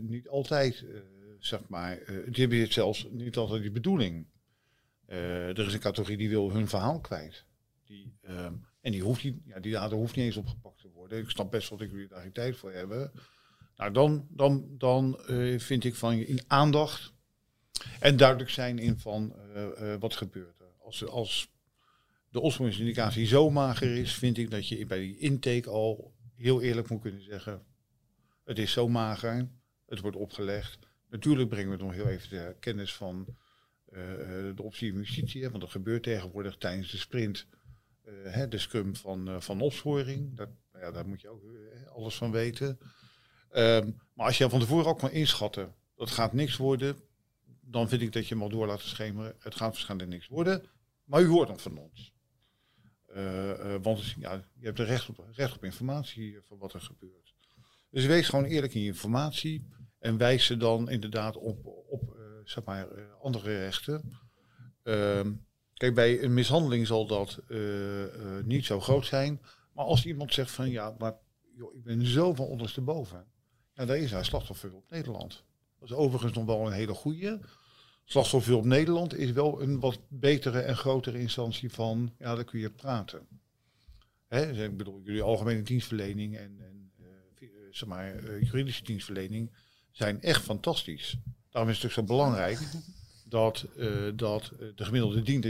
niet 0.00 0.28
altijd, 0.28 0.84
zeg 1.38 1.60
maar, 1.68 1.98
die 2.06 2.40
hebben 2.40 2.60
het 2.60 2.72
zelfs 2.72 3.06
niet 3.10 3.36
altijd 3.36 3.62
die 3.62 3.70
bedoeling. 3.70 4.26
Eh, 5.06 5.48
er 5.48 5.66
is 5.66 5.72
een 5.72 5.80
categorie 5.80 6.16
die 6.16 6.28
wil 6.28 6.50
hun 6.50 6.68
verhaal 6.68 7.00
kwijt. 7.00 7.44
Die, 7.84 8.16
ehm, 8.22 8.54
en 8.80 8.92
die, 8.92 9.02
hoeft 9.02 9.24
niet, 9.24 9.36
ja, 9.44 9.60
die 9.60 9.72
dader 9.72 9.98
hoeft 9.98 10.16
niet 10.16 10.24
eens 10.24 10.36
opgepakt 10.36 10.80
te 10.80 10.88
worden. 10.88 11.18
Ik 11.18 11.30
snap 11.30 11.50
best 11.50 11.68
dat 11.68 11.80
ik 11.80 11.90
jullie 11.90 12.08
daar 12.08 12.22
geen 12.22 12.32
tijd 12.32 12.56
voor 12.56 12.72
hebben. 12.72 13.12
Nou, 13.76 13.92
dan, 13.92 14.26
dan, 14.30 14.66
dan 14.78 15.20
eh, 15.26 15.58
vind 15.58 15.84
ik 15.84 15.94
van 15.94 16.12
in 16.12 16.40
aandacht 16.46 17.12
en 18.00 18.16
duidelijk 18.16 18.50
zijn 18.50 18.78
in 18.78 18.98
van 18.98 19.34
eh, 19.54 19.94
wat 19.98 20.14
gebeurt 20.14 20.60
er. 20.60 20.72
Als, 20.78 21.06
als 21.06 21.50
de 22.28 22.40
osmose-indicatie 22.40 23.26
zo 23.26 23.50
mager 23.50 23.96
is, 23.96 24.14
vind 24.14 24.38
ik 24.38 24.50
dat 24.50 24.68
je 24.68 24.86
bij 24.86 24.98
die 24.98 25.18
intake 25.18 25.70
al 25.70 26.14
heel 26.36 26.62
eerlijk 26.62 26.88
moet 26.88 27.00
kunnen 27.00 27.22
zeggen: 27.22 27.62
het 28.44 28.58
is 28.58 28.72
zo 28.72 28.88
mager, 28.88 29.48
het 29.86 30.00
wordt 30.00 30.16
opgelegd. 30.16 30.78
Natuurlijk 31.10 31.48
brengen 31.48 31.70
we 31.70 31.84
nog 31.84 31.92
heel 31.92 32.08
even 32.08 32.28
de 32.28 32.56
kennis 32.60 32.94
van 32.94 33.36
de 34.54 34.62
optie 34.62 34.92
justitie, 34.92 35.48
want 35.48 35.60
dat 35.60 35.70
gebeurt 35.70 36.02
tegenwoordig 36.02 36.56
tijdens 36.56 36.90
de 36.90 36.96
sprint, 36.96 37.46
eh, 38.02 38.12
hè, 38.24 38.48
de 38.48 38.58
scrum 38.58 38.96
van, 38.96 39.28
eh, 39.28 39.40
van 39.40 39.60
opsporing. 39.60 40.36
Dat, 40.36 40.48
nou 40.72 40.84
ja, 40.84 40.90
daar 40.90 41.08
moet 41.08 41.20
je 41.20 41.28
ook 41.28 41.42
eh, 41.44 41.92
alles 41.92 42.14
van 42.14 42.30
weten. 42.30 42.78
Ehm, 43.50 43.90
maar 44.12 44.26
als 44.26 44.38
je 44.38 44.50
van 44.50 44.60
tevoren 44.60 44.86
ook 44.86 44.98
kan 44.98 45.10
inschatten, 45.10 45.74
dat 45.96 46.10
gaat 46.10 46.32
niks 46.32 46.56
worden, 46.56 46.96
dan 47.60 47.88
vind 47.88 48.02
ik 48.02 48.12
dat 48.12 48.26
je 48.26 48.34
hem 48.34 48.42
al 48.42 48.48
door 48.48 48.66
laat 48.66 48.80
schemeren. 48.80 49.34
Het 49.38 49.54
gaat 49.54 49.72
waarschijnlijk 49.72 50.10
niks 50.10 50.28
worden, 50.28 50.62
maar 51.04 51.22
u 51.22 51.26
hoort 51.26 51.48
dan 51.48 51.58
van 51.58 51.78
ons. 51.78 52.14
Eh, 53.06 53.74
eh, 53.74 53.82
want 53.82 54.14
ja, 54.18 54.44
je 54.58 54.66
hebt 54.66 54.78
er 54.78 54.86
recht 54.86 55.08
op, 55.08 55.24
recht 55.32 55.56
op 55.56 55.64
informatie 55.64 56.38
van 56.42 56.58
wat 56.58 56.72
er 56.72 56.80
gebeurt. 56.80 57.34
Dus 57.90 58.06
wees 58.06 58.28
gewoon 58.28 58.44
eerlijk 58.44 58.74
in 58.74 58.80
je 58.80 58.86
informatie 58.86 59.66
en 59.98 60.16
wijs 60.16 60.46
ze 60.46 60.56
dan 60.56 60.90
inderdaad 60.90 61.36
op, 61.36 61.66
op 61.66 62.14
eh, 62.14 62.15
zeg 62.46 62.64
maar, 62.64 62.90
eh, 62.90 63.02
andere 63.22 63.58
rechten. 63.58 64.18
Ehm, 64.82 65.32
kijk, 65.74 65.94
bij 65.94 66.22
een 66.22 66.34
mishandeling 66.34 66.86
zal 66.86 67.06
dat 67.06 67.40
eh, 67.48 68.04
eh, 68.04 68.44
niet 68.44 68.64
zo 68.64 68.80
groot 68.80 69.06
zijn. 69.06 69.40
Maar 69.72 69.84
als 69.84 70.06
iemand 70.06 70.34
zegt 70.34 70.50
van 70.50 70.70
ja, 70.70 70.94
maar 70.98 71.14
joh, 71.56 71.74
ik 71.74 71.82
ben 71.82 72.06
zo 72.06 72.34
van 72.34 72.46
ondersteboven. 72.46 73.26
Ja, 73.74 73.84
daar 73.84 73.98
is 73.98 74.10
hij 74.10 74.24
slachtofferhulp 74.24 74.90
Nederland. 74.90 75.44
Dat 75.78 75.88
is 75.88 75.94
overigens 75.94 76.32
nog 76.32 76.44
wel 76.44 76.66
een 76.66 76.72
hele 76.72 76.94
goede. 76.94 77.40
Slachtofferhulp 78.04 78.64
Nederland 78.64 79.14
is 79.14 79.32
wel 79.32 79.62
een 79.62 79.80
wat 79.80 79.98
betere 80.08 80.60
en 80.60 80.76
grotere 80.76 81.20
instantie 81.20 81.70
van, 81.70 82.12
ja, 82.18 82.34
daar 82.34 82.44
kun 82.44 82.60
je 82.60 82.70
praten. 82.70 83.26
Hè, 84.26 84.46
dus 84.46 84.58
ik 84.58 84.76
bedoel, 84.76 85.00
jullie 85.02 85.22
algemene 85.22 85.62
dienstverlening 85.62 86.36
en, 86.36 86.60
en 86.60 86.92
zeg 87.70 87.88
maar, 87.88 88.40
juridische 88.42 88.84
dienstverlening 88.84 89.50
zijn 89.90 90.22
echt 90.22 90.42
fantastisch. 90.42 91.18
Daarom 91.56 91.74
is 91.74 91.82
het 91.82 91.86
ook 91.86 91.92
zo 91.96 92.02
belangrijk 92.02 92.58
dat, 93.28 93.66
eh, 93.78 93.86
dat 94.14 94.42
eh, 94.42 94.66
de 94.74 94.84
gemiddelde 94.84 95.22
dient 95.22 95.46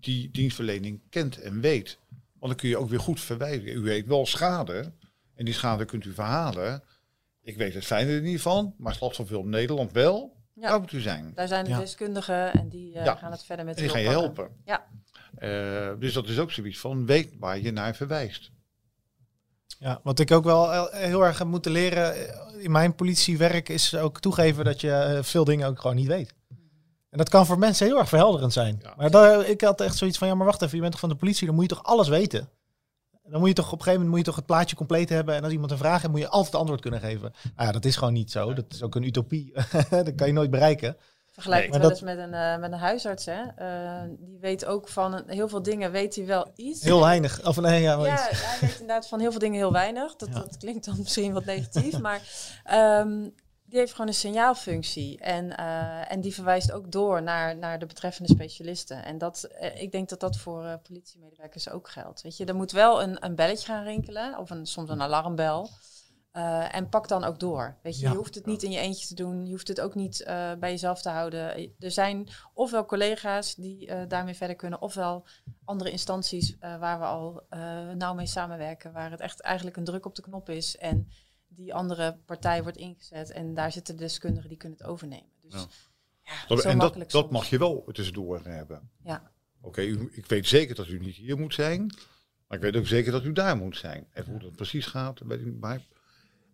die 0.00 0.30
dienstverlening 0.30 1.00
kent 1.10 1.40
en 1.40 1.60
weet. 1.60 1.98
Want 2.08 2.52
dan 2.52 2.54
kun 2.56 2.68
je 2.68 2.76
ook 2.76 2.88
weer 2.88 3.00
goed 3.00 3.20
verwijderen. 3.20 3.74
U 3.74 3.80
weet 3.80 4.06
wel 4.06 4.26
schade 4.26 4.92
en 5.34 5.44
die 5.44 5.54
schade 5.54 5.84
kunt 5.84 6.04
u 6.04 6.12
verhalen. 6.12 6.82
Ik 7.42 7.56
weet 7.56 7.74
het 7.74 7.84
fijne 7.84 8.12
er 8.12 8.20
niet 8.20 8.40
van, 8.40 8.74
maar 8.78 8.94
slachtofferhulp 8.94 9.46
Nederland 9.46 9.92
wel. 9.92 10.36
Ja. 10.54 10.68
Daar 10.68 10.80
moet 10.80 10.92
u 10.92 11.00
zijn. 11.00 11.32
Daar 11.34 11.48
zijn 11.48 11.64
de 11.64 11.70
Ja. 11.70 11.78
deskundigen 11.78 12.52
en 12.52 12.68
die 12.68 12.94
eh, 12.94 13.04
Ja. 13.04 13.14
gaan 13.14 13.30
het 13.32 13.44
verder 13.44 13.64
met 13.64 13.76
En 13.76 13.82
die 13.82 13.90
u 13.90 13.94
gaan 13.94 14.02
je 14.02 14.08
helpen. 14.08 14.48
Ja. 14.64 14.86
Eh, 15.34 15.98
dus 15.98 16.12
dat 16.12 16.28
is 16.28 16.38
ook 16.38 16.50
zoiets 16.50 16.78
van, 16.78 17.06
weet 17.06 17.32
waar 17.38 17.60
je 17.60 17.70
naar 17.72 17.94
verwijst. 17.94 18.50
Ja, 19.82 20.00
wat 20.02 20.18
ik 20.18 20.30
ook 20.30 20.44
wel 20.44 20.72
eh, 20.72 20.84
heel 20.92 21.24
erg 21.24 21.38
heb 21.38 21.46
moeten 21.46 21.72
leren 21.72 22.14
eh, 22.14 22.64
in 22.64 22.70
mijn 22.70 22.94
politiewerk 22.94 23.68
is 23.68 23.96
ook 23.96 24.20
toegeven 24.20 24.64
dat 24.64 24.80
je 24.80 24.92
eh, 24.92 25.22
veel 25.22 25.44
dingen 25.44 25.68
ook 25.68 25.80
gewoon 25.80 25.96
niet 25.96 26.06
weet. 26.06 26.34
En 27.10 27.18
dat 27.18 27.28
kan 27.28 27.46
voor 27.46 27.58
mensen 27.58 27.86
heel 27.86 27.98
erg 27.98 28.08
verhelderend 28.08 28.52
zijn. 28.52 28.78
Ja. 28.82 28.94
Maar 28.96 29.10
daar, 29.10 29.48
ik 29.48 29.60
had 29.60 29.80
echt 29.80 29.96
zoiets 29.96 30.18
van, 30.18 30.28
ja 30.28 30.34
maar 30.34 30.46
wacht 30.46 30.62
even, 30.62 30.74
je 30.74 30.80
bent 30.80 30.92
toch 30.92 31.00
van 31.00 31.08
de 31.08 31.16
politie, 31.16 31.46
dan 31.46 31.54
moet 31.54 31.70
je 31.70 31.74
toch 31.74 31.84
alles 31.84 32.08
weten? 32.08 32.48
Dan 33.22 33.40
moet 33.40 33.48
je 33.48 33.54
toch 33.54 33.72
op 33.72 33.78
een 33.78 33.84
gegeven 33.84 34.00
moment 34.00 34.10
moet 34.10 34.18
je 34.18 34.24
toch 34.24 34.36
het 34.36 34.46
plaatje 34.46 34.76
compleet 34.76 35.08
hebben 35.08 35.34
en 35.34 35.42
als 35.42 35.52
iemand 35.52 35.70
een 35.70 35.78
vraag 35.78 36.00
heeft, 36.00 36.12
moet 36.12 36.20
je 36.20 36.28
altijd 36.28 36.54
antwoord 36.54 36.80
kunnen 36.80 37.00
geven. 37.00 37.32
Nou 37.42 37.66
ja, 37.66 37.72
dat 37.72 37.84
is 37.84 37.96
gewoon 37.96 38.12
niet 38.12 38.30
zo. 38.30 38.54
Dat 38.54 38.64
is 38.68 38.82
ook 38.82 38.94
een 38.94 39.02
utopie. 39.02 39.52
dat 39.90 40.14
kan 40.14 40.26
je 40.26 40.32
nooit 40.32 40.50
bereiken. 40.50 40.96
Vergelijk 41.32 41.62
Nee, 41.62 41.72
het 41.72 41.80
wel 41.80 41.90
eens 41.90 42.00
met 42.00 42.18
een, 42.18 42.34
eh, 42.34 42.56
met 42.58 42.72
een 42.72 42.78
huisarts. 42.78 43.24
Hè? 43.26 43.42
Eh, 43.56 44.02
die 44.18 44.38
weet 44.40 44.64
ook 44.64 44.88
van 44.88 45.12
een- 45.14 45.28
heel 45.30 45.48
veel 45.48 45.62
dingen, 45.62 45.90
weet 45.90 46.14
hij 46.14 46.26
wel 46.26 46.50
iets. 46.56 46.82
Heel 46.84 47.00
weinig. 47.00 47.46
Of 47.46 47.60
nee, 47.60 47.80
ja, 47.82 48.04
Ja, 48.04 48.12
iets. 48.30 48.42
hij 48.46 48.58
weet 48.60 48.70
inderdaad 48.80 49.08
van 49.08 49.20
heel 49.20 49.30
veel 49.30 49.40
dingen 49.40 49.58
heel 49.58 49.72
weinig. 49.72 50.16
Dat, 50.16 50.28
Ja. 50.28 50.34
dat 50.34 50.56
klinkt 50.56 50.84
dan 50.84 50.96
misschien 50.98 51.32
wat 51.32 51.44
negatief, 51.44 51.98
maar 51.98 52.20
ehm, 52.64 53.28
die 53.64 53.78
heeft 53.78 53.92
gewoon 53.92 54.06
een 54.06 54.14
signaalfunctie. 54.14 55.18
En, 55.20 55.56
eh, 55.56 56.12
en 56.12 56.20
die 56.20 56.34
verwijst 56.34 56.72
ook 56.72 56.92
door 56.92 57.22
naar, 57.22 57.56
naar 57.56 57.78
de 57.78 57.86
betreffende 57.86 58.32
specialisten. 58.32 59.04
En 59.04 59.18
dat, 59.18 59.48
ik 59.74 59.92
denk 59.92 60.08
dat 60.08 60.20
dat 60.20 60.36
voor 60.36 60.64
eh, 60.64 60.74
politiemedewerkers 60.82 61.68
ook 61.70 61.88
geldt. 61.88 62.22
Weet 62.22 62.36
je, 62.36 62.44
er 62.44 62.54
moet 62.54 62.72
wel 62.72 63.02
een, 63.02 63.24
een 63.24 63.34
belletje 63.34 63.66
gaan 63.66 63.84
rinkelen, 63.84 64.38
of 64.38 64.50
een, 64.50 64.66
soms 64.66 64.90
een 64.90 65.02
alarmbel. 65.02 65.70
Eh, 66.32 66.74
en 66.74 66.88
pak 66.88 67.08
dan 67.08 67.24
ook 67.24 67.40
door. 67.40 67.76
Weet 67.82 67.96
je, 67.98 68.04
Ja. 68.04 68.10
je 68.10 68.16
hoeft 68.16 68.34
het 68.34 68.46
niet 68.46 68.62
in 68.62 68.70
je 68.70 68.78
eentje 68.78 69.06
te 69.06 69.14
doen. 69.14 69.44
Je 69.46 69.50
hoeft 69.50 69.68
het 69.68 69.80
ook 69.80 69.94
niet 69.94 70.22
eh, 70.22 70.52
bij 70.54 70.70
jezelf 70.70 71.02
te 71.02 71.08
houden. 71.08 71.72
Er 71.78 71.90
zijn 71.90 72.28
ofwel 72.54 72.84
collega's 72.84 73.54
die 73.54 73.86
eh, 73.86 74.08
daarmee 74.08 74.34
verder 74.34 74.56
kunnen, 74.56 74.80
ofwel 74.80 75.26
andere 75.64 75.90
instanties 75.90 76.56
eh, 76.58 76.78
waar 76.78 76.98
we 76.98 77.04
al 77.04 77.42
eh, 77.48 77.90
nauw 77.90 78.14
mee 78.14 78.26
samenwerken, 78.26 78.92
waar 78.92 79.10
het 79.10 79.20
echt 79.20 79.40
eigenlijk 79.40 79.76
een 79.76 79.84
druk 79.84 80.06
op 80.06 80.14
de 80.14 80.22
knop 80.22 80.48
is 80.48 80.76
en 80.76 81.08
die 81.48 81.74
andere 81.74 82.18
partij 82.26 82.62
wordt 82.62 82.78
ingezet 82.78 83.30
en 83.30 83.54
daar 83.54 83.72
zitten 83.72 83.96
deskundigen 83.96 84.48
die 84.48 84.58
kunnen 84.58 84.78
het 84.78 84.86
overnemen. 84.86 85.30
Dus 85.42 85.52
Ja. 85.52 85.66
ja, 86.22 86.32
Dat, 86.48 86.60
zo 86.60 86.68
en 86.68 86.74
dat, 86.74 86.82
makkelijk 86.82 87.10
dat 87.10 87.20
soms. 87.20 87.32
mag 87.32 87.46
je 87.46 87.58
wel 87.58 87.84
tussendoor 87.92 88.40
hebben. 88.44 88.90
Ja. 89.04 89.30
Oké, 89.60 89.80
ik 90.10 90.26
weet 90.26 90.46
zeker 90.46 90.74
dat 90.74 90.86
u 90.88 90.98
niet 90.98 91.14
hier 91.16 91.38
moet 91.38 91.54
zijn. 91.54 91.94
Maar 92.46 92.58
ik 92.58 92.64
weet 92.64 92.76
ook 92.76 92.86
zeker 92.86 93.12
dat 93.12 93.24
u 93.24 93.32
daar 93.32 93.56
moet 93.56 93.76
zijn. 93.76 94.06
En 94.12 94.24
hoe 94.24 94.38
dat 94.38 94.52
precies 94.52 94.86
gaat, 94.86 95.20
weet 95.20 95.40
ik. 95.40 95.54
Maar, 95.60 95.80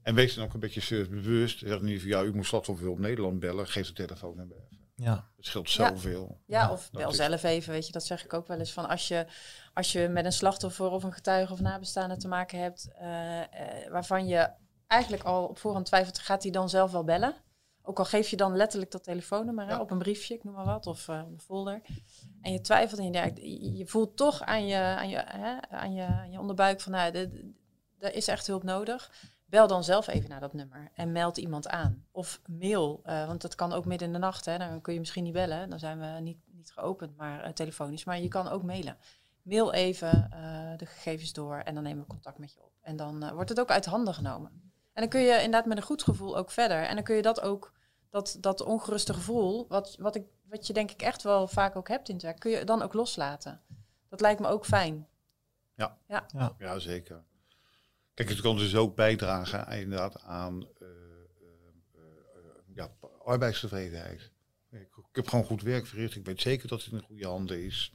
en 0.08 0.14
wees 0.14 0.34
dan 0.34 0.44
ook 0.44 0.54
een 0.54 0.60
beetje 0.60 0.80
servicebewust. 0.80 1.58
Zeg 1.58 1.80
niet 1.80 2.00
van, 2.00 2.08
ja, 2.10 2.22
u 2.22 2.34
moet 2.34 2.46
slachtofferhulp 2.46 2.98
Nederland 2.98 3.40
bellen. 3.40 3.66
Geef 3.66 3.86
de 3.86 3.92
telefoonnummer 3.92 4.56
even. 4.56 4.86
Ja. 4.94 5.28
Het 5.36 5.46
scheelt 5.46 5.70
Ja. 5.72 5.88
zoveel. 5.88 6.40
Ja, 6.46 6.72
of 6.72 6.88
dat 6.90 7.00
bel 7.00 7.10
is- 7.10 7.16
zelf 7.16 7.42
even, 7.42 7.72
weet 7.72 7.86
je, 7.86 7.92
dat 7.92 8.04
zeg 8.06 8.24
ik 8.24 8.32
ook 8.32 8.46
wel 8.46 8.58
eens. 8.58 8.72
Van 8.72 8.88
als 8.88 9.08
je, 9.08 9.26
als 9.74 9.92
je 9.92 10.08
met 10.08 10.24
een 10.24 10.32
slachtoffer 10.32 10.90
of 10.90 11.02
een 11.02 11.12
getuige 11.12 11.52
of 11.52 11.60
nabestaande 11.60 12.16
te 12.16 12.28
maken 12.28 12.58
hebt, 12.60 12.88
eh, 12.98 13.40
eh, 13.40 13.90
waarvan 13.90 14.26
je 14.26 14.50
eigenlijk 14.86 15.22
al 15.22 15.44
op 15.46 15.58
voorhand 15.58 15.86
twijfelt, 15.86 16.18
gaat 16.18 16.42
hij 16.42 16.52
dan 16.52 16.68
zelf 16.68 16.90
wel 16.92 17.04
bellen? 17.04 17.34
Ook 17.82 17.98
al 17.98 18.04
geef 18.04 18.28
je 18.28 18.36
dan 18.36 18.56
letterlijk 18.56 18.90
dat 18.90 19.04
telefoonnummer 19.04 19.66
hè, 19.66 19.72
Ja. 19.72 19.80
op 19.80 19.90
een 19.90 19.98
briefje, 19.98 20.34
ik 20.34 20.44
noem 20.44 20.54
maar 20.54 20.64
wat, 20.64 20.86
of 20.86 21.08
eh, 21.08 21.16
een 21.32 21.40
folder. 21.40 21.80
En 22.42 22.52
je 22.52 22.60
twijfelt 22.60 23.00
en 23.00 23.06
je 23.06 23.12
denkt, 23.12 23.38
je, 23.78 23.86
voelt 23.86 24.16
toch 24.16 24.42
aan 24.42 24.66
je, 24.66 24.76
aan 24.76 25.08
je, 25.08 25.22
hè, 25.26 25.60
aan 25.70 25.94
je, 25.94 26.02
aan 26.04 26.30
je 26.30 26.38
onderbuik 26.40 26.80
van, 26.80 26.92
nou, 26.92 27.14
er 27.98 28.14
is 28.14 28.28
echt 28.28 28.46
hulp 28.46 28.62
nodig. 28.62 29.10
Bel 29.48 29.66
dan 29.66 29.84
zelf 29.84 30.06
even 30.06 30.28
naar 30.28 30.40
dat 30.40 30.52
nummer 30.52 30.90
en 30.94 31.12
meld 31.12 31.36
iemand 31.36 31.68
aan. 31.68 32.04
Of 32.10 32.40
mail, 32.46 33.00
eh, 33.04 33.26
want 33.26 33.40
dat 33.40 33.54
kan 33.54 33.72
ook 33.72 33.84
midden 33.84 34.06
in 34.06 34.12
de 34.12 34.18
nacht. 34.18 34.44
Hè, 34.44 34.58
dan 34.58 34.80
kun 34.80 34.92
je 34.92 34.98
misschien 34.98 35.24
niet 35.24 35.32
bellen, 35.32 35.70
dan 35.70 35.78
zijn 35.78 36.00
we 36.00 36.20
niet, 36.20 36.38
niet 36.46 36.70
geopend, 36.72 37.16
maar 37.16 37.42
eh, 37.42 37.52
telefonisch. 37.52 38.04
Maar 38.04 38.20
je 38.20 38.28
kan 38.28 38.48
ook 38.48 38.62
mailen. 38.62 38.96
Mail 39.42 39.72
even 39.72 40.30
eh, 40.32 40.78
de 40.78 40.86
gegevens 40.86 41.32
door 41.32 41.56
en 41.56 41.74
dan 41.74 41.82
nemen 41.82 42.02
we 42.02 42.08
contact 42.08 42.38
met 42.38 42.52
je 42.52 42.62
op. 42.62 42.72
En 42.80 42.96
dan 42.96 43.32
wordt 43.32 43.48
het 43.48 43.60
ook 43.60 43.70
uit 43.70 43.86
handen 43.86 44.14
genomen. 44.14 44.50
En 44.92 45.02
dan 45.02 45.08
kun 45.08 45.20
je 45.20 45.34
inderdaad 45.34 45.66
met 45.66 45.76
een 45.76 45.82
goed 45.82 46.02
gevoel 46.02 46.36
ook 46.36 46.50
verder. 46.50 46.82
En 46.82 46.94
dan 46.94 47.04
kun 47.04 47.16
je 47.16 47.22
dat 47.22 47.40
ook, 47.40 47.72
dat, 48.10 48.36
dat 48.40 48.60
ongeruste 48.60 49.14
gevoel, 49.14 49.66
wat, 49.68 49.96
wat, 49.98 50.16
ik, 50.16 50.26
wat 50.48 50.66
je 50.66 50.72
denk 50.72 50.90
ik 50.90 51.02
echt 51.02 51.22
wel 51.22 51.48
vaak 51.48 51.76
ook 51.76 51.88
hebt 51.88 52.08
in 52.08 52.14
het 52.14 52.24
werk, 52.24 52.38
kun 52.38 52.50
je 52.50 52.64
dan 52.64 52.82
ook 52.82 52.92
loslaten. 52.92 53.60
Dat 54.08 54.20
lijkt 54.20 54.40
me 54.40 54.48
ook 54.48 54.66
fijn. 54.66 55.06
Ja, 56.58 56.78
zeker. 56.78 57.24
Kijk, 58.18 58.30
het 58.30 58.40
kan 58.40 58.56
dus 58.56 58.76
ook 58.76 58.94
bijdragen 58.94 59.80
inderdaad 59.80 60.22
aan 60.22 60.62
eh, 60.62 60.86
ja, 62.74 62.90
arbeidstevredenheid. 63.24 64.32
Ik, 64.70 64.80
ik 64.80 65.04
heb 65.12 65.28
gewoon 65.28 65.44
goed 65.44 65.62
werk 65.62 65.86
verricht. 65.86 66.16
Ik 66.16 66.24
weet 66.24 66.40
zeker 66.40 66.68
dat 66.68 66.84
het 66.84 66.92
in 66.92 67.02
goede 67.02 67.26
handen 67.26 67.64
is. 67.64 67.94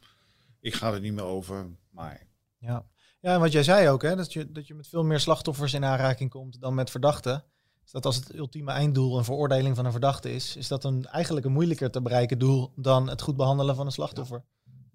Ik 0.60 0.74
ga 0.74 0.94
er 0.94 1.00
niet 1.00 1.14
meer 1.14 1.24
over, 1.24 1.70
maar 1.90 2.28
Ja. 2.58 2.86
ja, 3.20 3.34
en 3.34 3.40
wat 3.40 3.52
jij 3.52 3.64
zei 3.64 3.90
ook, 3.90 4.02
hè, 4.02 4.16
dat, 4.16 4.34
je, 4.34 4.52
dat 4.52 4.68
je 4.68 4.74
met 4.74 4.88
veel 4.88 5.04
meer 5.04 5.20
slachtoffers 5.20 5.74
in 5.74 5.86
aanraking 5.86 6.30
komt 6.30 6.62
dan 6.62 6.74
met 6.74 6.90
verdachten. 6.90 7.44
Is 7.86 7.92
dat 7.92 8.06
als 8.06 8.16
het 8.16 8.36
ultieme 8.36 8.72
einddoel 8.72 9.18
een 9.18 9.24
veroordeling 9.24 9.76
van 9.76 9.86
een 9.86 9.92
verdachte 9.92 10.34
is, 10.34 10.56
is 10.56 10.68
dat 10.68 10.84
een, 10.84 11.06
eigenlijk 11.06 11.46
een 11.46 11.52
moeilijker 11.52 11.92
te 11.92 12.02
bereiken 12.02 12.40
doel 12.40 12.72
dan 12.76 13.10
het 13.10 13.22
goed 13.22 13.36
behandelen 13.36 13.76
van 13.76 13.86
een 13.86 13.92
slachtoffer. 13.92 14.44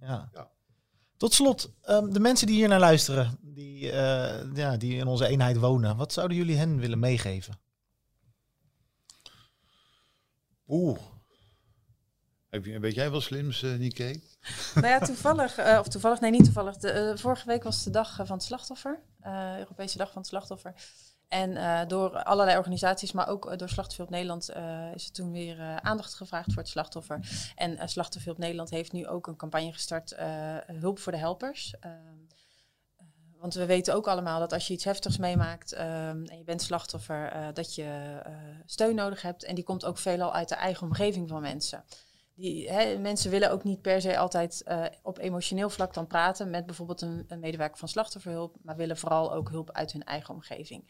Ja. 0.01 0.29
Ja. 0.33 0.51
Tot 1.19 1.35
slot, 1.35 1.73
ehm, 1.83 2.13
de 2.13 2.21
mensen 2.21 2.47
die 2.47 2.57
hier 2.57 2.69
naar 2.69 2.79
luisteren, 2.81 3.39
die, 3.41 3.91
eh, 3.91 4.55
ja, 4.55 4.77
die 4.77 4.97
in 4.97 5.07
onze 5.07 5.27
eenheid 5.27 5.57
wonen, 5.57 5.97
wat 5.97 6.13
zouden 6.13 6.37
jullie 6.37 6.57
hen 6.57 6.79
willen 6.79 6.99
meegeven? 6.99 7.59
Oeh. 10.69 10.99
Weet 12.51 12.95
jij 12.95 13.11
wel 13.11 13.21
slims, 13.21 13.63
eh 13.63 13.75
Niké? 13.75 14.13
Nou 14.75 14.87
ja, 14.87 14.99
toevallig, 14.99 15.57
eh, 15.57 15.79
of 15.79 15.89
toevallig, 15.89 16.21
nee 16.21 16.31
niet 16.31 16.45
toevallig. 16.45 16.77
De, 16.77 17.13
vorige 17.17 17.47
week 17.47 17.63
was 17.63 17.85
de 17.85 17.91
dag 17.91 18.15
van 18.17 18.37
het 18.37 18.43
slachtoffer, 18.43 19.01
eh, 19.21 19.59
Europese 19.59 19.99
dag 19.99 20.13
van 20.13 20.21
het 20.21 20.31
slachtoffer. 20.31 20.75
En 21.29 21.57
eh, 21.57 21.87
door 21.87 22.23
allerlei 22.23 22.57
organisaties, 22.57 23.13
maar 23.13 23.29
ook 23.29 23.51
eh, 23.51 23.57
door 23.57 23.69
Slachtofferhulp 23.69 24.11
Nederland, 24.11 24.49
eh, 24.49 24.95
is 24.95 25.07
er 25.07 25.13
toen 25.13 25.33
weer 25.33 25.81
aandacht 25.83 26.15
gevraagd 26.15 26.53
voor 26.53 26.63
het 26.63 26.71
slachtoffer. 26.71 27.21
En 27.55 27.89
Slachtofferhulp 27.89 28.39
Nederland 28.39 28.71
heeft 28.71 28.93
nu 28.93 29.07
ook 29.07 29.27
een 29.27 29.37
campagne 29.37 29.73
gestart, 29.73 30.15
Hulp 30.67 30.99
voor 30.99 31.13
de 31.13 31.19
Helpers. 31.19 31.75
Ehm, 31.81 31.93
eh, 32.97 33.07
want 33.41 33.55
we 33.55 33.67
weten 33.67 33.95
ook 33.95 34.09
allemaal 34.09 34.41
dat 34.41 34.53
als 34.53 34.67
je 34.67 34.75
iets 34.75 34.85
heftigs 34.85 35.19
meemaakt 35.19 35.73
ehm, 35.73 36.25
en 36.25 36.39
je 36.39 36.45
bent 36.45 36.63
slachtoffer, 36.63 37.55
dat 37.55 37.75
je 37.75 38.21
steun 38.65 38.95
nodig 38.95 39.23
hebt. 39.23 39.45
En 39.45 39.55
die 39.55 39.65
komt 39.65 39.85
ook 39.85 39.99
veelal 39.99 40.33
uit 40.33 40.49
de 40.49 40.55
eigen 40.55 40.87
omgeving 40.87 41.29
van 41.29 41.41
mensen. 41.41 41.85
Die, 42.35 42.71
hè, 42.71 42.99
mensen 42.99 43.31
willen 43.31 43.51
ook 43.51 43.65
niet 43.65 43.83
per 43.83 44.01
se 44.01 44.19
altijd 44.19 44.65
op 45.03 45.19
emotioneel 45.19 45.71
vlak 45.71 45.95
dan 45.95 46.07
praten 46.07 46.51
met 46.51 46.67
bijvoorbeeld 46.67 47.01
een, 47.01 47.25
een 47.29 47.41
medewerker 47.41 47.79
van 47.79 47.89
slachtofferhulp, 47.89 48.57
maar 48.63 48.77
willen 48.77 48.97
vooral 48.97 49.33
ook 49.33 49.51
hulp 49.51 49.73
uit 49.73 49.93
hun 49.93 50.05
eigen 50.05 50.35
omgeving. 50.35 50.85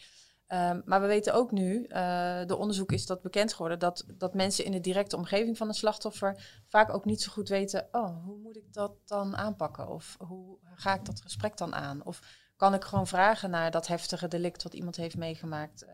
Um, 0.53 0.83
maar 0.85 1.01
we 1.01 1.07
weten 1.07 1.35
ook 1.35 1.51
nu, 1.51 1.87
uh, 1.89 2.47
de 2.47 2.57
onderzoek 2.57 2.93
is 2.93 3.07
dat 3.07 3.23
bekend 3.23 3.53
geworden, 3.53 3.79
dat, 3.79 4.05
dat 4.15 4.35
mensen 4.35 4.65
in 4.65 4.73
de 4.73 4.81
directe 4.81 5.17
omgeving 5.17 5.57
van 5.57 5.69
een 5.69 5.75
slachtoffer 5.75 6.63
vaak 6.69 6.95
ook 6.95 7.05
niet 7.05 7.23
zo 7.23 7.33
goed 7.33 7.49
weten, 7.49 7.89
oh, 7.93 8.25
hoe 8.25 8.39
moet 8.39 8.57
ik 8.57 8.73
dat 8.73 8.93
dan 9.05 9.37
aanpakken? 9.37 9.89
Of 9.89 10.17
hoe 10.19 10.59
ga 10.75 10.95
ik 10.95 11.05
dat 11.05 11.21
gesprek 11.21 11.57
dan 11.57 11.75
aan? 11.75 12.05
Of 12.05 12.21
kan 12.57 12.75
ik 12.75 12.85
gewoon 12.85 13.07
vragen 13.07 13.51
naar 13.51 13.71
dat 13.71 13.87
heftige 13.87 14.29
delict 14.29 14.63
wat 14.63 14.75
iemand 14.75 14.97
heeft 14.97 15.17
meegemaakt? 15.17 15.83
Uh, 15.83 15.91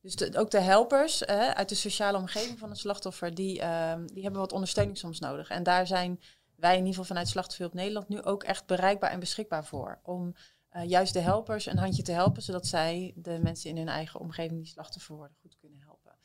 dus 0.00 0.34
ook 0.36 0.50
de 0.50 0.60
helpers 0.60 1.24
uit 1.26 1.68
de 1.68 1.74
sociale 1.74 2.18
omgeving 2.18 2.58
van 2.58 2.70
een 2.70 2.76
slachtoffer, 2.76 3.34
die, 3.34 3.62
die 4.04 4.22
hebben 4.22 4.40
wat 4.40 4.52
ondersteuning 4.52 4.98
soms 4.98 5.20
nodig. 5.20 5.48
En 5.48 5.62
daar 5.62 5.86
zijn 5.86 6.20
wij 6.56 6.72
in 6.72 6.76
ieder 6.76 6.90
geval 6.90 7.04
vanuit 7.04 7.28
Slachtofferhulp 7.28 7.74
Nederland 7.74 8.08
nu 8.08 8.22
ook 8.22 8.42
echt 8.42 8.66
bereikbaar 8.66 9.10
en 9.10 9.20
beschikbaar 9.20 9.64
voor. 9.64 10.00
Om 10.02 10.34
uh, 10.76 10.88
juist 10.88 11.12
de 11.12 11.20
helpers 11.20 11.66
een 11.66 11.78
handje 11.78 12.02
te 12.02 12.12
helpen, 12.12 12.42
zodat 12.42 12.66
zij 12.66 13.12
de 13.16 13.38
mensen 13.42 13.70
in 13.70 13.76
hun 13.76 13.88
eigen 13.88 14.20
omgeving 14.20 14.58
die 14.58 14.70
slachtoffer 14.70 15.16
worden 15.16 15.36
goed 15.40 15.56
kunnen 15.56 15.80
helpen. 15.80 16.16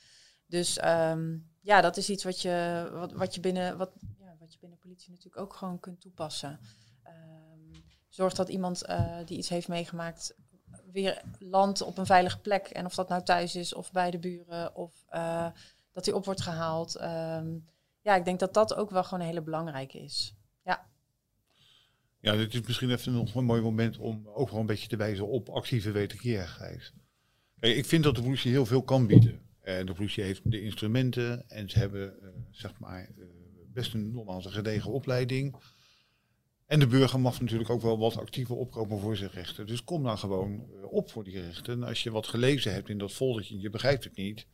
Dus 0.46 0.84
um, 0.84 1.50
ja, 1.62 1.82
dat 1.82 1.98
is 1.98 2.10
iets 2.10 2.24
wat 2.24 2.42
je, 2.42 2.90
wat, 2.94 3.12
wat 3.12 3.36
je, 3.36 3.42
binnen, 3.42 3.78
wat, 3.78 3.92
ja, 4.20 4.36
wat 4.40 4.54
je 4.54 4.60
binnen 4.60 4.80
politie 4.80 5.12
natuurlijk 5.12 5.42
ook 5.42 5.54
gewoon 5.54 5.80
kunt 5.80 6.02
toepassen. 6.02 6.60
Um, 7.08 7.84
zorg 8.10 8.34
dat 8.34 8.50
iemand 8.50 8.90
uh, 8.90 9.18
die 9.26 9.38
iets 9.38 9.50
heeft 9.50 9.68
meegemaakt 9.68 10.36
weer 10.92 11.22
landt 11.40 11.82
op 11.82 11.98
een 11.98 12.06
veilige 12.06 12.40
plek. 12.40 12.68
En 12.68 12.86
of 12.86 12.96
dat 12.96 13.10
nou 13.10 13.24
thuis 13.24 13.56
is 13.56 13.74
of 13.74 13.92
bij 13.92 14.12
de 14.12 14.20
buren 14.20 14.76
of 14.76 15.06
uh, 15.12 15.48
dat 15.92 16.06
hij 16.06 16.14
op 16.14 16.26
wordt 16.26 16.42
gehaald. 16.42 17.02
Um, 17.02 17.70
ja, 18.02 18.16
ik 18.16 18.26
denk 18.26 18.40
dat 18.40 18.54
dat 18.54 18.74
ook 18.74 18.90
wel 18.90 19.04
gewoon 19.04 19.20
een 19.20 19.26
hele 19.26 19.42
belangrijke 19.42 20.00
is. 20.00 20.36
Ja. 22.22 22.36
Dit 22.36 22.54
is 22.54 22.62
misschien 22.62 22.92
even 22.92 23.14
nog 23.14 23.36
een 23.36 23.46
mooi 23.46 23.62
moment 23.62 23.98
om 23.98 24.28
ook 24.28 24.50
wel 24.50 24.60
een 24.60 24.66
beetje 24.66 24.88
te 24.88 24.96
wijzen 24.96 25.28
op 25.28 25.50
actieve 25.50 25.92
wederkerigheid. 25.92 26.94
Ik 27.60 27.86
vind 27.86 28.04
dat 28.04 28.16
de 28.16 28.22
politie 28.22 28.52
heel 28.52 28.66
veel 28.66 28.84
kan 28.84 29.08
bieden. 29.08 29.42
En 29.62 29.86
de 29.86 29.94
politie 29.94 30.24
heeft 30.24 30.52
de 30.52 30.62
instrumenten 30.62 31.50
en 31.50 31.70
ze 31.70 31.80
hebben 31.80 32.14
uh, 32.22 32.28
zeg 32.52 32.80
maar 32.80 33.10
uh, 33.18 33.26
best 33.74 33.94
een 33.94 34.12
nogmaals 34.12 34.46
een 34.46 34.52
gedegen 34.52 34.92
opleiding. 34.92 35.56
En 36.66 36.80
de 36.80 36.88
burger 36.88 37.20
mag 37.20 37.42
natuurlijk 37.42 37.70
ook 37.70 37.82
wel 37.82 37.98
wat 37.98 38.18
actiever 38.18 38.56
opkomen 38.56 39.00
voor 39.00 39.16
zijn 39.16 39.30
rechten. 39.34 39.68
Dus 39.68 39.84
kom 39.84 40.04
dan 40.04 40.18
gewoon 40.18 40.52
uh, 40.52 40.92
op 40.92 41.12
voor 41.12 41.24
die 41.24 41.42
rechten. 41.42 41.74
En 41.74 41.84
als 41.84 42.04
je 42.04 42.12
wat 42.12 42.28
gelezen 42.28 42.74
hebt 42.74 42.90
in 42.90 42.98
dat 42.98 43.12
foldertje 43.12 43.56
en 43.56 43.62
je 43.62 43.70
begrijpt 43.70 44.04
het 44.04 44.16
niet, 44.16 44.48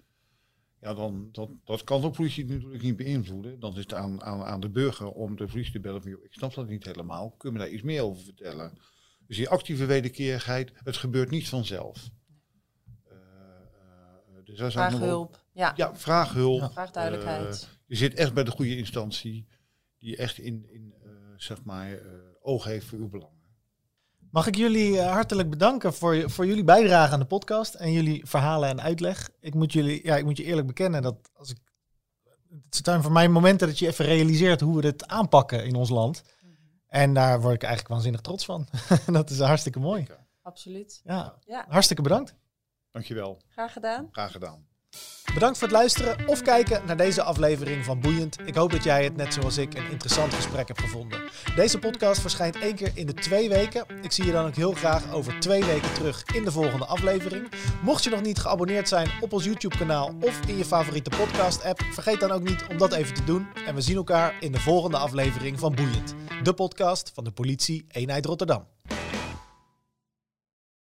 ja, 0.81 0.93
dan 0.93 1.29
dat, 1.31 1.49
dat 1.63 1.83
kan 1.83 2.01
de 2.01 2.09
politie 2.09 2.45
natuurlijk 2.45 2.83
niet 2.83 2.97
beïnvloeden. 2.97 3.59
Dan 3.59 3.71
is 3.71 3.77
het 3.77 3.93
aan, 3.93 4.23
aan, 4.23 4.43
aan 4.43 4.59
de 4.59 4.69
burger 4.69 5.11
om 5.11 5.35
de 5.35 5.45
politie 5.45 5.71
te 5.71 5.79
bellen 5.79 6.01
van, 6.01 6.11
joh, 6.11 6.23
ik 6.23 6.33
snap 6.33 6.53
dat 6.53 6.67
niet 6.67 6.85
helemaal. 6.85 7.31
Kun 7.37 7.49
je 7.49 7.57
me 7.57 7.63
daar 7.63 7.73
iets 7.73 7.83
meer 7.83 8.01
over 8.01 8.23
vertellen? 8.23 8.77
Dus 9.27 9.37
die 9.37 9.49
actieve 9.49 9.85
wederkerigheid, 9.85 10.71
het 10.83 10.97
gebeurt 10.97 11.29
niet 11.29 11.49
vanzelf. 11.49 12.09
Uh, 13.05 13.13
dus 14.43 14.57
daar 14.57 14.71
vraag 14.71 14.99
hulp. 14.99 15.43
Ja. 15.53 15.73
ja, 15.75 15.95
vraag 15.95 16.33
hulp. 16.33 16.59
Ja. 16.59 16.71
Vraag 16.71 16.91
duidelijkheid. 16.91 17.63
Uh, 17.63 17.69
je 17.85 17.95
zit 17.95 18.13
echt 18.13 18.33
bij 18.33 18.43
de 18.43 18.51
goede 18.51 18.77
instantie 18.77 19.47
die 19.97 20.17
echt 20.17 20.37
in, 20.37 20.67
in 20.69 20.93
zeg 21.35 21.63
maar, 21.63 21.99
oog 22.41 22.63
heeft 22.63 22.85
voor 22.85 22.99
uw 22.99 23.09
belangen. 23.09 23.36
Mag 24.37 24.47
ik 24.47 24.55
jullie 24.55 24.91
uh, 24.91 25.11
hartelijk 25.11 25.49
bedanken 25.49 25.93
voor, 25.93 26.29
voor 26.29 26.45
jullie 26.45 26.63
bijdrage 26.63 27.13
aan 27.13 27.19
de 27.19 27.25
podcast 27.25 27.73
en 27.73 27.91
jullie 27.91 28.25
verhalen 28.25 28.69
en 28.69 28.81
uitleg. 28.81 29.29
Ik 29.39 29.53
moet, 29.53 29.73
jullie, 29.73 30.05
ja, 30.05 30.15
ik 30.15 30.25
moet 30.25 30.37
je 30.37 30.43
eerlijk 30.43 30.67
bekennen 30.67 31.01
dat 31.01 31.29
als 31.33 31.49
ik. 31.49 31.57
Het 32.69 32.85
zijn 32.85 33.01
voor 33.01 33.11
mij 33.11 33.29
momenten 33.29 33.67
dat 33.67 33.79
je 33.79 33.87
even 33.87 34.05
realiseert 34.05 34.61
hoe 34.61 34.75
we 34.75 34.81
dit 34.81 35.07
aanpakken 35.07 35.65
in 35.65 35.75
ons 35.75 35.89
land. 35.89 36.23
-hmm. 36.39 36.55
En 36.87 37.13
daar 37.13 37.41
word 37.41 37.53
ik 37.53 37.63
eigenlijk 37.63 37.93
waanzinnig 37.93 38.21
trots 38.21 38.45
van. 38.45 38.67
dat 39.17 39.29
is 39.29 39.39
hartstikke 39.39 39.79
mooi. 39.79 40.07
Absoluut. 40.41 41.01
Ja. 41.03 41.37
ja, 41.45 41.65
hartstikke 41.69 42.01
bedankt. 42.01 42.35
Dankjewel. 42.91 43.41
Graag 43.47 43.73
gedaan. 43.73 44.07
Graag 44.11 44.31
gedaan. 44.31 44.67
Bedankt 45.33 45.57
voor 45.57 45.67
het 45.67 45.77
luisteren 45.77 46.27
of 46.27 46.41
kijken 46.41 46.81
naar 46.85 46.97
deze 46.97 47.23
aflevering 47.23 47.85
van 47.85 47.99
Boeiend. 47.99 48.37
Ik 48.45 48.55
hoop 48.55 48.71
dat 48.71 48.83
jij 48.83 49.03
het 49.03 49.15
net 49.15 49.33
zoals 49.33 49.57
ik 49.57 49.73
een 49.73 49.91
interessant 49.91 50.33
gesprek 50.33 50.67
hebt 50.67 50.81
gevonden. 50.81 51.21
Deze 51.55 51.79
podcast 51.79 52.21
verschijnt 52.21 52.59
één 52.59 52.75
keer 52.75 52.91
in 52.93 53.05
de 53.05 53.13
twee 53.13 53.49
weken. 53.49 53.85
Ik 54.01 54.11
zie 54.11 54.25
je 54.25 54.31
dan 54.31 54.45
ook 54.45 54.55
heel 54.55 54.71
graag 54.71 55.13
over 55.13 55.39
twee 55.39 55.63
weken 55.63 55.93
terug 55.93 56.23
in 56.33 56.43
de 56.43 56.51
volgende 56.51 56.85
aflevering. 56.85 57.47
Mocht 57.83 58.03
je 58.03 58.09
nog 58.09 58.21
niet 58.21 58.39
geabonneerd 58.39 58.87
zijn 58.87 59.09
op 59.21 59.33
ons 59.33 59.43
YouTube 59.43 59.77
kanaal 59.77 60.13
of 60.21 60.39
in 60.47 60.57
je 60.57 60.65
favoriete 60.65 61.09
podcast 61.09 61.63
app, 61.63 61.81
vergeet 61.91 62.19
dan 62.19 62.31
ook 62.31 62.43
niet 62.43 62.65
om 62.69 62.77
dat 62.77 62.93
even 62.93 63.13
te 63.13 63.23
doen. 63.23 63.47
En 63.65 63.75
we 63.75 63.81
zien 63.81 63.95
elkaar 63.95 64.35
in 64.39 64.51
de 64.51 64.59
volgende 64.59 64.97
aflevering 64.97 65.59
van 65.59 65.75
Boeiend. 65.75 66.15
De 66.43 66.53
podcast 66.53 67.11
van 67.13 67.23
de 67.23 67.31
politie 67.31 67.85
Eenheid 67.87 68.25
Rotterdam. 68.25 68.65